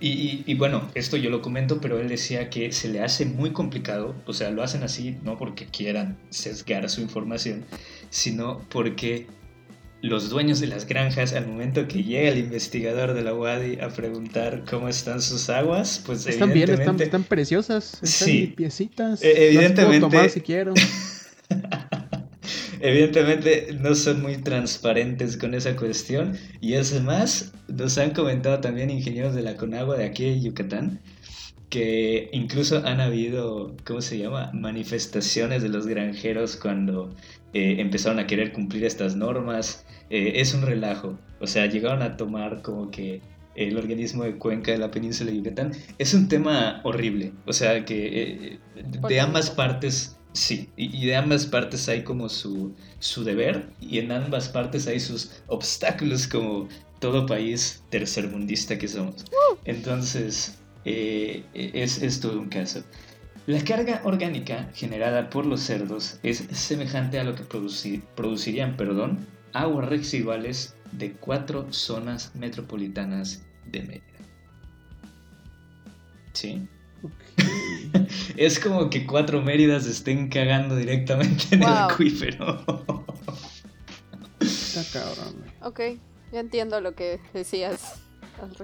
y, 0.00 0.54
bueno, 0.54 0.90
esto 0.94 1.18
yo 1.18 1.28
lo 1.28 1.42
comento, 1.42 1.82
pero 1.82 2.00
él 2.00 2.08
decía 2.08 2.48
que 2.48 2.72
se 2.72 2.88
le 2.88 3.00
hace 3.00 3.26
muy 3.26 3.50
complicado, 3.50 4.14
o 4.26 4.32
sea, 4.32 4.50
lo 4.50 4.62
hacen 4.62 4.82
así 4.82 5.18
no 5.22 5.36
porque 5.36 5.66
quieran 5.66 6.16
sesgar 6.30 6.88
su 6.88 7.02
información, 7.02 7.64
sino 8.08 8.60
porque 8.70 9.26
los 10.00 10.30
dueños 10.30 10.60
de 10.60 10.66
las 10.66 10.86
granjas, 10.86 11.34
al 11.34 11.46
momento 11.46 11.86
que 11.88 12.02
llega 12.02 12.30
el 12.30 12.38
investigador 12.38 13.12
de 13.12 13.22
la 13.22 13.34
UADI 13.34 13.80
a 13.80 13.90
preguntar 13.90 14.64
cómo 14.68 14.88
están 14.88 15.20
sus 15.20 15.50
aguas, 15.50 16.02
pues 16.04 16.26
están 16.26 16.52
bien, 16.54 16.70
están, 16.70 17.24
preciosas, 17.24 17.94
están 18.02 18.08
sí, 18.08 18.40
limpiecitas. 18.40 19.22
E, 19.22 19.48
evidentemente. 19.48 20.30
si 20.30 20.40
quiero. 20.40 20.72
evidentemente 22.84 23.76
no 23.80 23.94
son 23.94 24.20
muy 24.22 24.36
transparentes 24.36 25.36
con 25.38 25.54
esa 25.54 25.74
cuestión. 25.74 26.36
Y 26.60 26.74
es 26.74 27.02
más, 27.02 27.52
nos 27.66 27.96
han 27.98 28.10
comentado 28.10 28.60
también 28.60 28.90
ingenieros 28.90 29.34
de 29.34 29.42
la 29.42 29.56
Conagua 29.56 29.96
de 29.96 30.04
aquí 30.04 30.24
de 30.24 30.40
Yucatán 30.40 31.00
que 31.70 32.28
incluso 32.32 32.86
han 32.86 33.00
habido, 33.00 33.74
¿cómo 33.84 34.00
se 34.00 34.18
llama? 34.18 34.50
Manifestaciones 34.52 35.62
de 35.62 35.70
los 35.70 35.88
granjeros 35.88 36.56
cuando 36.56 37.12
eh, 37.52 37.76
empezaron 37.80 38.20
a 38.20 38.28
querer 38.28 38.52
cumplir 38.52 38.84
estas 38.84 39.16
normas. 39.16 39.84
Eh, 40.10 40.34
es 40.36 40.54
un 40.54 40.62
relajo. 40.62 41.18
O 41.40 41.48
sea, 41.48 41.66
llegaron 41.66 42.02
a 42.02 42.16
tomar 42.16 42.62
como 42.62 42.92
que 42.92 43.22
el 43.56 43.76
organismo 43.76 44.22
de 44.22 44.36
cuenca 44.36 44.70
de 44.70 44.78
la 44.78 44.90
península 44.90 45.30
de 45.30 45.38
Yucatán. 45.38 45.72
Es 45.98 46.14
un 46.14 46.28
tema 46.28 46.80
horrible. 46.84 47.32
O 47.46 47.52
sea, 47.52 47.84
que 47.84 48.06
eh, 48.22 48.58
de 49.08 49.20
ambas 49.20 49.50
partes 49.50 50.16
Sí, 50.34 50.68
y, 50.76 51.06
de 51.06 51.14
ambas 51.14 51.46
partes 51.46 51.88
hay 51.88 52.02
como 52.02 52.28
su, 52.28 52.74
su, 52.98 53.22
deber 53.22 53.68
y 53.80 54.00
en 54.00 54.10
ambas 54.10 54.48
partes 54.48 54.88
hay 54.88 54.98
sus 54.98 55.30
obstáculos 55.46 56.26
como 56.26 56.68
todo 56.98 57.24
país 57.24 57.84
tercermundista 57.88 58.76
que 58.76 58.88
somos. 58.88 59.22
Uh. 59.30 59.56
Entonces, 59.64 60.58
eh, 60.84 61.44
es, 61.54 62.02
es 62.02 62.18
todo 62.18 62.40
un 62.40 62.48
caso. 62.48 62.82
La 63.46 63.62
carga 63.62 64.00
orgánica 64.04 64.70
generada 64.74 65.30
por 65.30 65.46
los 65.46 65.60
cerdos 65.60 66.18
es 66.24 66.38
semejante 66.50 67.20
a 67.20 67.24
lo 67.24 67.36
que 67.36 67.44
producirían 67.44 68.76
perdón, 68.76 69.24
aguas 69.52 69.88
residuales 69.88 70.74
de 70.92 71.12
cuatro 71.12 71.72
zonas 71.72 72.34
metropolitanas 72.34 73.42
de 73.66 73.82
Mérida. 73.82 74.04
¿Sí? 76.32 76.68
es 78.36 78.58
como 78.58 78.90
que 78.90 79.06
cuatro 79.06 79.42
Méridas 79.42 79.86
estén 79.86 80.28
cagando 80.28 80.76
directamente 80.76 81.44
en 81.52 81.62
el 81.62 81.68
acuífero. 81.68 82.64
Está 84.40 84.84
cabrón. 84.92 85.44
Ok, 85.62 85.80
ya 86.32 86.40
entiendo 86.40 86.80
lo 86.80 86.94
que 86.94 87.20
decías. 87.32 88.00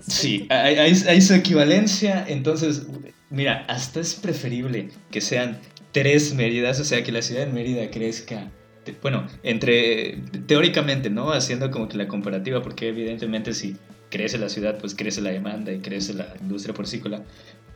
Sí, 0.06 0.46
hay, 0.50 1.20
su 1.20 1.34
equivalencia, 1.34 2.24
entonces, 2.26 2.86
mira, 3.30 3.64
hasta 3.68 4.00
es 4.00 4.14
preferible 4.14 4.90
que 5.10 5.20
sean 5.20 5.60
tres 5.92 6.34
Méridas, 6.34 6.80
o 6.80 6.84
sea, 6.84 7.02
que 7.04 7.12
la 7.12 7.22
ciudad 7.22 7.46
de 7.46 7.52
Mérida 7.52 7.90
crezca. 7.90 8.50
Bueno, 9.02 9.26
entre 9.42 10.22
teóricamente, 10.46 11.10
¿no? 11.10 11.30
Haciendo 11.32 11.70
como 11.70 11.88
que 11.88 11.96
la 11.96 12.08
comparativa, 12.08 12.62
porque 12.62 12.88
evidentemente 12.88 13.52
si 13.52 13.76
crece 14.10 14.38
la 14.38 14.48
ciudad, 14.48 14.78
pues 14.78 14.94
crece 14.94 15.20
la 15.20 15.30
demanda 15.30 15.72
y 15.72 15.78
crece 15.78 16.14
la 16.14 16.34
industria 16.40 16.74
porcícola. 16.74 17.22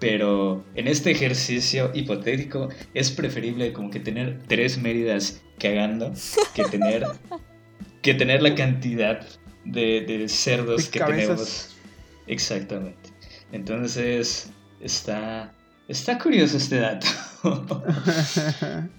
Pero 0.05 0.62
en 0.74 0.86
este 0.86 1.12
ejercicio 1.12 1.90
hipotético 1.94 2.68
es 2.92 3.11
preferible 3.11 3.72
como 3.72 3.90
que 3.90 4.00
tener 4.00 4.42
tres 4.46 4.76
Méridas 4.76 5.42
cagando 5.59 6.12
que 6.55 6.64
tener, 6.64 7.07
que 8.02 8.12
tener 8.12 8.42
la 8.42 8.55
cantidad 8.55 9.26
de, 9.64 10.26
cerdos 10.28 10.90
que 10.90 11.00
tenemos. 11.00 11.74
Exactamente. 12.26 13.11
Entonces, 13.50 14.50
está, 14.78 15.55
está 15.88 16.18
curioso 16.18 16.59
este 16.59 16.80
dato. 16.80 17.07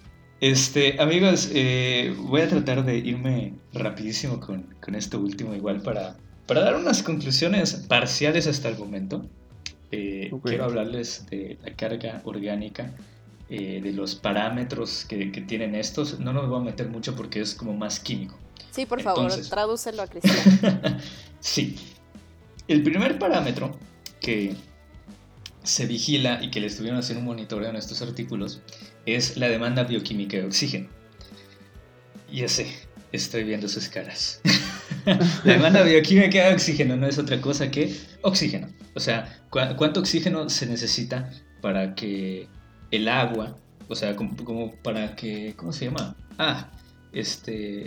este, 0.41 0.99
amigos, 0.99 1.51
eh, 1.53 2.15
voy 2.17 2.41
a 2.41 2.49
tratar 2.49 2.83
de 2.83 2.97
irme 2.97 3.53
rapidísimo 3.73 4.39
con, 4.39 4.75
esto 4.95 5.19
último, 5.19 5.53
igual 5.53 5.83
para, 5.83 6.17
para 6.47 6.61
dar 6.61 6.75
unas 6.75 7.03
conclusiones 7.03 7.75
parciales 7.87 8.47
hasta 8.47 8.69
el 8.69 8.77
momento. 8.79 9.29
Eh, 9.91 10.31
quiero 10.43 10.65
hablarles 10.65 11.25
de 11.27 11.57
la 11.63 11.75
carga 11.75 12.21
orgánica, 12.25 12.93
eh, 13.49 13.79
de 13.81 13.91
los 13.91 14.15
parámetros 14.15 15.05
que, 15.05 15.31
que, 15.31 15.41
tienen 15.41 15.75
estos. 15.75 16.19
No 16.19 16.33
nos 16.33 16.49
voy 16.49 16.61
a 16.61 16.63
meter 16.63 16.89
mucho 16.89 17.15
porque 17.15 17.41
es 17.41 17.53
como 17.53 17.73
más 17.73 17.99
químico. 17.99 18.37
Sí, 18.71 18.85
por 18.85 19.01
favor, 19.01 19.31
tradúcelo 19.49 20.01
a 20.01 20.07
Cristian. 20.07 20.99
sí. 21.39 21.77
El 22.67 22.83
primer 22.83 23.19
parámetro 23.19 23.77
que 24.19 24.55
se 25.63 25.85
vigila 25.85 26.43
y 26.43 26.51
que 26.51 26.59
le 26.59 26.67
estuvieron 26.67 26.99
haciendo 26.99 27.21
un 27.21 27.27
monitoreo 27.27 27.69
en 27.69 27.75
estos 27.75 28.01
artículos 28.01 28.61
es 29.05 29.37
la 29.37 29.47
demanda 29.47 29.83
bioquímica 29.83 30.37
de 30.37 30.45
oxígeno. 30.45 30.89
Y 32.31 32.47
sé, 32.47 32.67
estoy 33.11 33.43
viendo 33.43 33.67
sus 33.67 33.87
caras. 33.87 34.41
la 35.05 35.53
demanda 35.53 35.83
bioquímica 35.83 36.47
de 36.47 36.53
oxígeno 36.53 36.95
no 36.95 37.07
es 37.07 37.17
otra 37.17 37.39
cosa 37.39 37.71
que 37.71 37.95
oxígeno. 38.21 38.67
O 38.93 38.99
sea, 38.99 39.34
¿cuánto 39.77 39.99
oxígeno 39.99 40.49
se 40.49 40.65
necesita 40.65 41.31
para 41.61 41.95
que 41.95 42.47
el 42.91 43.07
agua, 43.07 43.55
o 43.87 43.95
sea, 43.95 44.15
como, 44.15 44.75
para 44.83 45.15
que, 45.15 45.53
¿cómo 45.55 45.71
se 45.71 45.85
llama? 45.85 46.15
Ah, 46.37 46.69
este, 47.13 47.85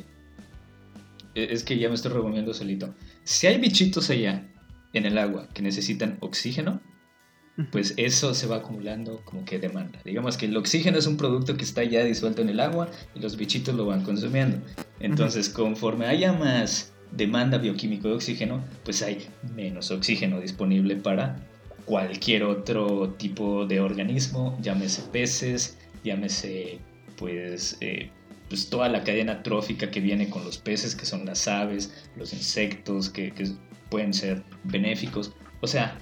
e, 1.34 1.52
es 1.52 1.62
que 1.62 1.78
ya 1.78 1.88
me 1.88 1.94
estoy 1.94 2.12
revolviendo 2.12 2.54
solito. 2.54 2.94
Si 3.24 3.46
hay 3.46 3.58
bichitos 3.58 4.10
allá 4.10 4.46
en 4.92 5.06
el 5.06 5.18
agua 5.18 5.48
que 5.52 5.62
necesitan 5.62 6.16
oxígeno, 6.20 6.80
pues 7.72 7.94
eso 7.96 8.34
se 8.34 8.46
va 8.46 8.56
acumulando 8.56 9.20
como 9.24 9.44
que 9.44 9.58
demanda. 9.58 9.98
Digamos 10.04 10.36
que 10.36 10.46
el 10.46 10.56
oxígeno 10.56 10.96
es 10.98 11.06
un 11.06 11.16
producto 11.16 11.56
que 11.56 11.64
está 11.64 11.82
ya 11.82 12.04
disuelto 12.04 12.40
en 12.40 12.50
el 12.50 12.60
agua 12.60 12.88
y 13.14 13.20
los 13.20 13.36
bichitos 13.36 13.74
lo 13.74 13.84
van 13.84 14.04
consumiendo. 14.04 14.58
Entonces, 15.00 15.48
conforme 15.48 16.06
haya 16.06 16.32
más 16.32 16.92
demanda 17.10 17.58
bioquímica 17.58 18.08
de 18.08 18.14
oxígeno, 18.14 18.62
pues 18.84 19.02
hay 19.02 19.26
menos 19.56 19.90
oxígeno 19.90 20.40
disponible 20.40 20.96
para 20.96 21.36
cualquier 21.88 22.42
otro 22.44 23.14
tipo 23.16 23.64
de 23.64 23.80
organismo, 23.80 24.58
llámese 24.60 25.00
peces, 25.10 25.78
llámese 26.04 26.80
pues, 27.16 27.78
eh, 27.80 28.10
pues 28.50 28.68
toda 28.68 28.90
la 28.90 29.02
cadena 29.04 29.42
trófica 29.42 29.90
que 29.90 30.00
viene 30.00 30.28
con 30.28 30.44
los 30.44 30.58
peces, 30.58 30.94
que 30.94 31.06
son 31.06 31.24
las 31.24 31.48
aves, 31.48 32.10
los 32.14 32.34
insectos, 32.34 33.08
que, 33.08 33.32
pueden 33.88 34.12
ser 34.12 34.42
benéficos. 34.64 35.32
O 35.62 35.66
sea, 35.66 35.98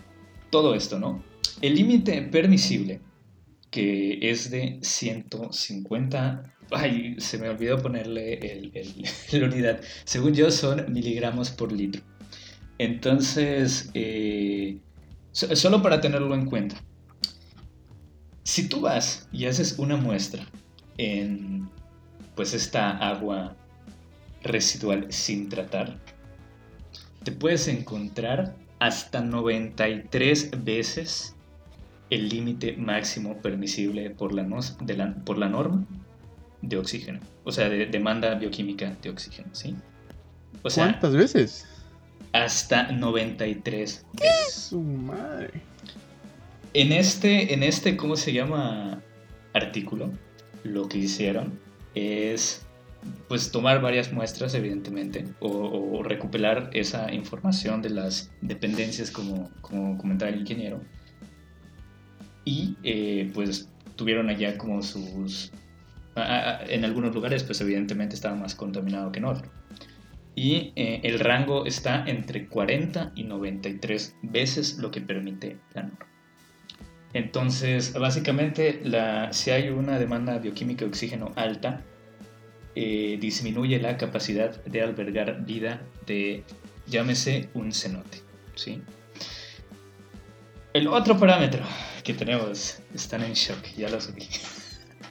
todo 0.51 0.75
esto, 0.75 0.99
¿no? 0.99 1.23
El 1.63 1.77
límite 1.77 2.21
permisible, 2.23 3.01
que 3.71 4.19
es 4.29 4.51
de 4.51 4.81
150... 4.83 6.53
Ay, 6.73 7.15
se 7.19 7.39
me 7.39 7.49
olvidó 7.49 7.81
ponerle 7.81 8.73
la 9.31 9.47
unidad. 9.47 9.81
Según 10.05 10.35
yo 10.35 10.51
son 10.51 10.93
miligramos 10.93 11.51
por 11.51 11.71
litro. 11.71 12.03
Entonces, 12.79 13.89
eh, 13.95 14.79
solo 15.37 15.83
para 15.83 16.01
tenerlo 16.01 16.35
en 16.35 16.47
cuenta. 16.47 16.77
Si 18.43 18.69
tú 18.69 18.81
vas 18.81 19.29
y 19.33 19.47
haces 19.47 19.79
una 19.79 19.97
muestra 19.97 20.47
en 20.97 21.69
pues 22.35 22.55
esta 22.55 22.91
agua 22.99 23.55
residual 24.43 25.07
sin 25.11 25.49
tratar, 25.49 25.99
te 27.23 27.33
puedes 27.33 27.69
encontrar 27.69 28.55
hasta 28.79 29.21
93 29.21 30.65
veces 30.65 31.35
el 32.09 32.29
límite 32.29 32.77
máximo 32.77 33.39
permisible 33.43 34.11
por 34.11 34.33
la, 34.33 34.45
norma 34.45 35.85
de 36.63 36.77
oxígeno, 36.77 37.21
o 37.45 37.53
sea, 37.53 37.69
de 37.69 37.87
demanda 37.87 38.35
bioquímica 38.37 38.97
de 39.03 39.11
oxígeno, 39.11 39.49
¿sí? 39.53 39.75
¿Cuántas 40.63 41.15
veces? 41.15 41.67
Hasta 42.45 42.93
93 42.93 44.05
¿Qué? 44.17 44.23
veces. 44.23 44.55
Su 44.55 44.81
madre. 44.81 45.63
En 46.75 46.93
este, 46.93 47.55
en 47.55 47.63
este, 47.63 47.97
¿cómo 47.97 48.17
se 48.17 48.33
llama? 48.33 49.01
Artículo, 49.55 50.11
lo 50.65 50.87
que 50.87 50.99
hicieron 50.99 51.59
es 51.95 52.67
pues 53.29 53.51
tomar 53.51 53.81
varias 53.81 54.13
muestras, 54.13 54.53
evidentemente, 54.55 55.25
o, 55.41 56.03
recuperar 56.03 56.69
esa 56.75 57.13
información 57.13 57.81
de 57.81 57.91
las 57.91 58.31
dependencias, 58.43 59.11
como, 59.11 59.51
como 59.63 59.97
comentaba 59.97 60.31
el 60.31 60.41
ingeniero. 60.41 60.83
Y 62.45 62.77
eh, 62.83 63.31
pues 63.33 63.71
tuvieron 63.97 64.29
allá 64.29 64.59
como 64.59 64.83
sus... 64.83 65.53
en 66.69 66.85
algunos 66.85 67.15
lugares, 67.15 67.45
pues 67.45 67.61
evidentemente 67.63 68.15
estaba 68.15 68.35
más 68.35 68.55
contaminado 68.55 69.11
que 69.11 69.21
en 69.21 69.25
otros. 69.25 69.51
Y 70.37 70.73
eh, 70.77 71.01
el 71.03 71.19
rango 71.19 71.65
está 71.65 72.05
entre 72.07 72.47
40 72.47 73.13
y 73.17 73.25
93 73.25 74.17
veces 74.23 74.77
lo 74.77 74.91
que 74.91 75.01
permite 75.01 75.57
la 75.75 75.85
norma. 75.85 76.07
Entonces, 77.15 77.95
básicamente, 77.95 78.81
la, 78.85 79.33
si 79.33 79.51
hay 79.51 79.71
una 79.71 79.99
demanda 79.99 80.39
bioquímica 80.39 80.85
de 80.85 80.91
oxígeno 80.91 81.33
alta, 81.35 81.83
eh, 82.75 83.17
disminuye 83.19 83.81
la 83.81 83.97
capacidad 83.97 84.63
de 84.67 84.83
albergar 84.83 85.47
vida 85.47 85.81
de, 86.07 86.45
llámese, 86.87 87.49
un 87.55 87.73
cenote. 87.73 88.19
¿sí? 88.55 88.83
El 90.75 90.89
otro 90.89 91.19
parámetro 91.19 91.65
que 92.05 92.13
tenemos, 92.13 92.81
están 92.95 93.25
en 93.25 93.33
shock, 93.33 93.65
ya 93.79 93.89
lo 93.89 93.99
subí. 93.99 94.29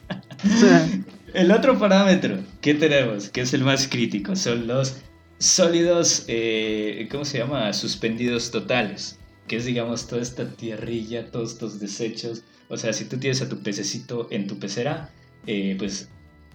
el 1.34 1.50
otro 1.50 1.76
parámetro 1.76 2.38
que 2.60 2.74
tenemos, 2.74 3.30
que 3.30 3.40
es 3.40 3.52
el 3.52 3.64
más 3.64 3.88
crítico, 3.88 4.36
son 4.36 4.68
los 4.68 5.02
sólidos, 5.38 6.24
eh, 6.28 7.08
¿cómo 7.10 7.24
se 7.24 7.38
llama? 7.38 7.72
Suspendidos 7.72 8.50
totales 8.50 9.18
que 9.46 9.56
es 9.56 9.64
digamos 9.64 10.06
toda 10.06 10.22
esta 10.22 10.48
tierrilla, 10.48 11.30
todos 11.30 11.52
estos 11.52 11.80
desechos. 11.80 12.42
O 12.68 12.76
sea, 12.76 12.92
si 12.92 13.04
tú 13.06 13.18
tienes 13.18 13.42
a 13.42 13.48
tu 13.48 13.62
pececito 13.62 14.28
en 14.30 14.46
tu 14.46 14.58
pecera, 14.58 15.10
eh, 15.46 15.76
pues 15.78 16.10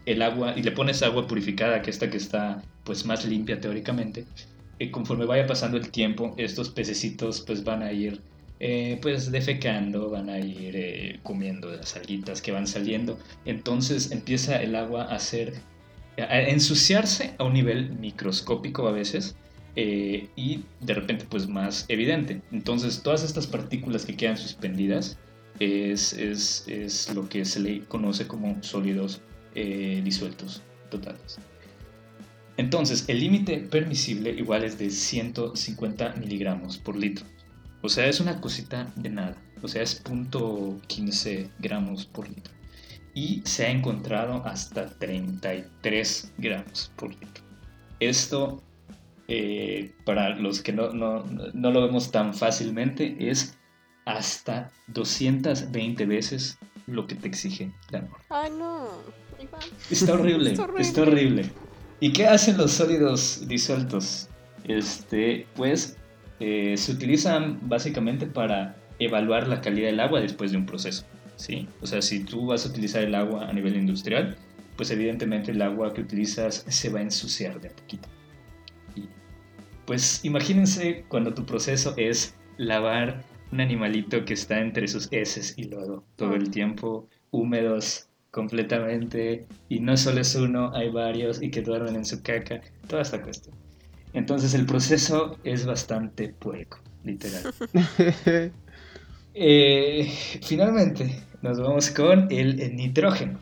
el 0.06 0.22
agua, 0.22 0.56
y 0.58 0.64
le 0.64 0.72
pones 0.72 1.04
agua 1.04 1.28
purificada, 1.28 1.82
que 1.82 1.90
esta 1.90 2.10
que 2.10 2.18
está 2.18 2.64
pues 2.84 3.06
más 3.06 3.26
limpia 3.26 3.60
teóricamente, 3.60 4.26
eh, 4.80 4.92
conforme 4.92 5.26
vaya 5.26 5.48
pasando 5.48 5.78
el 5.78 5.90
tiempo, 5.92 6.34
estos 6.38 6.70
pececitos 6.70 7.42
pues 7.42 7.64
van 7.64 7.84
a 7.84 7.92
ir 7.92 8.22
eh, 8.60 9.00
pues 9.02 9.32
defecando, 9.32 10.10
van 10.10 10.30
a 10.30 10.40
ir 10.40 11.20
comiendo 11.24 11.72
las 11.72 11.96
alguitas 11.96 12.42
que 12.42 12.52
van 12.52 12.68
saliendo. 12.68 13.18
Entonces 13.46 14.12
empieza 14.12 14.62
el 14.62 14.76
agua 14.76 15.04
a 15.04 15.16
a 15.16 15.20
ensuciarse 16.18 17.36
a 17.38 17.44
un 17.44 17.54
nivel 17.54 17.92
microscópico 17.92 18.88
a 18.88 18.92
veces 18.92 19.36
eh, 19.76 20.28
y 20.36 20.66
de 20.82 20.94
repente 20.94 21.26
pues 21.30 21.48
más 21.48 21.86
evidente. 21.88 22.42
Entonces 22.52 23.02
todas 23.04 23.24
estas 23.24 23.48
partículas 23.48 24.06
que 24.06 24.16
quedan 24.16 24.38
suspendidas 24.38 25.18
es, 25.60 26.14
es, 26.14 26.66
es 26.68 27.14
lo 27.14 27.28
que 27.30 27.46
se 27.46 27.60
le 27.60 27.86
conoce 27.86 28.28
como 28.28 28.62
sólidos 28.62 29.22
eh, 29.56 30.02
disueltos 30.04 30.62
totales. 30.90 31.40
Entonces 32.58 33.06
el 33.08 33.20
límite 33.20 33.58
permisible 33.58 34.32
igual 34.32 34.64
es 34.64 34.78
de 34.78 34.90
150 34.90 36.16
miligramos 36.16 36.78
por 36.78 36.98
litro. 36.98 37.26
O 37.82 37.90
sea, 37.90 38.08
es 38.08 38.20
una 38.20 38.42
cosita 38.42 38.92
de 38.96 39.10
nada. 39.10 39.38
O 39.64 39.68
sea, 39.68 39.82
es 39.82 40.04
0.15 40.04 41.50
gramos 41.60 42.06
por 42.06 42.28
litro. 42.28 42.54
Y 43.14 43.42
se 43.46 43.66
ha 43.66 43.70
encontrado 43.70 44.46
hasta 44.46 44.88
33 44.88 46.34
gramos 46.38 46.92
por 46.96 47.10
litro. 47.10 47.44
Esto 48.00 48.62
eh, 49.34 49.94
para 50.04 50.36
los 50.36 50.62
que 50.62 50.74
no, 50.74 50.92
no, 50.92 51.24
no, 51.54 51.72
lo 51.72 51.82
vemos 51.86 52.12
tan 52.12 52.34
fácilmente, 52.34 53.16
es 53.18 53.58
hasta 54.06 54.72
220 54.88 56.06
veces 56.06 56.58
lo 56.86 57.08
que 57.08 57.16
te 57.16 57.30
exige 57.30 57.72
la 57.92 58.02
norma. 58.02 58.18
Ay, 58.30 58.52
no. 58.52 58.88
Está 59.90 60.16
horrible, 60.16 60.54
está 60.80 61.02
horrible. 61.04 61.50
¿Y 62.02 62.12
qué 62.12 62.28
hacen 62.28 62.58
los 62.58 62.72
sólidos 62.72 63.48
disueltos? 63.48 64.28
Este, 64.66 65.48
pues 65.56 65.98
eh, 66.42 66.76
se 66.76 66.92
utilizan 66.92 67.58
básicamente 67.70 68.28
para 68.28 68.76
evaluar 69.00 69.48
la 69.48 69.62
calidad 69.62 69.88
del 69.88 70.02
agua 70.02 70.20
después 70.20 70.52
de 70.52 70.58
un 70.58 70.66
proceso. 70.66 71.06
¿Sí? 71.42 71.68
O 71.82 71.88
sea, 71.88 72.02
si 72.02 72.24
tú 72.24 72.46
vas 72.46 72.66
a 72.66 72.70
utilizar 72.70 73.04
el 73.04 73.16
agua 73.16 73.50
a 73.50 73.54
nivel 73.54 73.76
industrial, 73.76 74.38
pues 74.78 74.92
evidentemente 74.92 75.52
el 75.52 75.62
agua 75.62 75.94
que 75.94 76.02
utilizas 76.02 76.64
se 76.68 76.90
va 76.90 77.00
a 77.00 77.04
ensuciar 77.04 77.60
de 77.60 77.70
a 77.70 77.72
poquito. 77.72 78.08
Y, 78.96 79.08
pues 79.86 80.24
imagínense 80.24 81.04
cuando 81.08 81.34
tu 81.34 81.46
proceso 81.46 81.94
es 81.98 82.36
lavar 82.58 83.24
un 83.52 83.60
animalito 83.60 84.24
que 84.24 84.34
está 84.34 84.60
entre 84.60 84.88
sus 84.88 85.08
heces 85.12 85.56
y 85.58 85.66
lodo 85.66 86.04
todo 86.16 86.36
el 86.36 86.52
tiempo, 86.52 87.10
húmedos 87.32 88.08
completamente, 88.30 89.46
y 89.68 89.80
no 89.82 89.98
solo 89.98 90.22
es 90.22 90.36
uno, 90.36 90.72
hay 90.74 90.90
varios 90.90 91.42
y 91.42 91.52
que 91.52 91.62
duermen 91.62 91.96
en 91.96 92.06
su 92.06 92.22
caca, 92.22 92.62
toda 92.88 93.02
esta 93.02 93.22
cuestión. 93.22 93.56
Entonces 94.14 94.54
el 94.54 94.66
proceso 94.66 95.38
es 95.44 95.66
bastante 95.66 96.30
pueco, 96.30 96.80
literal. 97.04 97.54
Eh, 99.34 100.12
finalmente, 100.42 101.24
nos 101.42 101.60
vamos 101.60 101.90
con 101.90 102.28
el, 102.30 102.76
nitrógeno. 102.76 103.40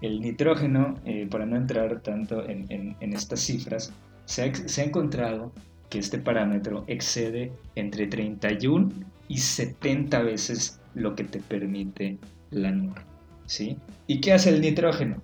El 0.00 0.20
nitrógeno, 0.20 0.94
eh, 1.04 1.26
para 1.30 1.46
no 1.46 1.56
entrar 1.56 2.00
tanto 2.00 2.44
en, 2.48 2.96
estas 3.00 3.40
cifras, 3.40 3.92
se 4.24 4.42
ha, 4.42 4.84
encontrado 4.84 5.52
que 5.88 5.98
este 5.98 6.18
parámetro 6.18 6.84
excede 6.86 7.52
entre 7.76 8.06
31 8.06 8.90
y 9.28 9.38
70 9.38 10.22
veces 10.22 10.80
lo 10.94 11.14
que 11.14 11.24
te 11.24 11.40
permite 11.40 12.18
la 12.50 12.72
norma. 12.72 13.04
¿sí? 13.46 13.76
¿Y 14.06 14.20
qué 14.20 14.32
hace 14.32 14.50
el 14.50 14.60
nitrógeno? 14.60 15.22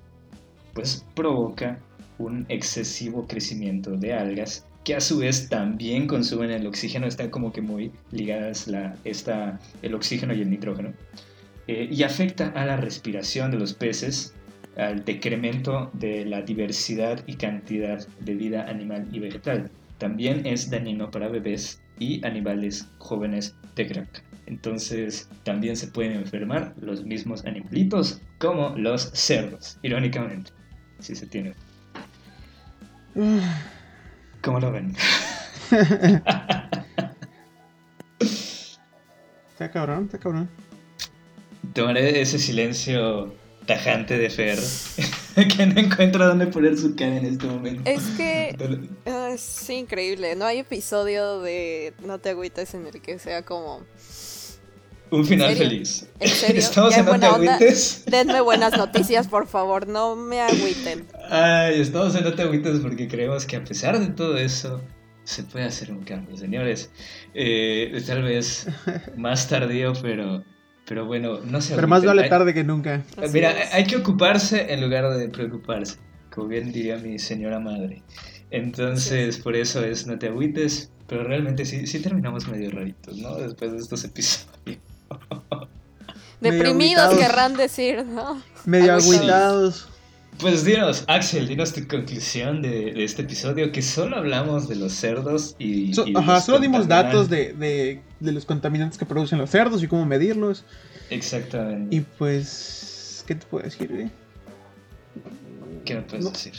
Pues 0.75 1.05
provoca 1.15 1.79
un 2.19 2.47
excesivo 2.49 3.27
crecimiento 3.27 3.97
de 3.97 4.15
algas 4.15 4.65
que 4.85 4.95
a 4.95 5.01
su 5.01 5.19
vez 5.19 5.49
también 5.49 6.07
consumen 6.07 6.51
el 6.51 6.67
oxígeno, 6.67 7.07
están 7.07 7.31
como 7.31 7.53
que 7.53 7.61
muy 7.61 7.93
ligadas 8.11 8.67
la, 8.67 8.97
esta, 9.05 9.61
el 9.81 9.95
oxígeno 9.95 10.35
y 10.35 10.43
el 10.43 10.51
nitrógeno, 10.51 10.93
eh, 11.69 11.89
y 11.91 12.03
afecta 12.03 12.49
a 12.49 12.67
la 12.67 12.77
respiración 12.77 13.51
de 13.51 13.59
los 13.59 13.75
peces, 13.75 14.35
al 14.77 15.05
decremento 15.05 15.91
de 15.93 16.25
la 16.25 16.43
diversidad 16.43 17.23
y 17.27 17.35
cantidad 17.35 18.07
de 18.21 18.35
vida 18.35 18.69
animal 18.69 19.07
y 19.13 19.21
vegetal. 19.21 19.71
También 19.99 20.47
es 20.47 20.71
dañino 20.71 21.11
para 21.11 21.29
bebés 21.29 21.81
y 21.99 22.25
animales 22.27 22.89
jóvenes 22.99 23.55
de 23.77 23.85
granja. 23.85 24.23
Entonces 24.47 25.29
también 25.45 25.77
se 25.77 25.87
pueden 25.87 26.13
enfermar 26.13 26.75
los 26.81 27.05
mismos 27.05 27.45
animalitos 27.45 28.21
como 28.39 28.77
los 28.77 29.03
cerdos, 29.15 29.79
irónicamente, 29.83 30.51
si 30.99 31.15
se 31.15 31.27
tiene. 31.27 31.55
¿Cómo 34.43 34.59
lo 34.59 34.73
ven? 34.73 34.97
está 39.51 39.71
cabrón, 39.71 40.07
está 40.07 40.19
cabrón. 40.19 40.49
Tomaré 41.75 42.21
ese 42.21 42.39
silencio 42.39 43.35
tajante 43.67 44.19
de 44.19 44.29
Fer, 44.29 44.59
que 45.57 45.67
no 45.67 45.81
encuentra 45.81 46.27
dónde 46.27 46.49
poner 46.49 46.77
su 46.77 46.95
cara 46.97 47.17
en 47.17 47.27
este 47.27 47.47
momento. 47.47 47.83
Es 47.89 48.03
que 48.17 48.57
es 49.33 49.71
increíble, 49.71 50.35
no 50.37 50.45
hay 50.45 50.59
episodio 50.59 51.41
de 51.41 51.95
No 52.05 52.19
te 52.19 52.31
agüites 52.31 52.75
en 52.75 52.87
el 52.87 53.01
que 53.01 53.19
sea 53.19 53.43
como 53.43 53.83
un 55.13 55.27
final 55.27 55.55
feliz. 55.55 56.09
¿En 56.21 56.29
serio? 56.31 56.59
¿Estamos 56.61 56.97
en 56.97 57.05
No 57.05 57.21
te 57.21 57.27
agüites? 57.27 58.05
Denme 58.07 58.41
buenas 58.41 58.73
noticias, 58.77 59.29
por 59.29 59.47
favor, 59.47 59.87
no 59.87 60.17
me 60.17 60.41
agüiten. 60.41 61.07
Ay, 61.31 61.81
estamos 61.81 62.15
en 62.15 62.25
No 62.25 62.35
te 62.35 62.43
agüites 62.43 62.81
porque 62.81 63.07
creemos 63.09 63.47
que 63.47 63.57
a 63.57 63.65
pesar 63.65 64.01
de 64.01 64.09
todo 64.09 64.37
eso, 64.39 64.83
se 65.25 65.45
puede 65.45 65.67
hacer 65.67 65.93
un 65.93 66.03
cambio, 66.03 66.37
señores. 66.37 66.91
Eh, 67.35 68.03
tal 68.07 68.23
vez 68.23 68.67
más 69.17 69.49
tardío, 69.49 69.93
pero, 70.01 70.43
pero 70.93 71.07
bueno, 71.07 71.41
no 71.43 71.63
se 71.63 71.75
Pero 71.75 71.89
más 71.89 72.05
vale 72.05 72.29
tarde 72.29 72.53
que 72.53 72.65
nunca. 72.65 73.03
Mira, 73.33 73.55
hay 73.73 73.85
que 73.85 73.97
ocuparse 73.97 74.75
en 74.75 74.83
lugar 74.83 75.09
de 75.17 75.27
preocuparse, 75.31 75.97
como 76.31 76.49
bien 76.49 76.71
diría 76.71 76.99
mi 76.99 77.19
señora 77.19 77.59
madre. 77.59 78.03
Entonces, 78.51 79.39
por 79.39 79.57
eso 79.57 79.83
es 79.83 80.07
No 80.07 80.19
te 80.19 80.29
agüites, 80.29 80.91
pero 81.07 81.25
realmente 81.25 81.65
sí, 81.65 81.87
sí 81.87 82.01
terminamos 82.01 82.47
medio 82.47 82.71
raritos, 82.73 83.17
¿no? 83.17 83.37
Después 83.37 83.73
de 83.73 83.79
estos 83.79 84.05
episodios. 84.05 84.81
Deprimidos 86.43 87.17
querrán 87.17 87.57
decir, 87.57 88.05
¿no? 88.05 88.43
Medio 88.67 88.93
agüitados. 88.93 89.89
Pues 90.43 90.65
dinos, 90.65 91.05
Axel, 91.07 91.47
dinos 91.47 91.73
tu 91.73 91.87
conclusión 91.87 92.63
de, 92.63 93.05
este 93.05 93.23
episodio, 93.23 93.71
que 93.71 93.81
solo 93.81 94.17
hablamos 94.17 94.69
de 94.69 94.75
los 94.75 94.93
cerdos 94.93 95.55
y... 95.61 95.93
ajá, 96.17 96.41
solo 96.41 96.59
dimos 96.59 96.89
datos 96.89 97.31
de, 97.31 98.03
los 98.21 98.45
contaminantes 98.45 98.99
que 98.99 99.07
producen 99.07 99.39
los 99.39 99.51
cerdos 99.51 99.85
y 99.85 99.87
cómo 99.87 100.05
medirlos. 100.05 100.65
Exactamente. 101.11 101.95
Y 101.95 102.01
pues, 102.01 103.25
¿qué 103.29 103.37
te 103.37 103.47
puedo 103.47 103.65
decir, 103.65 104.11
¿Qué 105.85 105.95
me 105.95 106.03
puedes 106.03 106.33
decir? 106.33 106.55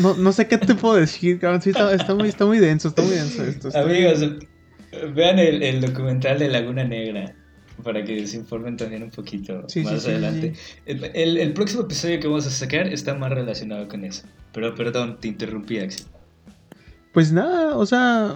No, 0.00 0.32
sé 0.32 0.46
qué 0.46 0.58
te 0.58 0.74
puedo 0.74 0.96
decir, 0.96 1.40
cabrón. 1.40 1.62
está, 1.64 2.14
muy, 2.14 2.28
está 2.28 2.44
muy 2.44 2.58
denso, 2.58 2.88
está 2.88 3.00
muy 3.00 3.14
denso 3.14 3.42
esto. 3.42 3.70
Amigos, 3.74 4.20
vean 5.14 5.38
el, 5.38 5.62
el 5.62 5.80
documental 5.80 6.38
de 6.38 6.48
Laguna 6.48 6.84
Negra 6.84 7.34
para 7.84 8.04
que 8.04 8.26
se 8.26 8.36
informen 8.36 8.76
también 8.76 9.02
un 9.02 9.10
poquito 9.10 9.62
más 9.84 10.06
adelante. 10.06 10.54
el, 10.86 11.36
el, 11.36 11.52
próximo 11.52 11.82
episodio 11.82 12.18
que 12.18 12.26
vamos 12.26 12.46
a 12.46 12.50
sacar 12.50 12.86
está 12.88 13.14
más 13.14 13.30
relacionado 13.30 13.86
con 13.86 14.04
eso. 14.04 14.26
Pero 14.52 14.74
perdón, 14.74 15.18
te 15.20 15.28
interrumpí, 15.28 15.78
Axel. 15.78 16.06
Pues 17.12 17.30
nada, 17.30 17.76
o 17.76 17.86
sea, 17.86 18.34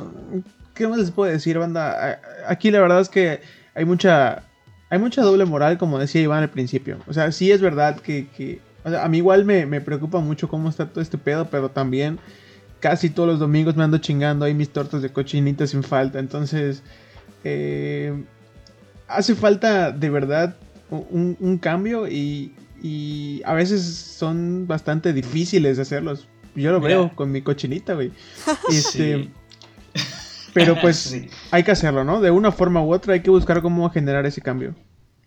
¿qué 0.74 0.86
más 0.86 0.98
les 0.98 1.10
puedo 1.10 1.32
decir, 1.32 1.58
banda? 1.58 2.20
Aquí 2.46 2.70
la 2.70 2.80
verdad 2.80 3.00
es 3.00 3.08
que 3.08 3.40
hay 3.74 3.84
mucha, 3.84 4.44
hay 4.90 4.98
mucha 4.98 5.22
doble 5.22 5.44
moral, 5.44 5.78
como 5.78 5.98
decía 5.98 6.20
Iván 6.20 6.42
al 6.44 6.50
principio. 6.50 6.98
O 7.08 7.12
sea, 7.12 7.32
sí 7.32 7.50
es 7.50 7.60
verdad 7.60 7.98
que, 7.98 8.28
que 8.36 8.60
a 8.84 9.08
mí 9.08 9.18
igual 9.18 9.44
me, 9.44 9.66
me 9.66 9.80
preocupa 9.80 10.20
mucho 10.20 10.48
cómo 10.48 10.68
está 10.68 10.86
todo 10.86 11.00
este 11.00 11.18
pedo, 11.18 11.48
pero 11.50 11.70
también 11.70 12.20
casi 12.80 13.10
todos 13.10 13.28
los 13.28 13.38
domingos 13.38 13.76
me 13.76 13.84
ando 13.84 13.98
chingando 13.98 14.44
ahí 14.44 14.54
mis 14.54 14.70
tortas 14.70 15.02
de 15.02 15.10
cochinita 15.10 15.66
sin 15.66 15.82
falta. 15.82 16.18
Entonces, 16.18 16.82
eh, 17.44 18.14
hace 19.08 19.34
falta 19.34 19.90
de 19.90 20.10
verdad 20.10 20.56
un, 20.90 21.58
cambio 21.60 22.06
y, 22.08 22.52
a 23.44 23.54
veces 23.54 23.82
son 23.82 24.66
bastante 24.66 25.12
difíciles 25.12 25.76
de 25.76 25.82
hacerlos. 25.82 26.28
Yo 26.54 26.72
lo 26.72 26.80
veo 26.80 27.14
con 27.14 27.30
mi 27.30 27.42
cochinita, 27.42 27.94
güey. 27.94 28.12
Este, 28.70 29.28
Pero 30.54 30.80
pues 30.80 31.16
hay 31.50 31.62
que 31.62 31.70
hacerlo, 31.70 32.04
¿no? 32.04 32.20
De 32.20 32.30
una 32.30 32.52
forma 32.52 32.82
u 32.82 32.92
otra 32.92 33.14
hay 33.14 33.20
que 33.20 33.30
buscar 33.30 33.62
cómo 33.62 33.88
generar 33.90 34.26
ese 34.26 34.40
cambio. 34.40 34.74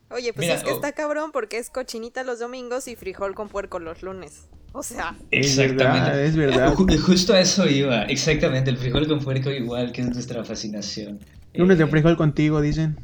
Oye, 0.09 0.33
pues 0.33 0.49
es 0.49 0.63
que 0.63 0.71
está 0.71 0.91
cabrón 0.91 1.31
porque 1.31 1.57
es 1.57 1.69
cochinita 1.69 2.23
los 2.23 2.39
domingos 2.39 2.87
y 2.87 2.95
frijol 2.95 3.33
con 3.33 3.47
puerco 3.47 3.79
los 3.79 4.03
lunes. 4.03 4.49
O 4.73 4.83
sea. 4.83 5.15
Exactamente. 5.31 6.25
Es 6.25 6.35
verdad. 6.35 6.73
Justo 7.05 7.33
a 7.33 7.39
eso 7.39 7.67
iba. 7.67 8.03
Exactamente. 8.03 8.69
El 8.69 8.77
frijol 8.77 9.07
con 9.07 9.19
puerco 9.19 9.49
igual, 9.51 9.91
que 9.91 10.01
es 10.01 10.09
nuestra 10.09 10.43
fascinación. 10.43 11.19
Lunes 11.53 11.77
de 11.77 11.85
eh, 11.85 11.87
frijol 11.87 12.17
contigo, 12.17 12.59
dicen. 12.61 12.97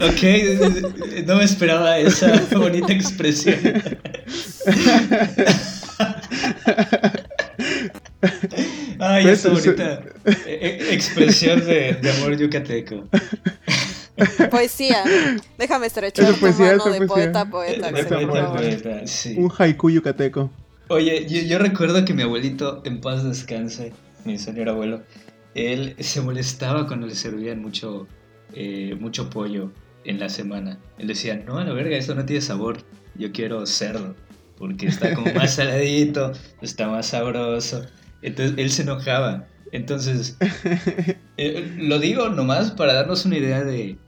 Ok, 0.00 0.22
no 1.26 1.36
me 1.36 1.44
esperaba 1.44 1.98
esa 1.98 2.40
bonita 2.52 2.92
expresión. 2.92 3.58
Ay, 8.98 9.28
esa 9.28 9.50
bonita 9.50 10.00
e-, 10.24 10.32
e-, 10.46 10.94
expresión 10.94 11.64
de, 11.66 11.98
amor 12.18 12.36
yucateco. 12.36 13.08
Poesía. 14.50 15.02
Déjame 15.58 15.86
estrechar 15.86 16.34
tu 16.34 16.46
mano 16.46 16.84
de 16.90 17.06
poeta 17.06 17.44
poeta. 17.44 17.90
Un 19.36 19.52
haiku 19.58 19.90
yucateco. 19.90 20.50
Oye, 20.88 21.26
yo, 21.26 21.40
yo 21.42 21.58
recuerdo 21.58 22.04
que 22.04 22.12
mi 22.12 22.22
abuelito, 22.22 22.82
en 22.84 23.00
paz 23.00 23.24
descanse, 23.24 23.92
mi 24.24 24.38
señor 24.38 24.68
abuelo, 24.68 25.02
él 25.54 25.96
se 26.00 26.20
molestaba 26.20 26.86
cuando 26.86 27.06
le 27.06 27.14
servían 27.14 27.60
mucho, 27.60 28.06
eh, 28.54 28.96
mucho 28.98 29.30
pollo 29.30 29.70
en 30.04 30.18
la 30.18 30.28
semana. 30.28 30.78
Él 30.98 31.08
decía, 31.08 31.42
no, 31.46 31.58
a 31.58 31.64
la 31.64 31.72
verga, 31.72 31.96
esto 31.96 32.14
no 32.14 32.24
tiene 32.24 32.40
sabor, 32.40 32.78
yo 33.16 33.32
quiero 33.32 33.66
cerdo, 33.66 34.14
porque 34.56 34.86
está 34.86 35.14
como 35.14 35.32
más 35.34 35.54
saladito, 35.56 36.32
está 36.60 36.88
más 36.88 37.06
sabroso. 37.06 37.86
Entonces 38.22 38.56
él 38.56 38.70
se 38.70 38.82
enojaba. 38.82 39.46
Entonces, 39.72 40.36
eh, 41.36 41.76
lo 41.78 41.98
digo 41.98 42.28
nomás 42.28 42.70
para 42.72 42.92
darnos 42.92 43.24
una 43.24 43.38
idea 43.38 43.64
de... 43.64 43.98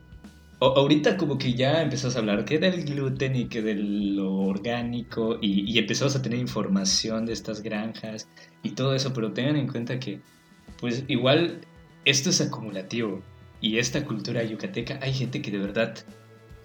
ahorita 0.66 1.16
como 1.16 1.38
que 1.38 1.54
ya 1.54 1.82
empezás 1.82 2.16
a 2.16 2.20
hablar 2.20 2.44
que 2.44 2.58
del 2.58 2.84
gluten 2.84 3.36
y 3.36 3.46
que 3.46 3.62
de 3.62 3.74
lo 3.74 4.32
orgánico 4.34 5.38
y, 5.40 5.70
y 5.70 5.78
empezamos 5.78 6.16
a 6.16 6.22
tener 6.22 6.38
información 6.38 7.26
de 7.26 7.32
estas 7.32 7.62
granjas 7.62 8.28
y 8.62 8.70
todo 8.70 8.94
eso, 8.94 9.12
pero 9.12 9.32
tengan 9.32 9.56
en 9.56 9.68
cuenta 9.68 9.98
que 9.98 10.20
pues 10.80 11.04
igual 11.08 11.60
esto 12.04 12.30
es 12.30 12.40
acumulativo 12.40 13.22
y 13.60 13.78
esta 13.78 14.04
cultura 14.04 14.44
yucateca 14.44 14.98
hay 15.02 15.12
gente 15.12 15.40
que 15.40 15.50
de 15.50 15.58
verdad 15.58 15.96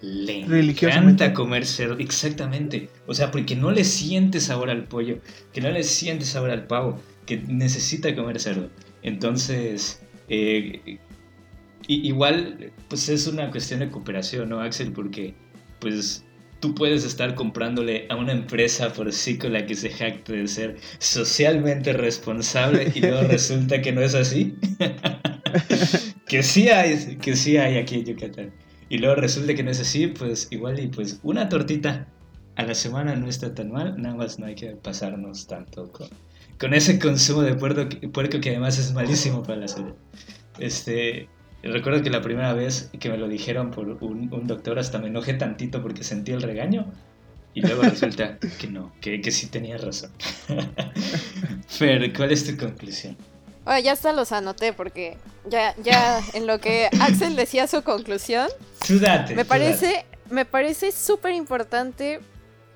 le 0.02 0.40
encanta 0.40 1.34
comer 1.34 1.66
cerdo, 1.66 1.98
exactamente, 1.98 2.88
o 3.06 3.12
sea, 3.12 3.30
porque 3.30 3.54
no 3.54 3.70
le 3.70 3.84
siente 3.84 4.40
sabor 4.40 4.70
al 4.70 4.84
pollo, 4.84 5.18
que 5.52 5.60
no 5.60 5.70
le 5.70 5.82
siente 5.82 6.24
sabor 6.24 6.50
al 6.50 6.66
pavo, 6.66 6.98
que 7.26 7.36
necesita 7.36 8.14
comer 8.14 8.40
cerdo. 8.40 8.70
Entonces, 9.02 10.02
eh, 10.28 10.98
y, 11.90 12.06
igual, 12.06 12.72
pues 12.88 13.08
es 13.08 13.26
una 13.26 13.50
cuestión 13.50 13.80
de 13.80 13.90
cooperación, 13.90 14.48
¿no, 14.48 14.60
Axel? 14.60 14.92
Porque, 14.92 15.34
pues, 15.80 16.24
tú 16.60 16.72
puedes 16.72 17.04
estar 17.04 17.34
comprándole 17.34 18.06
a 18.08 18.14
una 18.14 18.30
empresa 18.30 18.92
por 18.92 19.12
sí 19.12 19.38
con 19.38 19.54
la 19.54 19.66
que 19.66 19.74
se 19.74 19.90
jacta 19.90 20.32
de 20.32 20.46
ser 20.46 20.76
socialmente 20.98 21.92
responsable 21.92 22.92
y 22.94 23.00
luego 23.00 23.22
resulta 23.28 23.82
que 23.82 23.90
no 23.90 24.02
es 24.02 24.14
así. 24.14 24.54
que 26.28 26.44
sí 26.44 26.68
hay, 26.68 27.16
que 27.16 27.34
sí 27.34 27.56
hay 27.56 27.76
aquí 27.78 27.96
en 27.96 28.04
Yucatán. 28.04 28.52
Y 28.88 28.98
luego 28.98 29.16
resulta 29.16 29.54
que 29.54 29.64
no 29.64 29.72
es 29.72 29.80
así, 29.80 30.06
pues 30.06 30.46
igual 30.52 30.78
y 30.78 30.86
pues 30.86 31.18
una 31.24 31.48
tortita 31.48 32.06
a 32.54 32.62
la 32.62 32.74
semana 32.74 33.16
no 33.16 33.28
está 33.28 33.52
tan 33.52 33.72
mal, 33.72 34.00
nada 34.00 34.14
más 34.14 34.38
no 34.38 34.46
hay 34.46 34.54
que 34.54 34.76
pasarnos 34.76 35.48
tanto 35.48 35.90
con, 35.90 36.08
con 36.58 36.72
ese 36.72 37.00
consumo 37.00 37.42
de 37.42 37.54
puerco, 37.54 37.88
puerco 38.12 38.40
que 38.40 38.50
además 38.50 38.78
es 38.78 38.92
malísimo 38.92 39.42
para 39.42 39.60
la 39.60 39.68
salud. 39.68 39.94
Este, 40.58 41.28
recuerdo 41.62 42.02
que 42.02 42.10
la 42.10 42.22
primera 42.22 42.52
vez 42.54 42.90
que 42.98 43.10
me 43.10 43.18
lo 43.18 43.28
dijeron 43.28 43.70
por 43.70 43.86
un, 43.86 44.46
doctor 44.46 44.78
hasta 44.78 44.98
me 44.98 45.08
enojé 45.08 45.34
tantito 45.34 45.82
porque 45.82 46.04
sentí 46.04 46.32
el 46.32 46.42
regaño 46.42 46.86
y 47.52 47.60
luego 47.62 47.82
resulta 47.82 48.38
que 48.38 48.66
no, 48.68 48.92
que, 49.00 49.20
que 49.20 49.30
sí 49.30 49.48
tenía 49.48 49.76
razón. 49.76 50.10
Fer, 51.68 52.12
¿cuál 52.12 52.32
es 52.32 52.46
tu 52.46 52.56
conclusión? 52.56 53.16
ya 53.78 53.92
hasta 53.92 54.12
los 54.12 54.32
anoté 54.32 54.72
porque 54.72 55.16
ya, 55.48 55.74
ya 55.82 56.20
en 56.34 56.46
lo 56.46 56.58
que 56.58 56.88
Axel 57.00 57.36
decía 57.36 57.68
su 57.68 57.82
conclusión, 57.82 58.48
me 59.34 59.44
parece, 59.44 60.04
me 60.28 60.44
parece 60.44 60.90
súper 60.90 61.34
importante 61.34 62.20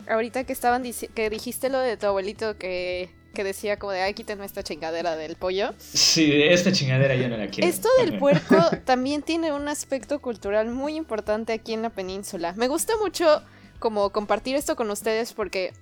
ahorita 0.08 0.44
que 0.44 0.52
estaban 0.52 0.84
que 1.14 1.30
dijiste 1.30 1.68
lo 1.68 1.80
de 1.80 1.96
tu 1.96 2.06
abuelito 2.06 2.56
que, 2.58 3.10
decía 3.42 3.78
como 3.78 3.92
de 3.92 4.02
ay 4.02 4.14
quítenme 4.14 4.44
esta 4.44 4.62
chingadera 4.62 5.16
del 5.16 5.34
pollo. 5.34 5.74
Sí, 5.78 6.30
esta 6.32 6.70
chingadera 6.70 7.16
yo 7.16 7.28
no 7.28 7.36
la 7.36 7.48
quiero. 7.48 7.68
Esto 7.68 7.88
del 7.98 8.18
puerco 8.20 8.56
también 8.84 9.22
tiene 9.22 9.52
un 9.52 9.66
aspecto 9.66 10.20
cultural 10.20 10.70
muy 10.70 10.94
importante 10.94 11.52
aquí 11.52 11.72
en 11.72 11.82
la 11.82 11.90
península. 11.90 12.52
Me 12.56 12.68
gusta 12.68 12.92
mucho 12.98 13.42
como 13.78 14.10
compartir 14.10 14.54
esto 14.54 14.76
con 14.76 14.90
ustedes 14.90 15.32
porque 15.32 15.72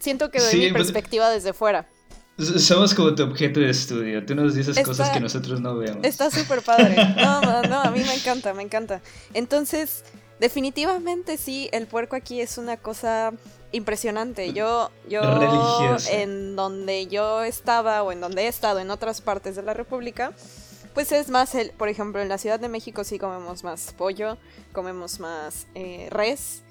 siento 0.00 0.30
que 0.30 0.40
doy 0.40 0.54
mi 0.54 0.70
pues, 0.70 0.84
perspectiva 0.84 1.28
desde 1.28 1.52
fuera. 1.52 1.86
Somos 2.38 2.94
como 2.94 3.14
tu 3.14 3.22
objeto 3.22 3.60
de 3.60 3.70
estudio. 3.70 4.24
Tú 4.24 4.34
nos 4.34 4.54
dices 4.54 4.78
cosas 4.82 5.10
que 5.10 5.20
nosotros 5.20 5.60
no 5.60 5.76
vemos. 5.76 6.02
Está 6.04 6.30
súper 6.30 6.62
padre. 6.62 6.96
No, 7.16 7.40
no, 7.42 7.62
no, 7.62 7.80
a 7.80 7.90
mí 7.90 8.00
me 8.00 8.14
encanta, 8.14 8.54
me 8.54 8.62
encanta. 8.62 9.02
Entonces, 9.34 10.04
definitivamente 10.38 11.36
sí, 11.36 11.68
el 11.72 11.86
puerco 11.86 12.16
aquí 12.16 12.40
es 12.40 12.56
una 12.56 12.78
cosa 12.78 13.32
impresionante. 13.72 14.52
Yo, 14.52 14.90
yo 15.08 15.22
en 16.10 16.56
donde 16.56 17.06
yo 17.06 17.42
estaba 17.42 18.02
o 18.02 18.12
en 18.12 18.20
donde 18.20 18.42
he 18.42 18.48
estado 18.48 18.80
en 18.80 18.90
otras 18.90 19.20
partes 19.20 19.56
de 19.56 19.62
la 19.62 19.74
República, 19.74 20.32
pues 20.94 21.12
es 21.12 21.28
más, 21.28 21.54
el, 21.54 21.70
por 21.70 21.88
ejemplo, 21.88 22.20
en 22.20 22.28
la 22.28 22.38
Ciudad 22.38 22.58
de 22.58 22.68
México 22.68 23.04
sí 23.04 23.18
comemos 23.18 23.62
más 23.62 23.94
pollo, 23.96 24.38
comemos 24.72 25.20
más 25.20 25.66
eh, 25.74 26.08
res. 26.10 26.62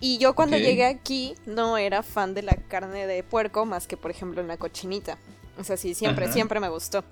Y 0.00 0.18
yo 0.18 0.34
cuando 0.34 0.56
llegué 0.56 0.84
aquí 0.84 1.34
no 1.44 1.76
era 1.76 2.02
fan 2.02 2.32
de 2.32 2.42
la 2.42 2.54
carne 2.68 3.06
de 3.06 3.24
puerco 3.24 3.66
más 3.66 3.88
que 3.88 3.96
por 3.96 4.12
ejemplo 4.12 4.40
en 4.40 4.48
la 4.48 4.56
cochinita. 4.56 5.18
O 5.58 5.64
sea, 5.64 5.76
sí, 5.76 5.94
siempre, 5.94 6.30
siempre 6.32 6.60
me 6.60 6.68
gustó. 6.68 7.02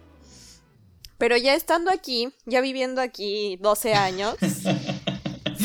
Pero 1.18 1.37
ya 1.37 1.55
estando 1.55 1.91
aquí, 1.91 2.32
ya 2.45 2.61
viviendo 2.61 3.01
aquí 3.01 3.57
12 3.61 3.95
años, 3.95 4.37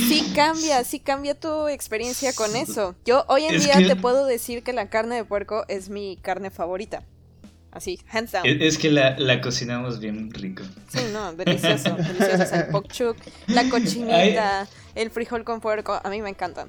sí 0.08 0.32
cambia, 0.36 0.84
sí 0.84 1.00
cambia 1.00 1.36
tu 1.36 1.68
experiencia 1.68 2.34
con 2.34 2.56
eso. 2.56 2.96
Yo 3.06 3.26
hoy 3.28 3.46
en 3.46 3.60
día 3.60 3.76
te 3.76 3.96
puedo 3.96 4.26
decir 4.26 4.64
que 4.64 4.74
la 4.74 4.90
carne 4.90 5.16
de 5.16 5.24
puerco 5.24 5.66
es 5.68 5.90
mi 5.90 6.18
carne 6.22 6.50
favorita. 6.50 7.04
Así, 7.72 8.00
hands 8.12 8.34
down. 8.34 8.44
Es 8.46 8.78
que 8.78 8.92
la, 8.92 9.42
cocinamos 9.42 10.00
bien 10.00 10.30
rico. 10.34 10.64
Sí, 10.90 11.00
no, 11.14 11.34
delicioso, 11.34 11.96
delicioso. 11.98 12.56
el 12.56 12.68
pokchuk, 12.68 13.18
la 13.48 13.70
cochinita, 13.70 14.68
el 14.94 15.10
frijol 15.10 15.46
con 15.46 15.62
puerco, 15.62 16.00
a 16.04 16.10
mí 16.10 16.22
me 16.22 16.30
encantan. 16.30 16.68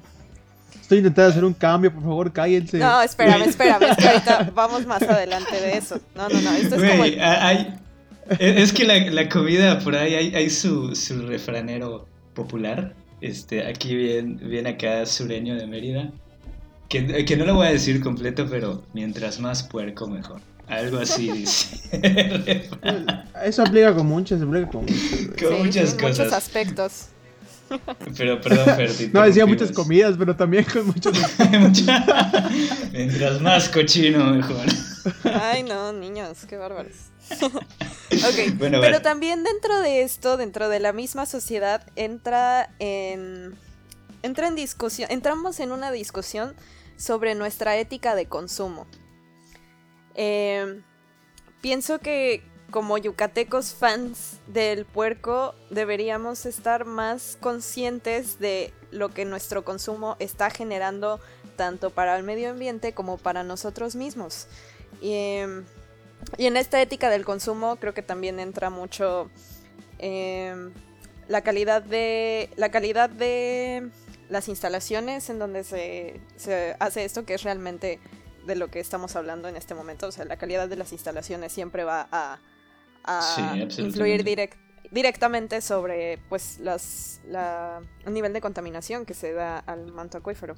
Estoy 0.79 0.99
intentando 0.99 1.31
hacer 1.31 1.43
un 1.43 1.53
cambio, 1.53 1.93
por 1.93 2.03
favor, 2.03 2.31
cállense. 2.31 2.77
No, 2.77 3.01
espérame, 3.01 3.43
espérame, 3.43 3.83
es 3.83 3.97
que 3.97 4.07
ahorita 4.07 4.51
vamos 4.55 4.85
más 4.85 5.01
adelante 5.01 5.59
de 5.59 5.77
eso. 5.77 5.99
No, 6.15 6.29
no, 6.29 6.41
no, 6.41 6.51
esto 6.53 6.75
es 6.75 6.91
como... 6.91 7.03
hay, 7.03 7.79
es 8.39 8.71
que 8.71 8.85
la, 8.85 8.99
la, 9.11 9.27
comida 9.27 9.79
por 9.79 9.95
ahí 9.95 10.15
hay, 10.15 10.35
hay 10.35 10.49
su, 10.49 10.95
su, 10.95 11.25
refranero 11.27 12.07
popular, 12.33 12.93
este, 13.23 13.65
aquí 13.65 13.95
bien, 13.95 14.37
bien 14.37 14.67
acá 14.67 15.05
sureño 15.05 15.55
de 15.55 15.65
Mérida, 15.65 16.11
que, 16.89 17.23
que 17.23 17.37
no 17.37 17.45
lo 17.45 17.55
voy 17.55 17.67
a 17.67 17.71
decir 17.71 18.01
completo, 18.01 18.47
pero 18.49 18.83
mientras 18.93 19.39
más 19.39 19.63
puerco 19.63 20.07
mejor. 20.07 20.41
Algo 20.67 20.97
así 20.97 21.31
dice. 21.31 22.69
Eso 23.43 23.61
aplica 23.63 23.93
con 23.95 24.07
muchas, 24.07 24.41
aplica 24.41 24.67
con, 24.67 24.85
con 24.85 25.65
muchas 25.65 25.93
cosas. 25.93 26.19
Muchos 26.19 26.33
aspectos. 26.33 27.07
Pero, 28.17 28.39
perdón, 28.41 28.75
Ferti. 28.75 29.09
No, 29.13 29.23
decía 29.23 29.45
muchas 29.45 29.71
comidas, 29.71 30.15
pero 30.19 30.35
también 30.35 30.65
con 30.65 30.85
muchos. 30.85 31.17
Mientras 32.91 33.41
más 33.41 33.69
cochino, 33.69 34.33
mejor. 34.33 34.65
Ay, 35.23 35.63
no, 35.63 35.93
niños, 35.93 36.45
qué 36.47 36.57
bárbaros. 36.57 37.12
ok, 37.33 38.57
pero 38.59 39.01
también 39.01 39.43
dentro 39.43 39.79
de 39.81 40.03
esto, 40.03 40.37
dentro 40.37 40.69
de 40.69 40.79
la 40.79 40.93
misma 40.93 41.25
sociedad, 41.25 41.85
entra 41.95 42.73
en. 42.79 43.57
Entra 44.21 44.47
en 44.47 44.55
discusión. 44.55 45.11
Entramos 45.11 45.59
en 45.59 45.73
una 45.73 45.91
discusión 45.91 46.55
sobre 46.95 47.35
nuestra 47.35 47.75
ética 47.75 48.15
de 48.15 48.27
consumo. 48.27 48.87
Eh, 50.15 50.81
pienso 51.61 51.99
que 51.99 52.41
como 52.71 52.97
yucatecos 52.97 53.73
fans 53.73 54.39
del 54.47 54.85
puerco 54.85 55.53
deberíamos 55.69 56.45
estar 56.45 56.85
más 56.85 57.37
conscientes 57.39 58.39
de 58.39 58.73
lo 58.91 59.09
que 59.09 59.25
nuestro 59.25 59.63
consumo 59.63 60.15
está 60.19 60.49
generando 60.49 61.19
tanto 61.55 61.89
para 61.91 62.17
el 62.17 62.23
medio 62.23 62.49
ambiente 62.49 62.93
como 62.93 63.17
para 63.17 63.43
nosotros 63.43 63.95
mismos. 63.95 64.47
Y, 66.37 66.45
en 66.47 66.57
esta 66.57 66.81
ética 66.81 67.09
del 67.09 67.25
consumo 67.25 67.77
creo 67.77 67.93
que 67.93 68.01
también 68.01 68.39
entra 68.39 68.69
mucho 68.69 69.29
em, 69.99 70.71
la 71.27 71.41
calidad 71.41 71.81
de 71.81 72.49
la 72.55 72.69
calidad 72.69 73.09
de 73.09 73.89
las 74.29 74.47
instalaciones 74.47 75.29
en 75.29 75.39
donde 75.39 75.63
se, 75.63 76.19
se 76.35 76.75
hace 76.79 77.05
esto 77.05 77.25
que 77.25 77.35
es 77.35 77.43
realmente 77.43 77.99
de 78.45 78.55
lo 78.55 78.69
que 78.69 78.79
estamos 78.79 79.15
hablando 79.15 79.47
en 79.47 79.55
este 79.55 79.73
momento. 79.73 80.07
O 80.07 80.11
sea, 80.11 80.25
la 80.25 80.37
calidad 80.37 80.67
de 80.67 80.75
las 80.75 80.91
instalaciones 80.91 81.51
siempre 81.51 81.83
va 81.83 82.07
a 82.11 82.39
a 83.03 83.55
influir 83.77 84.23
directamente 84.91 85.61
sobre 85.61 86.19
pues 86.29 86.59
las, 86.59 87.21
la, 87.27 87.81
el 88.05 88.13
nivel 88.13 88.33
de 88.33 88.41
contaminación 88.41 89.05
que 89.05 89.13
se 89.13 89.33
da 89.33 89.59
al 89.59 89.91
manto 89.91 90.17
acuífero. 90.17 90.55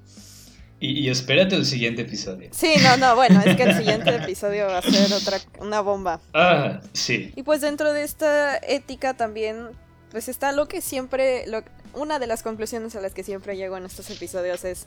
Y, 0.80 1.10
espérate 1.10 1.56
el 1.56 1.66
siguiente 1.66 2.02
episodio. 2.02 2.50
Sí, 2.52 2.76
no, 2.84 2.98
no, 2.98 3.16
bueno, 3.16 3.42
es 3.46 3.56
que 3.56 3.64
el 3.64 3.78
siguiente 3.78 4.14
episodio 4.14 4.68
va 4.68 4.80
a 4.80 4.82
ser 4.82 5.12
otra, 5.14 5.40
una 5.60 5.80
bomba. 5.80 6.20
Ah, 6.34 6.82
sí. 6.92 7.32
Y 7.36 7.44
pues 7.44 7.62
dentro 7.62 7.94
de 7.94 8.04
esta 8.04 8.58
ética 8.58 9.16
también, 9.16 9.70
pues 10.12 10.28
está 10.28 10.52
lo 10.52 10.68
que 10.68 10.82
siempre, 10.82 11.48
lo, 11.48 11.64
una 11.94 12.20
de 12.20 12.28
las 12.28 12.44
conclusiones 12.44 12.96
a 12.96 13.02
las 13.02 13.14
que 13.14 13.24
siempre 13.24 13.56
llego 13.56 13.78
en 13.78 13.86
estos 13.86 14.10
episodios 14.10 14.66
es 14.66 14.86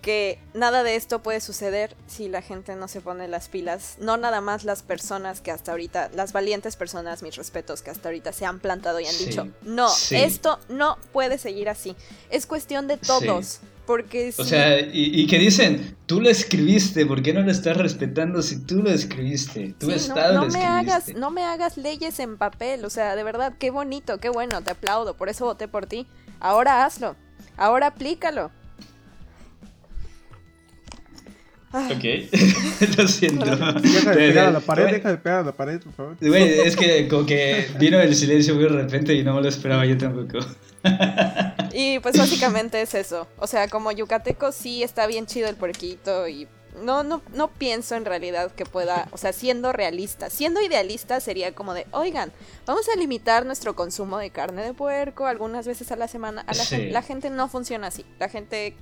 que 0.00 0.38
nada 0.54 0.82
de 0.82 0.96
esto 0.96 1.22
puede 1.22 1.40
suceder 1.40 1.94
si 2.06 2.28
la 2.28 2.42
gente 2.42 2.74
no 2.74 2.88
se 2.88 3.00
pone 3.00 3.28
las 3.28 3.48
pilas. 3.48 3.96
No 4.00 4.16
nada 4.16 4.40
más 4.40 4.64
las 4.64 4.82
personas 4.82 5.40
que 5.40 5.50
hasta 5.50 5.72
ahorita, 5.72 6.10
las 6.14 6.32
valientes 6.32 6.76
personas, 6.76 7.22
mis 7.22 7.36
respetos, 7.36 7.82
que 7.82 7.90
hasta 7.90 8.08
ahorita 8.08 8.32
se 8.32 8.46
han 8.46 8.60
plantado 8.60 9.00
y 9.00 9.06
han 9.06 9.18
dicho, 9.18 9.48
no, 9.62 9.90
esto 10.10 10.58
no 10.68 10.98
puede 11.12 11.38
seguir 11.38 11.68
así. 11.68 11.96
Es 12.30 12.46
cuestión 12.46 12.88
de 12.88 12.96
todos. 12.96 13.60
Porque 13.90 14.32
O 14.38 14.44
sea, 14.44 14.78
y, 14.78 15.26
que 15.26 15.36
dicen, 15.36 15.96
tú 16.06 16.20
lo 16.20 16.30
escribiste, 16.30 17.04
¿por 17.06 17.22
qué 17.22 17.34
no 17.34 17.42
lo 17.42 17.50
estás 17.50 17.76
respetando 17.76 18.40
si 18.40 18.60
tú 18.64 18.84
lo 18.84 18.90
escribiste? 18.92 19.74
Tú 19.80 19.90
estado 19.90 20.34
no, 20.34 20.46
no 20.46 20.52
me 20.52 20.64
hagas, 20.64 21.12
no 21.16 21.32
me 21.32 21.42
hagas 21.42 21.76
leyes 21.76 22.20
en 22.20 22.36
papel, 22.36 22.84
o 22.84 22.90
sea, 22.90 23.16
de 23.16 23.24
verdad, 23.24 23.54
qué 23.58 23.70
bonito, 23.70 24.18
qué 24.18 24.28
bueno, 24.28 24.62
te 24.62 24.70
aplaudo, 24.70 25.14
por 25.14 25.28
eso 25.28 25.44
voté 25.44 25.66
por 25.66 25.86
ti. 25.86 26.06
Ahora 26.38 26.84
hazlo, 26.84 27.16
ahora 27.56 27.88
aplícalo. 27.88 28.52
Ok, 31.72 32.04
lo 32.96 33.08
siento. 33.08 33.44
Deja 33.80 34.10
de 34.10 34.16
pegar 34.16 34.46
a 34.46 34.50
la 34.52 34.60
pared, 34.60 34.84
deja 34.84 35.10
de 35.10 35.18
pegar 35.18 35.40
a 35.40 35.42
la 35.46 35.52
pared, 35.52 35.80
por 35.80 35.92
favor. 35.94 36.16
es 36.20 36.76
que 36.76 37.08
como 37.08 37.26
que 37.26 37.66
vino 37.80 37.98
el 37.98 38.14
silencio 38.14 38.54
muy 38.54 38.62
de 38.62 38.68
repente 38.68 39.14
y 39.14 39.24
no 39.24 39.34
me 39.34 39.42
lo 39.42 39.48
esperaba 39.48 39.84
yo 39.84 39.98
tampoco. 39.98 40.38
Y 41.72 41.98
pues 42.00 42.18
básicamente 42.18 42.80
es 42.80 42.94
eso. 42.94 43.28
O 43.38 43.46
sea, 43.46 43.68
como 43.68 43.92
yucateco 43.92 44.52
sí 44.52 44.82
está 44.82 45.06
bien 45.06 45.26
chido 45.26 45.48
el 45.48 45.56
puerquito 45.56 46.26
y 46.28 46.48
no, 46.82 47.02
no, 47.02 47.22
no 47.34 47.48
pienso 47.48 47.94
en 47.94 48.04
realidad 48.04 48.52
que 48.52 48.64
pueda, 48.64 49.08
o 49.12 49.16
sea, 49.16 49.32
siendo 49.32 49.72
realista, 49.72 50.30
siendo 50.30 50.60
idealista 50.60 51.20
sería 51.20 51.52
como 51.52 51.74
de, 51.74 51.86
oigan, 51.92 52.32
vamos 52.66 52.88
a 52.88 52.98
limitar 52.98 53.44
nuestro 53.44 53.74
consumo 53.74 54.18
de 54.18 54.30
carne 54.30 54.62
de 54.62 54.74
puerco 54.74 55.26
algunas 55.26 55.66
veces 55.66 55.90
a 55.92 55.96
la 55.96 56.08
semana. 56.08 56.42
A 56.42 56.54
la, 56.54 56.64
gente, 56.64 56.90
la 56.90 57.02
gente 57.02 57.30
no 57.30 57.48
funciona 57.48 57.88
así. 57.88 58.04
La 58.18 58.28
gente 58.28 58.74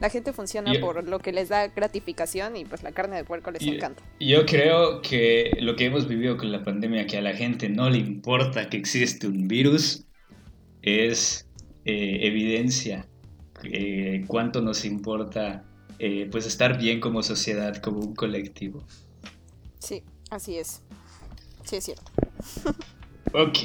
la 0.00 0.10
gente 0.10 0.32
funciona 0.34 0.72
por 0.80 1.08
lo 1.08 1.18
que 1.20 1.32
les 1.32 1.48
da 1.48 1.68
gratificación 1.68 2.56
y 2.56 2.64
pues 2.64 2.82
la 2.82 2.92
carne 2.92 3.16
de 3.16 3.24
puerco 3.24 3.50
les 3.50 3.62
encanta. 3.62 4.02
Yo 4.20 4.44
creo 4.44 5.00
que 5.00 5.56
lo 5.60 5.74
que 5.74 5.86
hemos 5.86 6.06
vivido 6.06 6.36
con 6.36 6.52
la 6.52 6.62
pandemia, 6.62 7.06
que 7.06 7.16
a 7.16 7.22
la 7.22 7.34
gente 7.34 7.68
no 7.70 7.88
le 7.88 7.98
importa 7.98 8.68
que 8.68 8.76
existe 8.76 9.26
un 9.26 9.48
virus, 9.48 10.05
es 10.86 11.46
eh, 11.84 12.20
evidencia 12.22 13.06
eh, 13.64 14.24
cuánto 14.26 14.62
nos 14.62 14.84
importa 14.84 15.64
eh, 15.98 16.28
pues 16.30 16.46
estar 16.46 16.78
bien 16.78 17.00
como 17.00 17.22
sociedad, 17.22 17.76
como 17.76 18.00
un 18.00 18.14
colectivo. 18.14 18.84
Sí, 19.78 20.02
así 20.30 20.56
es. 20.56 20.82
Sí, 21.64 21.76
es 21.76 21.84
cierto. 21.84 22.10
Ok. 23.32 23.58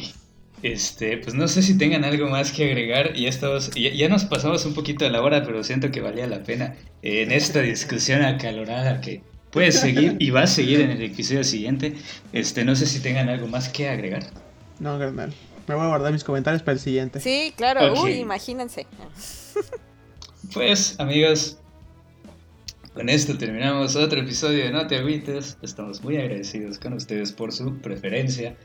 Este, 0.64 1.18
pues 1.18 1.34
no 1.34 1.48
sé 1.48 1.62
si 1.64 1.78
tengan 1.78 2.04
algo 2.04 2.28
más 2.30 2.52
que 2.52 2.66
agregar. 2.66 3.14
Ya, 3.14 3.30
estamos, 3.30 3.72
ya, 3.72 3.92
ya 3.94 4.10
nos 4.10 4.26
pasamos 4.26 4.66
un 4.66 4.74
poquito 4.74 5.06
de 5.06 5.12
la 5.12 5.22
hora, 5.22 5.44
pero 5.44 5.64
siento 5.64 5.92
que 5.92 6.02
valía 6.02 6.28
la 6.28 6.44
pena 6.44 6.76
en 7.02 7.32
esta 7.32 7.62
discusión 7.62 8.24
acalorada 8.24 9.02
que 9.02 9.22
puede 9.52 9.72
seguir 9.72 10.18
y 10.20 10.30
va 10.30 10.44
a 10.44 10.48
seguir 10.48 10.82
en 10.82 10.92
el 10.92 11.02
episodio 11.02 11.44
siguiente. 11.44 11.96
Este, 12.34 12.64
no 12.66 12.76
sé 12.76 12.86
si 12.86 13.00
tengan 13.00 13.30
algo 13.30 13.48
más 13.48 13.70
que 13.70 13.90
agregar. 13.90 14.24
No, 14.80 14.98
carnal. 14.98 15.34
Me 15.72 15.78
voy 15.78 15.86
a 15.86 15.90
guardar 15.90 16.12
mis 16.12 16.26
comentarios 16.26 16.62
para 16.64 16.74
el 16.74 16.80
siguiente. 16.80 17.22
Sí, 17.22 17.54
claro. 17.56 17.94
Ok. 17.94 18.04
Uy, 18.04 18.12
imagínense. 18.16 18.88
Pues, 20.54 21.00
amigos, 21.00 21.60
con 22.94 23.08
esto 23.08 23.38
terminamos 23.38 23.96
otro 23.96 24.20
episodio 24.20 24.66
de 24.66 24.72
No 24.72 24.86
Te 24.88 24.98
Agüites. 24.98 25.58
Estamos 25.62 26.04
muy 26.04 26.18
agradecidos 26.18 26.78
con 26.78 26.92
ustedes 26.92 27.32
por 27.32 27.54
su 27.54 27.78
preferencia, 27.78 28.58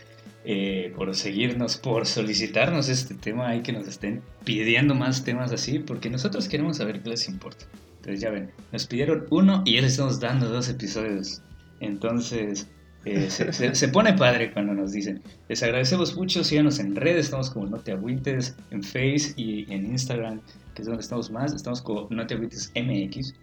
eh, 0.44 0.92
por 0.96 1.14
seguirnos, 1.14 1.76
por 1.76 2.06
solicitarnos 2.06 2.88
este 2.88 3.14
tema 3.14 3.54
y 3.54 3.62
que 3.62 3.72
nos 3.72 3.86
estén 3.86 4.22
pidiendo 4.44 4.96
más 4.96 5.22
temas 5.22 5.52
así, 5.52 5.78
porque 5.78 6.10
nosotros 6.10 6.48
queremos 6.48 6.78
saber 6.78 7.04
qué 7.04 7.10
les 7.10 7.28
importa. 7.28 7.66
Entonces, 7.98 8.20
ya 8.20 8.30
ven, 8.30 8.50
nos 8.72 8.84
pidieron 8.88 9.26
uno 9.30 9.62
y 9.64 9.74
ya 9.74 9.82
les 9.82 9.92
estamos 9.92 10.18
dando 10.18 10.48
dos 10.48 10.68
episodios. 10.68 11.40
Entonces, 11.78 12.66
eh, 13.06 13.30
se, 13.30 13.52
se- 13.52 13.74
se 13.74 13.88
pone 13.88 14.12
padre 14.14 14.52
cuando 14.52 14.74
nos 14.74 14.92
dicen. 14.92 15.22
Les 15.48 15.62
agradecemos 15.62 16.14
mucho, 16.16 16.44
síganos 16.44 16.78
en 16.78 16.94
redes, 16.96 17.26
estamos 17.26 17.50
como 17.50 17.66
No 17.66 17.78
Te 17.78 17.92
Agüites, 17.92 18.56
en 18.70 18.82
Face 18.82 19.32
y 19.36 19.72
en 19.72 19.86
Instagram, 19.86 20.40
que 20.74 20.82
es 20.82 20.86
donde 20.88 21.00
estamos 21.02 21.30
más, 21.30 21.54
estamos 21.54 21.80
como 21.82 22.08
No 22.10 22.26
Te 22.26 22.34
Agüites 22.34 22.72
MX. 22.74 23.34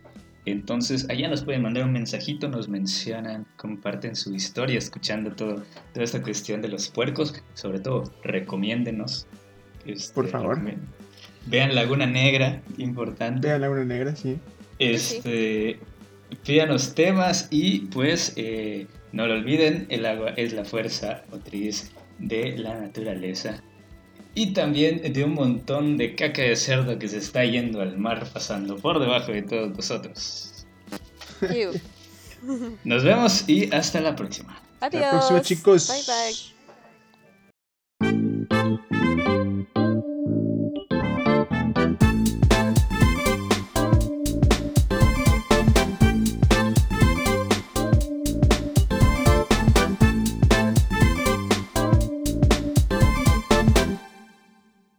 Entonces, 0.45 1.09
allá 1.09 1.29
nos 1.29 1.43
pueden 1.45 1.61
mandar 1.61 1.85
un 1.85 1.93
mensajito, 1.93 2.49
nos 2.49 2.67
mencionan, 2.67 3.45
comparten 3.55 4.13
su 4.15 4.35
historia 4.35 4.77
escuchando 4.77 5.31
todo, 5.31 5.63
toda 5.93 6.03
esta 6.03 6.21
cuestión 6.21 6.61
de 6.61 6.67
los 6.67 6.89
puercos. 6.89 7.33
Sobre 7.53 7.79
todo, 7.79 8.03
recomiéndenos. 8.23 9.25
este, 9.85 10.13
Por 10.13 10.27
favor. 10.27 10.59
Vean 11.45 11.73
Laguna 11.73 12.05
Negra, 12.05 12.61
importante. 12.77 13.47
Vean 13.47 13.61
la 13.61 13.69
una 13.69 13.85
negra, 13.85 14.15
sí. 14.17 14.37
Este, 14.79 15.79
pídanos 16.45 16.93
temas 16.93 17.47
y 17.49 17.81
pues 17.87 18.33
eh, 18.35 18.87
no 19.13 19.27
lo 19.27 19.35
olviden, 19.35 19.85
el 19.89 20.05
agua 20.05 20.33
es 20.35 20.53
la 20.53 20.65
fuerza 20.65 21.23
motriz 21.31 21.91
de 22.17 22.57
la 22.57 22.73
naturaleza. 22.73 23.61
Y 24.35 24.53
también 24.53 25.13
de 25.13 25.23
un 25.23 25.35
montón 25.35 25.97
de 25.97 26.15
caca 26.15 26.41
de 26.41 26.55
cerdo 26.55 26.97
que 26.97 27.07
se 27.07 27.19
está 27.19 27.45
yendo 27.45 27.81
al 27.81 27.97
mar 27.97 28.27
pasando 28.33 28.77
por 28.77 28.99
debajo 28.99 29.31
de 29.31 29.43
todos 29.43 29.77
nosotros. 29.77 30.65
Nos 32.83 33.03
vemos 33.03 33.47
y 33.47 33.73
hasta 33.73 34.01
la 34.01 34.15
próxima. 34.15 34.59
Adiós. 34.81 35.05
próxima, 35.11 35.41
chicos. 35.41 35.87
Bye 35.87 36.01
bye. 36.07 36.52